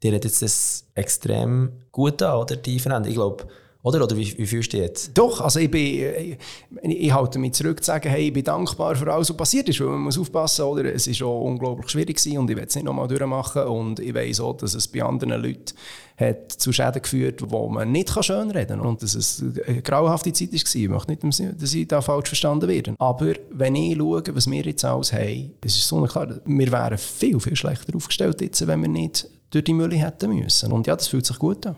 dir 0.03 0.15
hat 0.15 0.25
jetzt 0.25 0.41
das 0.41 0.85
extrem 0.93 1.71
gut 1.93 2.21
an, 2.21 2.35
oder? 2.41 2.57
Die 2.57 2.77
Veränderung. 2.77 3.09
Ich 3.09 3.15
glaube, 3.15 3.47
oder? 3.85 4.03
Oder 4.03 4.17
wie, 4.17 4.35
wie 4.35 4.47
fühlst 4.47 4.73
du 4.73 4.77
dich 4.77 4.85
jetzt? 4.87 5.11
Doch, 5.15 5.41
also 5.41 5.59
ich, 5.59 5.69
bin, 5.69 5.81
ich, 5.83 6.37
ich 6.81 7.13
halte 7.13 7.37
mich 7.37 7.53
zurück 7.53 7.83
zu 7.83 7.85
sagen, 7.85 8.09
hey, 8.09 8.27
ich 8.27 8.33
bin 8.33 8.43
dankbar 8.43 8.95
für 8.95 9.13
alles, 9.13 9.29
was 9.29 9.37
passiert 9.37 9.69
ist, 9.69 9.79
weil 9.79 9.89
man 9.89 10.01
muss 10.01 10.17
aufpassen, 10.17 10.65
oder? 10.65 10.85
Es 10.85 11.05
ist 11.05 11.21
auch 11.21 11.41
unglaublich 11.41 11.89
schwierig 11.89 12.17
gewesen 12.17 12.39
und 12.39 12.49
ich 12.49 12.57
will 12.57 12.65
es 12.65 12.73
nicht 12.73 12.83
nochmal 12.83 13.07
durchmachen 13.07 13.63
und 13.65 13.99
ich 13.99 14.13
weiß 14.13 14.39
auch, 14.39 14.57
dass 14.57 14.73
es 14.73 14.87
bei 14.87 15.03
anderen 15.03 15.39
Leuten 15.39 15.75
hat 16.17 16.51
zu 16.51 16.73
Schäden 16.73 16.99
geführt, 16.99 17.43
wo 17.45 17.69
man 17.69 17.91
nicht 17.91 18.11
kann 18.11 18.23
schönreden 18.23 18.79
kann 18.79 18.87
und 18.87 19.03
dass 19.03 19.13
es 19.13 19.43
eine 19.67 19.83
grauenhafte 19.83 20.33
Zeit 20.33 20.51
war. 20.51 20.75
Ich 20.75 20.89
möchte 20.89 21.27
nicht, 21.27 21.61
dass 21.61 21.73
ich 21.75 21.87
da 21.87 22.01
falsch 22.01 22.29
verstanden 22.29 22.67
werde. 22.67 22.95
Aber 22.97 23.33
wenn 23.51 23.75
ich 23.75 23.97
schaue, 23.97 24.23
was 24.33 24.49
wir 24.49 24.63
jetzt 24.63 24.83
alles 24.83 25.13
haben, 25.13 25.51
es 25.63 25.75
ist 25.75 25.87
so 25.87 26.01
klar, 26.05 26.39
wir 26.43 26.71
wären 26.71 26.97
viel, 26.97 27.39
viel 27.39 27.55
schlechter 27.55 27.95
aufgestellt 27.95 28.41
jetzt, 28.41 28.65
wenn 28.65 28.81
wir 28.81 28.89
nicht 28.89 29.29
durch 29.51 29.63
die 29.63 29.73
Mülle 29.73 29.95
hätten 29.95 30.33
müssen. 30.33 30.71
Und 30.71 30.87
ja, 30.87 30.95
das 30.95 31.07
fühlt 31.07 31.27
sich 31.27 31.37
gut 31.37 31.67
an. 31.67 31.75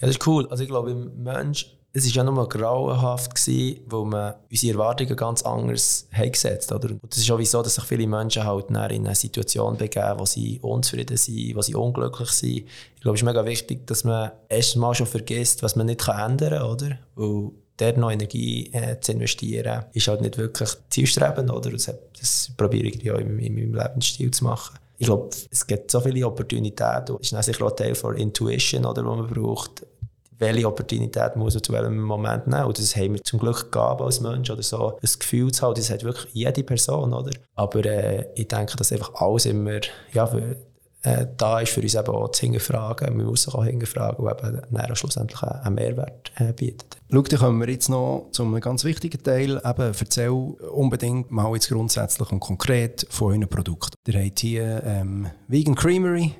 Ja, 0.00 0.06
das 0.06 0.10
ist 0.10 0.26
cool. 0.26 0.46
Also 0.48 0.62
ich 0.62 0.68
glaube, 0.68 0.90
im 0.90 1.22
Mensch, 1.22 1.74
es 1.92 2.04
war 2.06 2.24
ja 2.24 2.30
nur 2.30 2.48
grauenhaft, 2.48 3.34
gewesen, 3.34 3.80
weil 3.86 4.04
man 4.04 4.34
unsere 4.50 4.72
Erwartungen 4.72 5.16
ganz 5.16 5.42
anders 5.42 6.08
gesetzt 6.10 6.72
oder? 6.72 6.90
Und 6.90 7.00
das 7.08 7.18
ist 7.18 7.30
auch 7.30 7.38
wieso, 7.38 7.62
dass 7.62 7.76
sich 7.76 7.84
viele 7.84 8.06
Menschen 8.06 8.44
halt 8.44 8.68
in 8.68 8.76
eine 8.76 9.14
Situation 9.14 9.76
begeben, 9.76 10.18
wo 10.18 10.26
sie 10.26 10.58
unzufrieden 10.60 11.16
sind, 11.16 11.54
wo 11.54 11.62
sie 11.62 11.74
unglücklich 11.76 12.30
sind. 12.30 12.64
Ich 12.96 13.00
glaube, 13.00 13.14
es 13.14 13.22
ist 13.22 13.26
mega 13.26 13.44
wichtig, 13.44 13.86
dass 13.86 14.02
man 14.02 14.32
erst 14.48 14.76
mal 14.76 14.94
schon 14.94 15.06
vergisst, 15.06 15.62
was 15.62 15.76
man 15.76 15.86
nicht 15.86 16.06
ändern 16.08 16.58
kann, 16.58 16.62
oder? 16.62 16.98
Weil 17.14 17.52
dort 17.76 17.96
noch 17.96 18.10
Energie 18.10 18.70
äh, 18.72 18.98
zu 19.00 19.12
investieren, 19.12 19.84
ist 19.92 20.08
halt 20.08 20.20
nicht 20.20 20.38
wirklich 20.38 20.70
zielstrebend, 20.90 21.50
oder? 21.50 21.70
Das, 21.70 21.92
das 22.18 22.50
probiere 22.56 22.88
ich 22.88 23.10
auch 23.10 23.18
in, 23.18 23.38
in 23.38 23.54
meinem 23.54 23.74
Lebensstil 23.74 24.30
zu 24.32 24.44
machen. 24.44 24.78
Ich 24.96 25.06
glaube, 25.06 25.30
es 25.50 25.66
gibt 25.66 25.90
so 25.90 26.00
viele 26.00 26.26
Opportunitäten. 26.26 27.16
Es 27.16 27.26
ist 27.26 27.32
dann 27.32 27.42
sicher 27.42 27.66
auch 27.66 27.72
Teil 27.72 27.94
von 27.94 28.16
Intuition, 28.16 28.94
die 28.94 29.02
man 29.02 29.26
braucht. 29.26 29.84
welche 30.38 30.66
Opportunität 30.66 31.36
muss 31.36 31.54
man 31.54 31.62
zu 31.62 31.72
welchem 31.72 32.00
Moment 32.02 32.46
nehmen. 32.46 32.64
Und 32.64 32.78
das 32.78 32.96
haben 32.96 33.14
wir 33.14 33.22
zum 33.22 33.38
Glück 33.38 33.70
gegeben 33.70 34.02
als 34.02 34.20
Mensch 34.20 34.50
oder 34.50 34.62
so. 34.62 34.98
Das 35.00 35.18
Gefühl 35.18 35.52
zu 35.52 35.62
haben, 35.62 35.74
das 35.74 35.90
hat 35.90 36.04
wirklich 36.04 36.32
jede 36.32 36.62
Person, 36.64 37.12
oder? 37.12 37.30
Aber 37.54 37.84
äh, 37.84 38.26
ich 38.34 38.48
denke, 38.48 38.76
dass 38.76 38.92
einfach 38.92 39.14
alles 39.14 39.46
immer, 39.46 39.80
ja, 40.12 40.26
für, 40.26 40.56
äh, 41.04 41.26
da 41.36 41.60
ist 41.60 41.72
für 41.72 41.82
uns 41.82 41.94
eben 41.94 42.08
auch 42.08 42.30
zu 42.30 42.40
hinterfragen. 42.42 43.18
Wir 43.18 43.26
müssen 43.26 43.52
auch 43.52 43.64
hinterfragen 43.64 44.24
und 44.24 44.42
eben 44.42 44.62
dann 44.70 44.96
schlussendlich 44.96 45.42
einen 45.42 45.74
Mehrwert 45.74 46.32
äh, 46.36 46.52
bietet. 46.54 46.96
Schau, 47.12 47.20
dann 47.20 47.38
kommen 47.38 47.60
wir 47.60 47.68
jetzt 47.68 47.90
noch 47.90 48.28
zu 48.32 48.42
einem 48.42 48.58
ganz 48.60 48.84
wichtigen 48.84 49.22
Teil. 49.22 49.60
Eben, 49.62 49.94
erzähl 50.00 50.30
unbedingt 50.30 51.30
mal 51.30 51.52
jetzt 51.52 51.68
grundsätzlich 51.68 52.32
und 52.32 52.40
konkret 52.40 53.06
von 53.10 53.32
euren 53.32 53.48
Produkten. 53.48 53.96
Ihr 54.06 54.24
habt 54.24 54.38
hier 54.38 54.82
ähm, 54.82 55.26
Vegan 55.46 55.74
Creamery. 55.74 56.34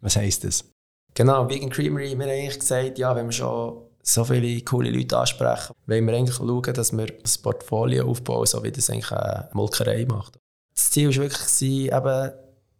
Was 0.00 0.16
heisst 0.16 0.44
das? 0.44 0.64
Genau, 1.12 1.46
Vegan 1.46 1.68
Creamery, 1.68 2.18
wir 2.18 2.24
haben 2.24 2.32
eigentlich 2.32 2.60
gesagt, 2.60 2.98
ja, 2.98 3.14
wenn 3.14 3.26
wir 3.26 3.32
schon 3.32 3.82
so 4.02 4.24
viele 4.24 4.62
coole 4.62 4.90
Leute 4.90 5.18
ansprechen, 5.18 5.74
wollen 5.86 6.06
wir 6.06 6.14
eigentlich 6.14 6.36
schauen, 6.36 6.62
dass 6.62 6.96
wir 6.96 7.06
das 7.06 7.36
Portfolio 7.36 8.08
aufbauen, 8.08 8.46
so 8.46 8.62
wie 8.64 8.72
das 8.72 8.88
eigentlich 8.88 9.12
eine 9.12 9.50
Molkerei 9.52 10.06
macht. 10.06 10.38
Das 10.74 10.92
Ziel 10.92 11.08
war 11.08 11.24
wirklich, 11.24 11.92
eben 11.92 12.32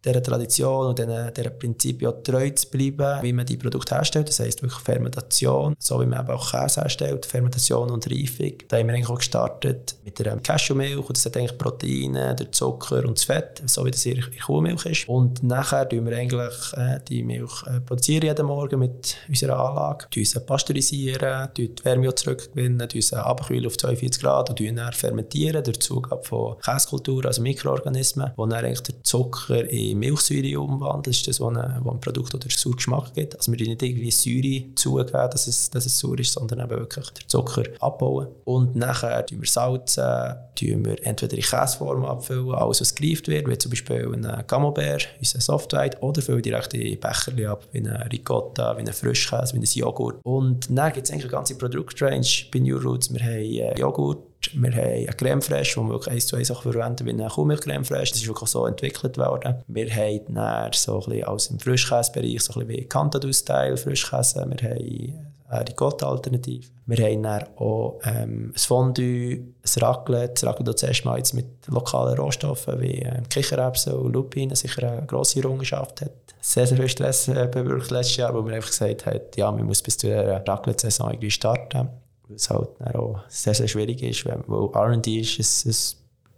dieser 0.03 0.23
Tradition 0.23 0.87
und 0.87 0.99
diesen, 0.99 1.33
diesen 1.33 1.59
Prinzipien 1.59 2.13
treu 2.23 2.49
zu 2.51 2.69
bleiben, 2.69 3.21
wie 3.23 3.33
man 3.33 3.45
die 3.45 3.57
Produkte 3.57 3.95
herstellt. 3.95 4.29
Das 4.29 4.39
heisst 4.39 4.61
wirklich 4.61 4.81
Fermentation, 4.81 5.75
so 5.77 5.99
wie 6.01 6.05
man 6.05 6.21
eben 6.21 6.29
auch 6.29 6.51
Käse 6.51 6.81
herstellt, 6.81 7.25
Fermentation 7.25 7.91
und 7.91 8.09
Reifung. 8.09 8.53
Da 8.67 8.77
haben 8.77 8.87
wir 8.87 8.95
eigentlich 8.95 9.09
auch 9.09 9.17
gestartet 9.17 9.95
mit 10.03 10.19
der 10.19 10.37
Cashewmilch 10.37 10.97
und 10.97 11.17
das 11.17 11.25
hat 11.25 11.37
eigentlich 11.37 11.57
Proteine, 11.57 12.35
der 12.35 12.51
Zucker 12.51 13.05
und 13.05 13.17
das 13.17 13.25
Fett, 13.25 13.61
so 13.65 13.85
wie 13.85 13.91
das 13.91 14.05
in 14.05 14.15
der 14.15 14.25
Kuhmilch 14.45 14.85
ist. 14.85 15.09
Und 15.09 15.43
nachher 15.43 15.87
tun 15.87 16.05
wir 16.05 16.17
eigentlich 16.17 16.73
äh, 16.73 16.99
die 17.07 17.23
Milch 17.23 17.63
äh, 17.67 17.81
produzieren 17.81 18.25
jeden 18.25 18.45
Morgen 18.45 18.79
mit 18.79 19.17
unserer 19.27 19.59
Anlage, 19.59 20.07
sie 20.23 20.39
pasteurisieren, 20.39 21.49
die 21.57 21.73
Wärme 21.83 22.13
zurückgewinnen, 22.15 22.87
tun 22.87 23.01
sie 23.01 23.15
abkühlen 23.17 23.65
auf 23.67 23.77
42 23.77 24.21
Grad 24.21 24.49
und 24.49 24.59
dann 24.59 24.93
fermentieren 24.93 25.63
durch 25.63 25.79
Zugabe 25.79 26.23
von 26.23 26.57
Käsekulturen, 26.59 27.27
also 27.27 27.41
Mikroorganismen, 27.41 28.31
wo 28.35 28.45
dann 28.45 28.65
eigentlich 28.65 28.81
der 28.81 29.03
Zucker 29.03 29.67
in 29.69 29.88
in 29.91 29.99
Milchsäure 29.99 30.59
umwandeln. 30.59 31.03
Das 31.03 31.17
ist 31.17 31.27
das, 31.27 31.39
was 31.39 31.55
ein, 31.55 31.99
Produkt 31.99 32.33
oder 32.33 32.45
einen 32.45 32.75
Geschmack 32.75 33.13
gibt. 33.13 33.35
Also 33.35 33.51
wir 33.51 33.57
tun 33.57 33.67
nicht 33.67 33.83
irgendwie 33.83 34.11
Säure 34.11 34.75
zugeben, 34.75 35.29
dass 35.31 35.47
es, 35.47 35.69
dass 35.69 35.85
es 35.85 35.97
sauer 35.97 36.19
ist, 36.19 36.33
sondern 36.33 36.59
eben 36.59 36.69
wirklich 36.69 37.09
den 37.09 37.27
Zucker 37.27 37.63
abbauen. 37.79 38.27
Und 38.45 38.75
nachher 38.75 39.25
tun 39.25 39.41
wir 39.41 39.49
salzen, 39.49 40.35
tun 40.55 40.85
wir 40.85 41.05
entweder 41.05 41.35
in 41.35 41.43
Käseform 41.43 42.05
abfüllen, 42.05 42.53
alles 42.53 42.81
was 42.81 42.95
gereift 42.95 43.27
wird, 43.27 43.47
wie 43.47 43.57
zum 43.57 43.71
Beispiel 43.71 44.09
ein 44.13 44.47
Camembert, 44.47 45.07
unser 45.19 45.41
Softwhite, 45.41 45.97
oder 46.01 46.21
füllen 46.21 46.41
direkt 46.41 46.73
in 46.73 46.99
Becherchen 46.99 47.45
ab, 47.45 47.67
wie 47.71 47.79
ein 47.79 47.87
Ricotta, 47.87 48.77
wie 48.77 48.81
ein 48.81 48.93
Frischkäse, 48.93 49.53
wie 49.53 49.59
ein 49.59 49.63
Joghurt. 49.63 50.17
Und 50.23 50.67
dann 50.69 50.93
gibt 50.93 51.07
es 51.07 51.11
eigentlich 51.11 51.25
eine 51.25 51.31
ganze 51.31 51.55
Produktrange 51.55 52.27
bei 52.51 52.59
New 52.59 52.77
Roots. 52.77 53.13
Wir 53.13 53.21
haben 53.21 53.29
äh, 53.31 53.79
Joghurt, 53.79 54.28
wir 54.53 54.71
haben 54.71 54.83
eine 54.83 55.05
Creme 55.07 55.41
Fraiche, 55.41 55.79
die 55.79 55.85
wir 55.85 55.89
wirklich 55.89 56.15
eins 56.15 56.27
zu 56.27 56.35
eins 56.37 56.49
verwenden 56.49 57.05
wie 57.05 57.11
eine 57.11 57.27
Kuhmilch-Creme 57.27 57.83
Fraiche. 57.83 58.13
Das 58.13 58.21
ist 58.21 58.27
wirklich 58.27 58.49
so 58.49 58.65
entwickelt 58.65 59.17
worden. 59.17 59.63
Wir 59.67 59.89
haben 59.93 60.33
dann 60.33 60.71
so 60.73 61.03
ein 61.05 61.23
aus 61.25 61.49
dem 61.49 61.59
Frischkäsebereich 61.59 62.41
so 62.41 62.53
ein 62.53 62.67
bisschen 62.67 62.69
wie 62.69 62.85
Cantadus-Style 62.85 63.77
Frischkäse. 63.77 64.45
Wir 64.49 64.69
haben 64.69 65.29
eine 65.49 65.67
Ricotta-Alternative. 65.67 66.67
Wir 66.85 67.05
haben 67.05 67.23
dann 67.23 67.43
auch 67.57 67.99
ähm, 68.03 68.53
ein 68.55 68.57
Fondue, 68.57 69.33
ein 69.33 69.81
Raclette. 69.81 70.33
Das 70.33 70.43
Raclette 70.43 70.75
zuerst 70.75 71.05
mal 71.05 71.17
jetzt 71.17 71.33
mit 71.33 71.45
lokalen 71.67 72.17
Rohstoffen 72.17 72.79
wie 72.79 72.99
ähm, 72.99 73.27
Kichererbsen 73.29 73.93
und 73.93 74.13
Lupinen 74.13 74.55
sicher 74.55 74.89
eine 74.89 75.05
grosse 75.05 75.39
Errungenschaft 75.39 76.01
hat. 76.01 76.11
Sehr, 76.39 76.65
sehr 76.65 76.77
viel 76.77 76.87
Stress 76.87 77.27
äh, 77.27 77.49
bewirkt 77.51 77.91
letztes 77.91 78.17
Jahr, 78.17 78.33
wo 78.33 78.45
wir 78.45 78.55
einfach 78.55 78.69
gesagt 78.69 79.05
haben, 79.05 79.19
ja, 79.35 79.51
man 79.51 79.65
muss 79.65 79.81
bis 79.81 79.97
zur 79.97 80.11
Raclette-Saison 80.11 81.09
irgendwie 81.09 81.31
starten 81.31 81.89
weil 82.29 82.35
es 82.35 82.49
halt 82.49 82.69
auch 82.95 83.19
sehr, 83.27 83.53
sehr 83.53 83.67
schwierig 83.67 84.01
ist, 84.03 84.25
weil 84.25 84.39
R&D 84.73 85.19
ist, 85.19 85.39
ist, 85.39 85.65
ist, 85.65 85.97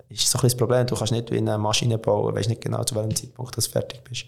ist 0.10 0.30
so 0.30 0.40
ein 0.40 0.44
das 0.44 0.56
Problem. 0.56 0.88
Du 0.88 0.96
kannst 0.96 1.12
nicht 1.12 1.30
wie 1.32 1.38
eine 1.38 1.58
Maschine 1.58 1.98
bauen, 1.98 2.34
weißt 2.34 2.50
nicht 2.50 2.62
genau, 2.62 2.84
zu 2.84 2.96
welchem 2.96 3.16
Zeitpunkt 3.16 3.56
du 3.56 3.62
fertig 3.62 4.02
bist. 4.04 4.26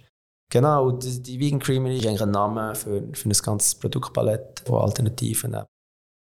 Genau, 0.52 0.92
die, 0.92 1.22
die 1.24 1.40
Vegan 1.40 1.60
Creamery 1.60 1.98
ist 1.98 2.06
eigentlich 2.06 2.22
ein 2.22 2.32
Name 2.32 2.76
für, 2.76 3.02
für 3.14 3.30
ein 3.30 3.34
ganzes 3.34 3.76
Produktpalett 3.76 4.62
von 4.66 4.82
Alternativen. 4.82 5.58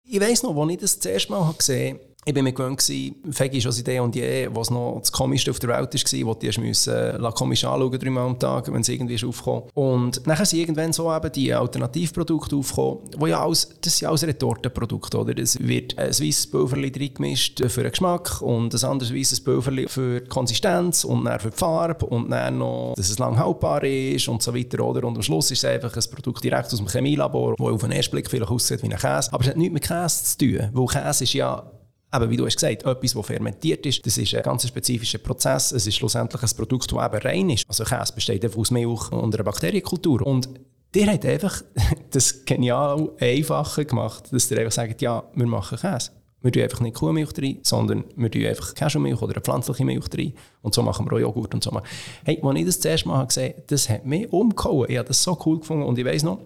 Ich 0.03 0.19
weiss 0.19 0.43
noch, 0.43 0.55
als 0.55 0.71
ich 0.71 0.77
das 0.79 1.05
erste 1.05 1.31
Mal 1.31 1.53
gesehen 1.53 1.97
habe, 1.97 2.07
ich 2.27 2.33
bin 2.33 2.43
mir 2.43 2.51
gewöhnt 2.51 2.81
Fegi 2.81 3.57
ist 3.57 3.67
aus 3.67 3.79
Idee 3.79 4.01
und 4.01 4.13
je, 4.13 4.49
was 4.51 4.69
noch 4.69 4.99
das 4.99 5.13
Komischste 5.13 5.49
auf 5.49 5.59
der 5.59 5.69
Welt 5.69 5.93
war, 5.93 6.27
wo 6.27 6.33
die 6.33 6.59
müssen, 6.59 6.93
äh, 6.93 7.31
komisch 7.33 7.63
anschauen, 7.63 7.97
dreimal 7.97 8.25
am 8.25 8.37
Tag, 8.37 8.71
wenn 8.71 8.81
es 8.81 8.89
irgendwie 8.89 9.13
ist. 9.13 9.23
Und 9.23 10.27
nachher 10.27 10.45
sind 10.45 10.59
irgendwann 10.59 10.91
so 10.91 11.13
eben 11.15 11.31
die 11.31 11.53
Alternativprodukte 11.53 12.57
aufgekommen, 12.57 12.99
wo 13.17 13.27
ja 13.27 13.41
alles, 13.41 13.69
das 13.79 13.97
sind 13.97 14.09
alles 14.09 14.27
Retortenprodukte, 14.27 15.17
oder? 15.17 15.37
Es 15.37 15.57
wird 15.57 15.97
ein 15.97 16.09
weißes 16.09 16.47
Pulverli 16.47 16.91
drin 16.91 17.13
gemischt 17.13 17.63
für 17.65 17.83
den 17.83 17.91
Geschmack 17.91 18.41
und 18.41 18.73
ein 18.73 18.89
anderes 18.89 19.13
weißes 19.13 19.41
Pulverli 19.41 19.87
für 19.87 20.19
die 20.19 20.27
Konsistenz 20.27 21.05
und 21.05 21.23
dann 21.23 21.39
für 21.39 21.51
die 21.51 21.57
Farbe 21.57 22.05
und 22.07 22.29
dann 22.29 22.57
noch, 22.57 22.93
dass 22.97 23.09
es 23.09 23.19
lang 23.19 23.39
haltbar 23.39 23.85
ist 23.85 24.27
und 24.27 24.43
so 24.43 24.53
weiter, 24.53 24.83
oder? 24.83 25.07
Und 25.07 25.15
am 25.15 25.23
Schluss 25.23 25.49
ist 25.51 25.63
es 25.63 25.65
einfach 25.65 25.95
ein 25.95 26.03
Produkt 26.11 26.43
direkt 26.43 26.73
aus 26.73 26.79
dem 26.79 26.89
Chemielabor, 26.89 27.55
das 27.57 27.67
auf 27.67 27.81
den 27.81 27.93
ersten 27.93 28.11
Blick 28.11 28.29
vielleicht 28.29 28.51
aussieht 28.51 28.83
wie 28.83 28.91
ein 28.91 28.99
Käse, 28.99 29.31
aber 29.31 29.43
es 29.43 29.49
hat 29.49 29.55
nichts 29.55 29.73
mit 29.73 29.87
Käse 29.87 30.23
zu 30.25 30.37
tun, 30.39 30.69
weil 30.73 30.87
Käse 30.87 31.23
ist 31.23 31.33
ja 31.33 31.63
aber 32.09 32.29
wie 32.29 32.37
du 32.37 32.45
hast 32.45 32.55
gesagt, 32.55 32.83
etwas, 32.83 33.13
das 33.13 33.25
fermentiert 33.25 33.85
ist, 33.85 34.05
das 34.05 34.17
ist 34.17 34.33
ein 34.33 34.43
ganz 34.43 34.67
spezifischer 34.67 35.17
Prozess. 35.17 35.71
Es 35.71 35.87
ist 35.87 35.95
schlussendlich 35.95 36.41
ein 36.41 36.49
Produkt, 36.55 36.91
das 36.91 37.05
eben 37.05 37.21
rein 37.21 37.49
ist. 37.49 37.65
Also 37.67 37.83
Käse 37.83 38.13
besteht 38.13 38.43
einfach 38.45 38.59
aus 38.59 38.71
Milch 38.71 39.11
und 39.11 39.35
einer 39.35 39.43
Bakterienkultur. 39.43 40.25
Und 40.25 40.49
der 40.93 41.07
hat 41.13 41.25
einfach 41.25 41.61
das 42.11 42.45
genial 42.45 43.11
einfacher 43.19 43.85
gemacht, 43.85 44.31
dass 44.31 44.47
der 44.47 44.59
einfach 44.59 44.71
sagt, 44.71 45.01
ja, 45.01 45.23
wir 45.35 45.47
machen 45.47 45.77
Käse. 45.77 46.11
Wir 46.41 46.51
tun 46.51 46.63
einfach 46.63 46.79
nicht 46.81 46.95
Kuhmilch 46.95 47.33
drin, 47.33 47.59
sondern 47.63 48.05
wir 48.15 48.31
tun 48.31 48.45
einfach 48.45 48.73
Cashewmilch 48.73 49.21
oder 49.21 49.33
eine 49.33 49.41
pflanzliche 49.41 49.83
Milch 49.83 50.07
drin. 50.07 50.33
Und 50.61 50.73
so 50.73 50.83
machen 50.83 51.05
wir 51.05 51.17
auch 51.17 51.19
Joghurt 51.19 51.53
und 51.55 51.63
so. 51.63 51.81
Hey, 52.23 52.39
als 52.41 52.59
ich 52.59 52.65
das 52.65 52.79
zuerst 52.79 53.05
mal 53.05 53.25
gesehen 53.25 53.53
habe, 53.53 53.63
das 53.67 53.89
hat 53.89 54.05
mich 54.05 54.31
umgehauen. 54.31 54.89
Ich 54.89 54.97
habe 54.97 55.07
das 55.07 55.21
so 55.21 55.37
cool 55.45 55.59
gefunden 55.59 55.83
und 55.83 55.97
ich 55.97 56.05
weiss 56.05 56.23
noch, 56.23 56.39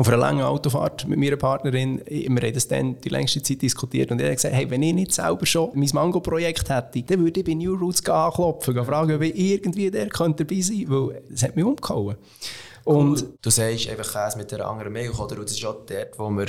auf 0.00 0.08
einer 0.08 0.16
langen 0.16 0.40
Autofahrt 0.40 1.06
mit 1.06 1.18
meiner 1.18 1.36
Partnerin, 1.36 2.00
wir 2.06 2.24
haben 2.26 2.54
das 2.54 2.66
dann 2.66 2.98
die 3.02 3.10
längste 3.10 3.42
Zeit 3.42 3.60
diskutiert 3.60 4.10
und 4.10 4.18
er 4.18 4.28
hat 4.30 4.36
gesagt, 4.36 4.54
hey, 4.54 4.68
wenn 4.70 4.82
ich 4.82 4.94
nicht 4.94 5.12
selber 5.12 5.44
schon 5.44 5.72
mein 5.74 5.90
Mango-Projekt 5.92 6.70
hätte, 6.70 7.02
dann 7.02 7.22
würde 7.22 7.40
ich 7.40 7.46
bei 7.46 7.52
New 7.52 7.74
Roots 7.74 8.02
anklopfen, 8.08 8.78
und 8.78 8.86
fragen, 8.86 9.14
ob 9.14 9.20
ich 9.20 9.36
irgendwie 9.36 9.90
der 9.90 10.08
könnte 10.08 10.46
dabei 10.46 10.62
sein 10.62 10.86
könnte, 10.86 10.90
weil 10.90 11.22
es 11.34 11.42
hat 11.42 11.54
mich 11.54 11.66
umgehauen. 11.66 12.16
Und 12.90 13.24
du 13.40 13.50
sagst 13.50 13.88
einfach 13.88 14.12
Käse 14.12 14.36
mit 14.36 14.52
einer 14.52 14.66
anderen 14.66 14.92
Milch, 14.92 15.16
oder? 15.16 15.36
Und 15.36 15.44
das 15.44 15.52
ist 15.52 15.64
auch 15.64 15.76
dort, 15.86 16.18
wo 16.18 16.28
wir, 16.30 16.46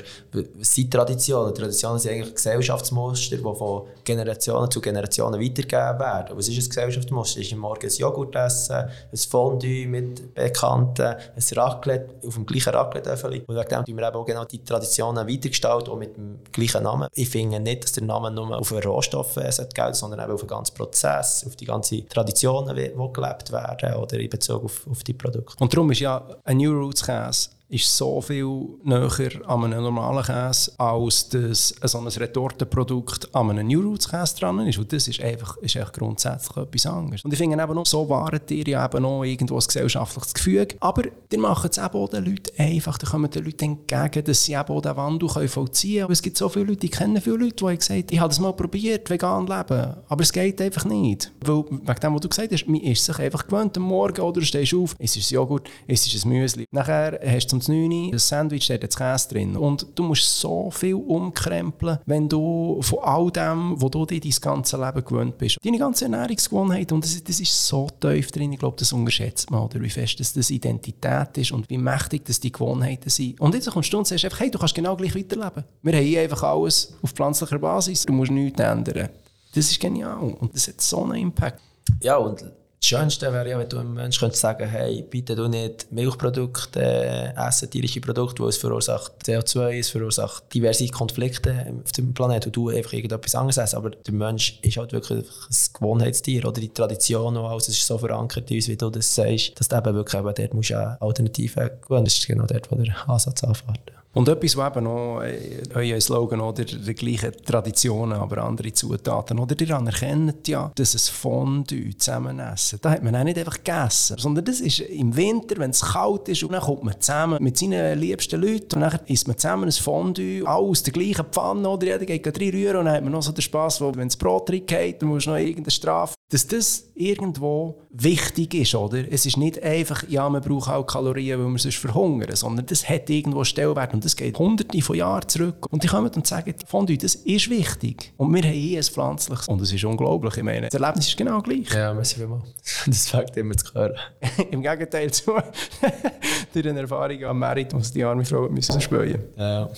es 0.60 0.74
sind 0.74 0.92
Traditionen. 0.92 1.54
Traditionen 1.54 2.00
sind 2.00 2.14
eigentlich 2.14 2.34
Gesellschaftsmuster, 2.34 3.38
die 3.38 3.44
von 3.44 3.84
Generationen 4.04 4.72
zu 4.72 4.82
Generationen 4.82 5.40
weitergegeben 5.40 6.00
werden. 6.00 6.36
Was 6.36 6.48
ist 6.48 6.58
ein 6.58 6.68
Gesellschaftsmuster? 6.68 7.42
Es 7.42 7.46
ist 7.46 7.56
morgens 7.56 8.00
Joghurt 8.00 8.36
essen, 8.36 8.76
ein 8.76 9.18
Fondue 9.30 9.86
mit 9.86 10.34
Bekannten, 10.34 11.14
ein 11.14 11.58
Raclette 11.58 12.16
auf 12.26 12.34
dem 12.34 12.48
gleichen 12.48 12.74
Raclette-Öffeli. 12.74 13.44
Und 13.46 13.56
wegen 13.56 13.70
dem 13.70 13.86
tun 13.86 13.98
wir 13.98 14.08
eben 14.08 14.18
auch 14.18 14.26
genau 14.26 14.46
die 14.46 14.64
Traditionen 14.64 15.28
weitergestalten, 15.28 15.94
auch 15.94 15.98
mit 15.98 16.18
dem 16.18 16.40
gleichen 16.52 16.82
Namen. 16.82 17.08
Ich 17.14 17.30
finde 17.30 17.60
nicht, 17.60 17.84
dass 17.84 17.92
der 17.92 18.04
Name 18.04 18.32
nur 18.32 18.58
auf 18.58 18.72
einen 18.72 18.82
Rohstoff 18.82 19.36
gilt, 19.36 19.96
sondern 19.96 20.20
eben 20.20 20.32
auf 20.34 20.42
den 20.42 20.48
ganzen 20.48 20.74
Prozess, 20.74 21.46
auf 21.46 21.56
die 21.56 21.66
ganzen 21.66 22.10
Traditionen, 22.10 22.76
die 22.76 22.92
gelebt 23.14 23.52
werden, 23.52 23.94
oder 23.94 24.20
in 24.20 24.30
Bezug 24.30 24.64
auf, 24.64 24.88
auf 24.90 25.04
die 25.04 25.14
Produkte. 25.14 25.56
Und 25.60 25.72
darum 25.72 25.92
ist 25.92 26.00
ja 26.00 26.31
ein 26.44 26.58
New 26.58 26.72
Roots 26.72 27.04
Käse 27.04 27.50
ist 27.72 27.98
so 27.98 28.20
viel 28.20 28.68
näher 28.84 29.32
an 29.48 29.64
einem 29.64 29.84
normalen 29.84 30.24
Käse, 30.24 30.74
als 30.78 31.30
dass 31.30 31.74
so 31.84 32.00
ein 32.00 32.08
Retortenprodukt 32.08 33.34
an 33.34 33.50
einem 33.50 33.68
New 33.68 33.82
Roots 33.82 34.10
Käse 34.10 34.36
dran 34.36 34.60
ist. 34.68 34.78
Und 34.78 34.92
das 34.92 35.08
ist 35.08 35.22
einfach, 35.22 35.56
ist 35.58 35.78
einfach 35.78 35.94
grundsätzlich 35.94 36.58
etwas 36.58 36.86
anderes. 36.86 37.24
Und 37.24 37.32
ich 37.32 37.38
finde 37.38 37.62
eben 37.62 37.74
noch, 37.74 37.86
so 37.86 38.10
waren 38.10 38.42
ihr 38.50 38.68
ja 38.68 38.86
eben 38.86 39.04
noch 39.04 39.24
irgendwo 39.24 39.56
ein 39.56 39.64
gesellschaftliches 39.66 40.34
Gefüge. 40.34 40.76
Aber 40.82 41.04
die 41.32 41.38
machen 41.38 41.70
es 41.72 41.78
eben 41.78 41.88
auch 41.88 42.10
den 42.10 42.26
Leuten 42.26 42.52
einfach, 42.58 42.98
da 42.98 43.08
kommen 43.08 43.32
den 43.32 43.46
Leuten 43.46 43.64
entgegen, 43.64 44.26
dass 44.26 44.44
sie 44.44 44.54
eben 44.54 44.70
auch 44.70 44.82
den 44.82 44.98
Wandel 44.98 45.30
vollziehen 45.30 45.94
können. 45.94 46.04
Aber 46.04 46.14
es 46.14 46.22
gibt 46.22 46.36
so 46.36 46.50
viele 46.50 46.66
Leute, 46.66 46.86
ich 46.86 46.92
kenne 46.92 47.22
viele 47.22 47.38
Leute, 47.38 47.66
die 47.66 47.78
gesagt, 47.78 48.12
ich 48.12 48.20
habe 48.20 48.30
das 48.30 48.40
mal 48.40 48.52
probiert, 48.52 49.10
vegan 49.10 49.48
leben, 49.48 49.96
aber 50.10 50.22
es 50.22 50.34
geht 50.34 50.60
einfach 50.62 50.84
nicht. 50.84 51.32
Weil, 51.46 51.64
wegen 51.70 52.00
dem, 52.04 52.14
was 52.16 52.22
du 52.22 52.28
gesagt 52.28 52.52
hast, 52.52 52.68
man 52.68 52.82
ist 52.82 53.06
sich 53.06 53.18
einfach 53.18 53.48
gewöhnt 53.48 53.78
am 53.78 53.84
Morgen, 53.84 54.20
oder 54.20 54.42
du 54.42 54.46
stehst 54.46 54.74
auf, 54.74 54.94
es 55.00 55.16
ist 55.16 55.32
Joghurt, 55.32 55.70
es 55.88 56.06
ist 56.06 56.26
ein 56.26 56.30
Müsli. 56.30 56.66
Nachher 56.72 57.18
hast 57.26 57.48
du 57.48 57.61
zum 57.62 57.76
9 57.76 58.14
ein 58.14 58.20
Sandwich, 58.20 58.68
da 58.68 58.74
hat 58.76 58.84
jetzt 58.84 58.98
Käse 58.98 59.30
drin. 59.30 59.56
Und 59.56 59.88
du 59.96 60.04
musst 60.04 60.40
so 60.40 60.70
viel 60.72 60.96
umkrempeln, 60.96 62.00
wenn 62.06 62.28
du 62.28 62.80
von 62.82 63.00
all 63.00 63.32
dem, 63.32 63.82
wo 63.82 63.90
du 63.90 64.06
dir 64.06 64.20
dein 64.20 64.32
ganze 64.42 64.78
Leben 64.78 65.06
gewöhnt 65.06 65.38
bist. 65.38 65.58
Deine 65.64 65.78
ganze 65.78 66.06
Ernährungsgewohnheit, 66.06 66.92
und 66.92 67.04
das, 67.04 67.24
das 67.24 67.40
ist 67.40 67.68
so 67.68 67.88
tief 68.00 68.32
drin, 68.32 68.54
ich 68.54 68.60
glaube, 68.60 68.78
das 68.78 68.94
unterschätzt 68.94 69.50
man, 69.52 69.64
oder 69.64 69.82
wie 69.82 69.90
fest 69.90 70.20
das, 70.20 70.34
das 70.34 70.50
Identität 70.50 71.38
ist 71.38 71.52
und 71.52 71.70
wie 71.70 71.78
mächtig 71.78 72.26
das 72.26 72.40
die 72.40 72.52
Gewohnheiten 72.52 73.10
sind. 73.10 73.40
Und 73.40 73.56
jetzt 73.56 73.70
kommst 73.70 73.92
du 73.94 73.98
und 73.98 74.08
sagst 74.08 74.26
einfach, 74.26 74.40
hey, 74.40 74.52
du 74.52 74.60
kannst 74.60 74.76
genau 74.76 74.96
gleich 74.96 75.16
weiterleben. 75.16 75.64
Wir 75.82 75.94
haben 75.94 76.06
hier 76.06 76.22
einfach 76.22 76.44
alles 76.44 76.94
auf 77.02 77.12
pflanzlicher 77.12 77.60
Basis, 77.60 78.06
du 78.06 78.14
musst 78.14 78.32
nichts 78.32 78.60
ändern. 78.60 79.10
Das 79.54 79.70
ist 79.70 79.80
genial 79.80 80.36
und 80.40 80.54
das 80.54 80.68
hat 80.68 80.80
so 80.80 81.04
einen 81.04 81.16
Impact. 81.16 81.60
Ja, 82.02 82.18
und 82.18 82.42
das 82.42 82.50
Schönste 82.92 83.32
wäre 83.32 83.50
ja, 83.50 83.58
wenn 83.58 83.70
du 83.70 83.78
einem 83.78 83.94
Menschen 83.94 84.20
könntest 84.20 84.42
sagen 84.42 84.68
hey, 84.68 85.02
bitte 85.10 85.36
du 85.36 85.48
nicht 85.48 85.92
Milchprodukte 85.92 86.82
äh, 86.82 87.34
essen, 87.48 87.70
tierische 87.70 88.02
Produkte, 88.02 88.44
weil 88.44 88.50
es 88.50 88.58
verursacht 88.58 89.14
CO2, 89.26 89.80
es 89.80 89.90
verursacht 89.90 90.54
diverse 90.54 90.88
Konflikte 90.88 91.74
auf 91.84 91.92
dem 91.94 92.14
Planeten 92.14 92.48
und 92.48 92.56
du 92.56 92.70
einfach 92.70 92.94
irgendetwas 92.94 93.36
anderes 93.36 93.58
essen. 93.58 93.78
Aber 93.78 93.92
der 93.92 94.14
Mensch 94.14 94.60
ist 94.62 94.78
halt 94.78 94.92
wirklich 94.92 95.26
ein 95.26 95.56
Gewohnheitstier 95.74 96.46
oder 96.46 96.60
die 96.60 96.70
Tradition 96.70 97.38
und 97.38 97.46
alles 97.46 97.70
ist 97.70 97.86
so 97.88 97.98
verankert 97.98 98.52
in 98.52 98.58
uns, 98.58 98.68
wie 98.68 98.76
du 98.76 98.90
das 98.90 99.16
sagst, 99.16 99.60
dass 99.60 99.70
du 99.70 99.78
eben 99.78 99.96
wirklich 99.96 100.20
eben 100.22 100.34
dort 100.36 100.54
musst 100.54 100.74
auch 100.74 101.02
Alternativen 101.02 101.70
gewöhnen. 101.82 102.06
Das 102.06 102.18
ist 102.18 102.28
genau 102.28 102.46
dort, 102.46 102.70
wo 102.72 102.76
der 102.76 103.10
Ansatz 103.10 103.44
anfängt. 103.44 104.01
Und 104.14 104.28
etwas, 104.28 104.58
was 104.58 104.76
eben 104.76 104.84
noch 104.84 105.22
äh, 105.22 105.64
euer 105.74 106.02
Slogan 106.02 106.42
oder 106.42 106.66
die 106.66 106.94
gleichen 106.94 107.32
Traditionen, 107.46 108.20
aber 108.20 108.44
andere 108.44 108.74
Zutaten, 108.74 109.40
oder 109.40 109.56
ihr 109.60 109.76
anerkennt 109.76 110.48
ja, 110.50 110.70
dass 110.76 110.94
es 110.96 111.08
Fondue 111.08 111.96
zusammen 111.98 112.40
essen. 112.40 112.80
Da 112.82 112.92
hat 112.92 113.04
man 113.04 113.16
auch 113.16 113.24
nicht 113.24 113.38
einfach 113.38 113.64
gegessen, 113.64 114.18
sondern 114.18 114.44
das 114.44 114.60
ist 114.60 114.82
im 114.82 115.16
Winter, 115.16 115.58
wenn 115.60 115.72
es 115.72 115.82
kalt 115.82 116.28
ist, 116.28 116.44
und 116.44 116.52
dann 116.52 116.62
kommt 116.62 116.84
man 116.84 117.00
zusammen 117.00 117.42
mit 117.42 117.58
seinen 117.58 117.98
liebsten 118.00 118.42
Leuten 118.42 118.76
und 118.76 118.82
dann 118.82 119.00
isst 119.06 119.28
man 119.28 119.38
zusammen 119.38 119.66
ein 119.66 119.72
Fondue, 119.72 120.46
alle 120.46 120.68
aus 120.68 120.84
der 120.84 120.92
gleichen 120.92 121.26
Pfanne, 121.32 121.70
oder 121.70 121.88
jeder 121.88 122.06
geht 122.06 122.26
drei 122.38 122.50
rühren 122.50 122.78
und 122.78 122.86
dann 122.86 122.96
hat 122.96 123.04
man 123.04 123.14
noch 123.14 123.24
so 123.24 123.32
den 123.32 123.42
Spass, 123.42 123.80
wo, 123.80 123.96
wenn 123.96 124.10
das 124.10 124.18
Brot 124.18 124.50
reingeht, 124.50 125.02
dann 125.02 125.10
musst 125.10 125.28
du 125.28 125.32
noch 125.32 125.38
irgendeine 125.38 125.72
Strafe. 125.72 126.16
Dass 126.30 126.48
das 126.48 126.86
irgendwo 126.96 127.82
wichtig 127.90 128.54
ist, 128.54 128.76
oder? 128.76 129.04
Es 129.12 129.26
ist 129.26 129.38
nicht 129.38 129.62
einfach, 129.64 130.04
ja, 130.08 130.30
man 130.30 130.42
braucht 130.42 130.70
auch 130.70 130.84
Kalorien, 130.84 131.40
weil 131.40 131.48
man 131.48 131.58
sonst 131.58 131.78
verhungern, 131.78 132.36
sondern 132.36 132.66
das 132.66 132.88
hat 132.88 133.10
irgendwo 133.10 133.44
Stellwert 133.44 134.01
und 134.02 134.06
das 134.06 134.16
geht 134.16 134.40
hunderte 134.40 134.82
von 134.82 134.96
Jahren 134.96 135.30
zurück. 135.30 135.68
Und 135.70 135.84
die 135.84 135.88
kommen 135.88 136.10
und 136.10 136.26
sagen, 136.26 136.56
Fondue, 136.66 136.98
das 136.98 137.14
ist 137.14 137.52
wichtig. 137.52 138.14
Und 138.18 138.34
wir 138.34 138.42
haben 138.42 138.52
hier 138.52 138.80
ein 138.80 138.84
pflanzliches. 138.84 139.48
Und 139.48 139.62
es 139.62 139.72
ist 139.72 139.84
unglaublich. 139.84 140.38
Ich 140.38 140.44
meine, 140.44 140.70
das 140.70 140.82
Erlebnis 140.82 141.08
ist 141.08 141.18
genau 141.18 141.40
gleich. 141.40 141.72
Ja, 141.72 141.94
merci 141.94 142.16
vielmals. 142.16 142.44
Das 142.88 143.10
fängt 143.10 143.38
immer 143.38 143.56
zu 143.56 143.72
hören. 143.76 143.96
Im 144.52 144.64
Gegenteil 144.64 145.12
zu 145.12 145.34
durch 146.54 146.68
eine 146.68 146.80
Erfahrung 146.80 147.24
am 147.26 147.38
Merit, 147.38 147.74
muss 147.74 147.92
die 147.92 148.04
arme 148.04 148.26
Frau 148.26 148.50
müssen 148.50 148.82
spüren. 148.82 149.24
Ja. 149.38 149.70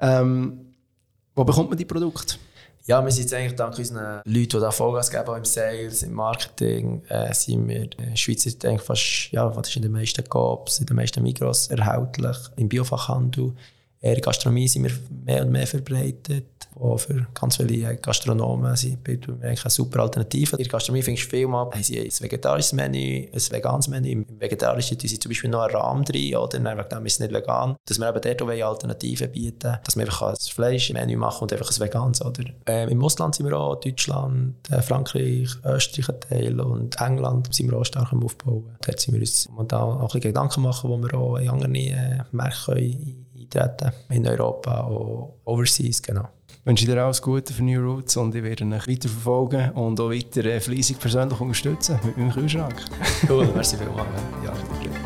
Ähm, 0.00 0.60
wo 1.34 1.42
bekommt 1.42 1.70
man 1.70 1.78
die 1.78 1.84
Produkte? 1.84 2.36
Ja, 2.86 3.04
wir 3.04 3.10
sind 3.10 3.24
jetzt 3.24 3.34
eigentlich 3.34 3.56
dank 3.56 3.76
unseren 3.76 4.22
Leuten, 4.24 4.48
die 4.48 4.60
da 4.60 4.70
Vollgas 4.70 5.10
geben, 5.10 5.26
auch 5.26 5.36
im 5.36 5.44
Sales, 5.44 6.04
im 6.04 6.12
Marketing, 6.12 7.02
äh, 7.08 7.34
sind 7.34 7.66
wir, 7.66 7.82
in 7.82 7.90
der 8.10 8.16
Schweiz 8.16 8.46
eigentlich 8.46 8.82
fast, 8.82 9.32
ja, 9.32 9.54
was 9.56 9.68
ist 9.68 9.76
in 9.76 9.82
den 9.82 9.90
meisten 9.90 10.22
Cops, 10.28 10.78
in 10.78 10.86
den 10.86 10.94
meisten 10.94 11.20
Migros 11.20 11.66
erhältlich, 11.66 12.36
im 12.56 12.68
Biofachhandel. 12.68 13.54
In 14.06 14.14
der 14.14 14.20
Gastronomie 14.20 14.68
sind 14.68 14.84
wir 14.84 14.92
mehr 15.24 15.42
und 15.42 15.50
mehr 15.50 15.66
verbreitet, 15.66 16.44
auch 16.78 16.98
für 16.98 17.26
ganz 17.34 17.56
viele 17.56 17.96
Gastronomen 17.96 18.76
sind 18.76 18.98
wir 19.04 19.18
eigentlich 19.42 19.64
eine 19.64 19.70
super 19.70 20.00
Alternative. 20.02 20.56
In 20.56 20.62
der 20.62 20.70
Gastronomie 20.70 21.02
findest 21.02 21.26
du 21.26 21.30
viel 21.30 21.46
mal, 21.48 21.64
haben 21.64 21.72
ein 21.72 21.82
vegetarisches 21.82 22.72
Menü, 22.72 23.26
ein 23.32 23.40
veganes 23.50 23.88
Menü. 23.88 24.10
Im 24.10 24.26
vegetarischen 24.38 24.96
tun 24.98 25.08
sie 25.08 25.18
zum 25.18 25.30
Beispiel 25.30 25.50
noch 25.50 25.62
einen 25.62 25.74
Rahmen 25.74 26.04
drin, 26.04 26.36
oder? 26.36 26.58
Dann 26.60 27.06
ist 27.06 27.14
es 27.14 27.20
nicht 27.20 27.32
vegan. 27.32 27.74
Dass 27.84 27.98
wir 27.98 28.08
eben 28.08 28.20
dort 28.20 28.42
auch 28.42 28.68
Alternativen 28.68 29.32
bieten, 29.32 29.76
dass 29.82 29.96
wir 29.96 30.04
einfach 30.04 30.22
ein 30.22 30.36
Fleischmenü 30.36 31.16
machen 31.16 31.42
und 31.42 31.52
einfach 31.52 31.70
ein 31.70 31.80
veganes, 31.80 32.22
oder? 32.24 32.44
Ähm, 32.66 32.90
Im 32.90 33.02
Ausland 33.02 33.34
sind 33.34 33.48
wir 33.48 33.58
auch, 33.58 33.76
Deutschland, 33.76 34.54
äh, 34.70 34.82
Frankreich, 34.82 35.48
Österreich 35.64 36.08
ein 36.10 36.20
Teil 36.20 36.60
und 36.60 37.00
England 37.00 37.52
sind 37.52 37.70
wir 37.70 37.78
auch 37.78 37.84
stark 37.84 38.12
am 38.12 38.22
Aufbauen. 38.22 38.76
Dort 38.86 39.00
sind 39.00 39.14
wir 39.14 39.20
uns 39.20 39.48
momentan 39.48 39.80
auch 39.80 40.00
ein 40.00 40.06
bisschen 40.06 40.20
Gedanken 40.20 40.62
machen, 40.62 40.90
wo 40.90 40.98
wir 40.98 41.14
auch 41.14 41.38
in 41.38 41.48
anderen 41.48 41.74
äh, 41.74 42.22
Märkte 42.30 43.25
eintreten 43.54 43.92
in 44.10 44.26
Europa, 44.26 44.82
auch 44.82 45.34
overseas, 45.44 46.02
genau. 46.02 46.28
Ich 46.48 46.66
wünsche 46.66 46.86
dir 46.86 47.02
alles 47.02 47.22
Gute 47.22 47.52
für 47.52 47.62
New 47.62 47.80
Roots 47.80 48.16
und 48.16 48.34
ich 48.34 48.42
werde 48.42 48.64
euch 48.64 48.88
weiter 48.88 49.08
verfolgen 49.08 49.70
und 49.72 50.00
auch 50.00 50.10
weiter 50.10 50.44
äh, 50.44 50.60
fleissig 50.60 50.98
persönlich 50.98 51.40
unterstützen 51.40 52.00
mit 52.04 52.16
meinem 52.16 52.32
Kühlschrank. 52.32 52.74
Cool, 53.28 53.46
merci 53.54 53.76
vielmals. 53.76 54.08
Ja, 54.44 54.52
danke. 54.52 55.05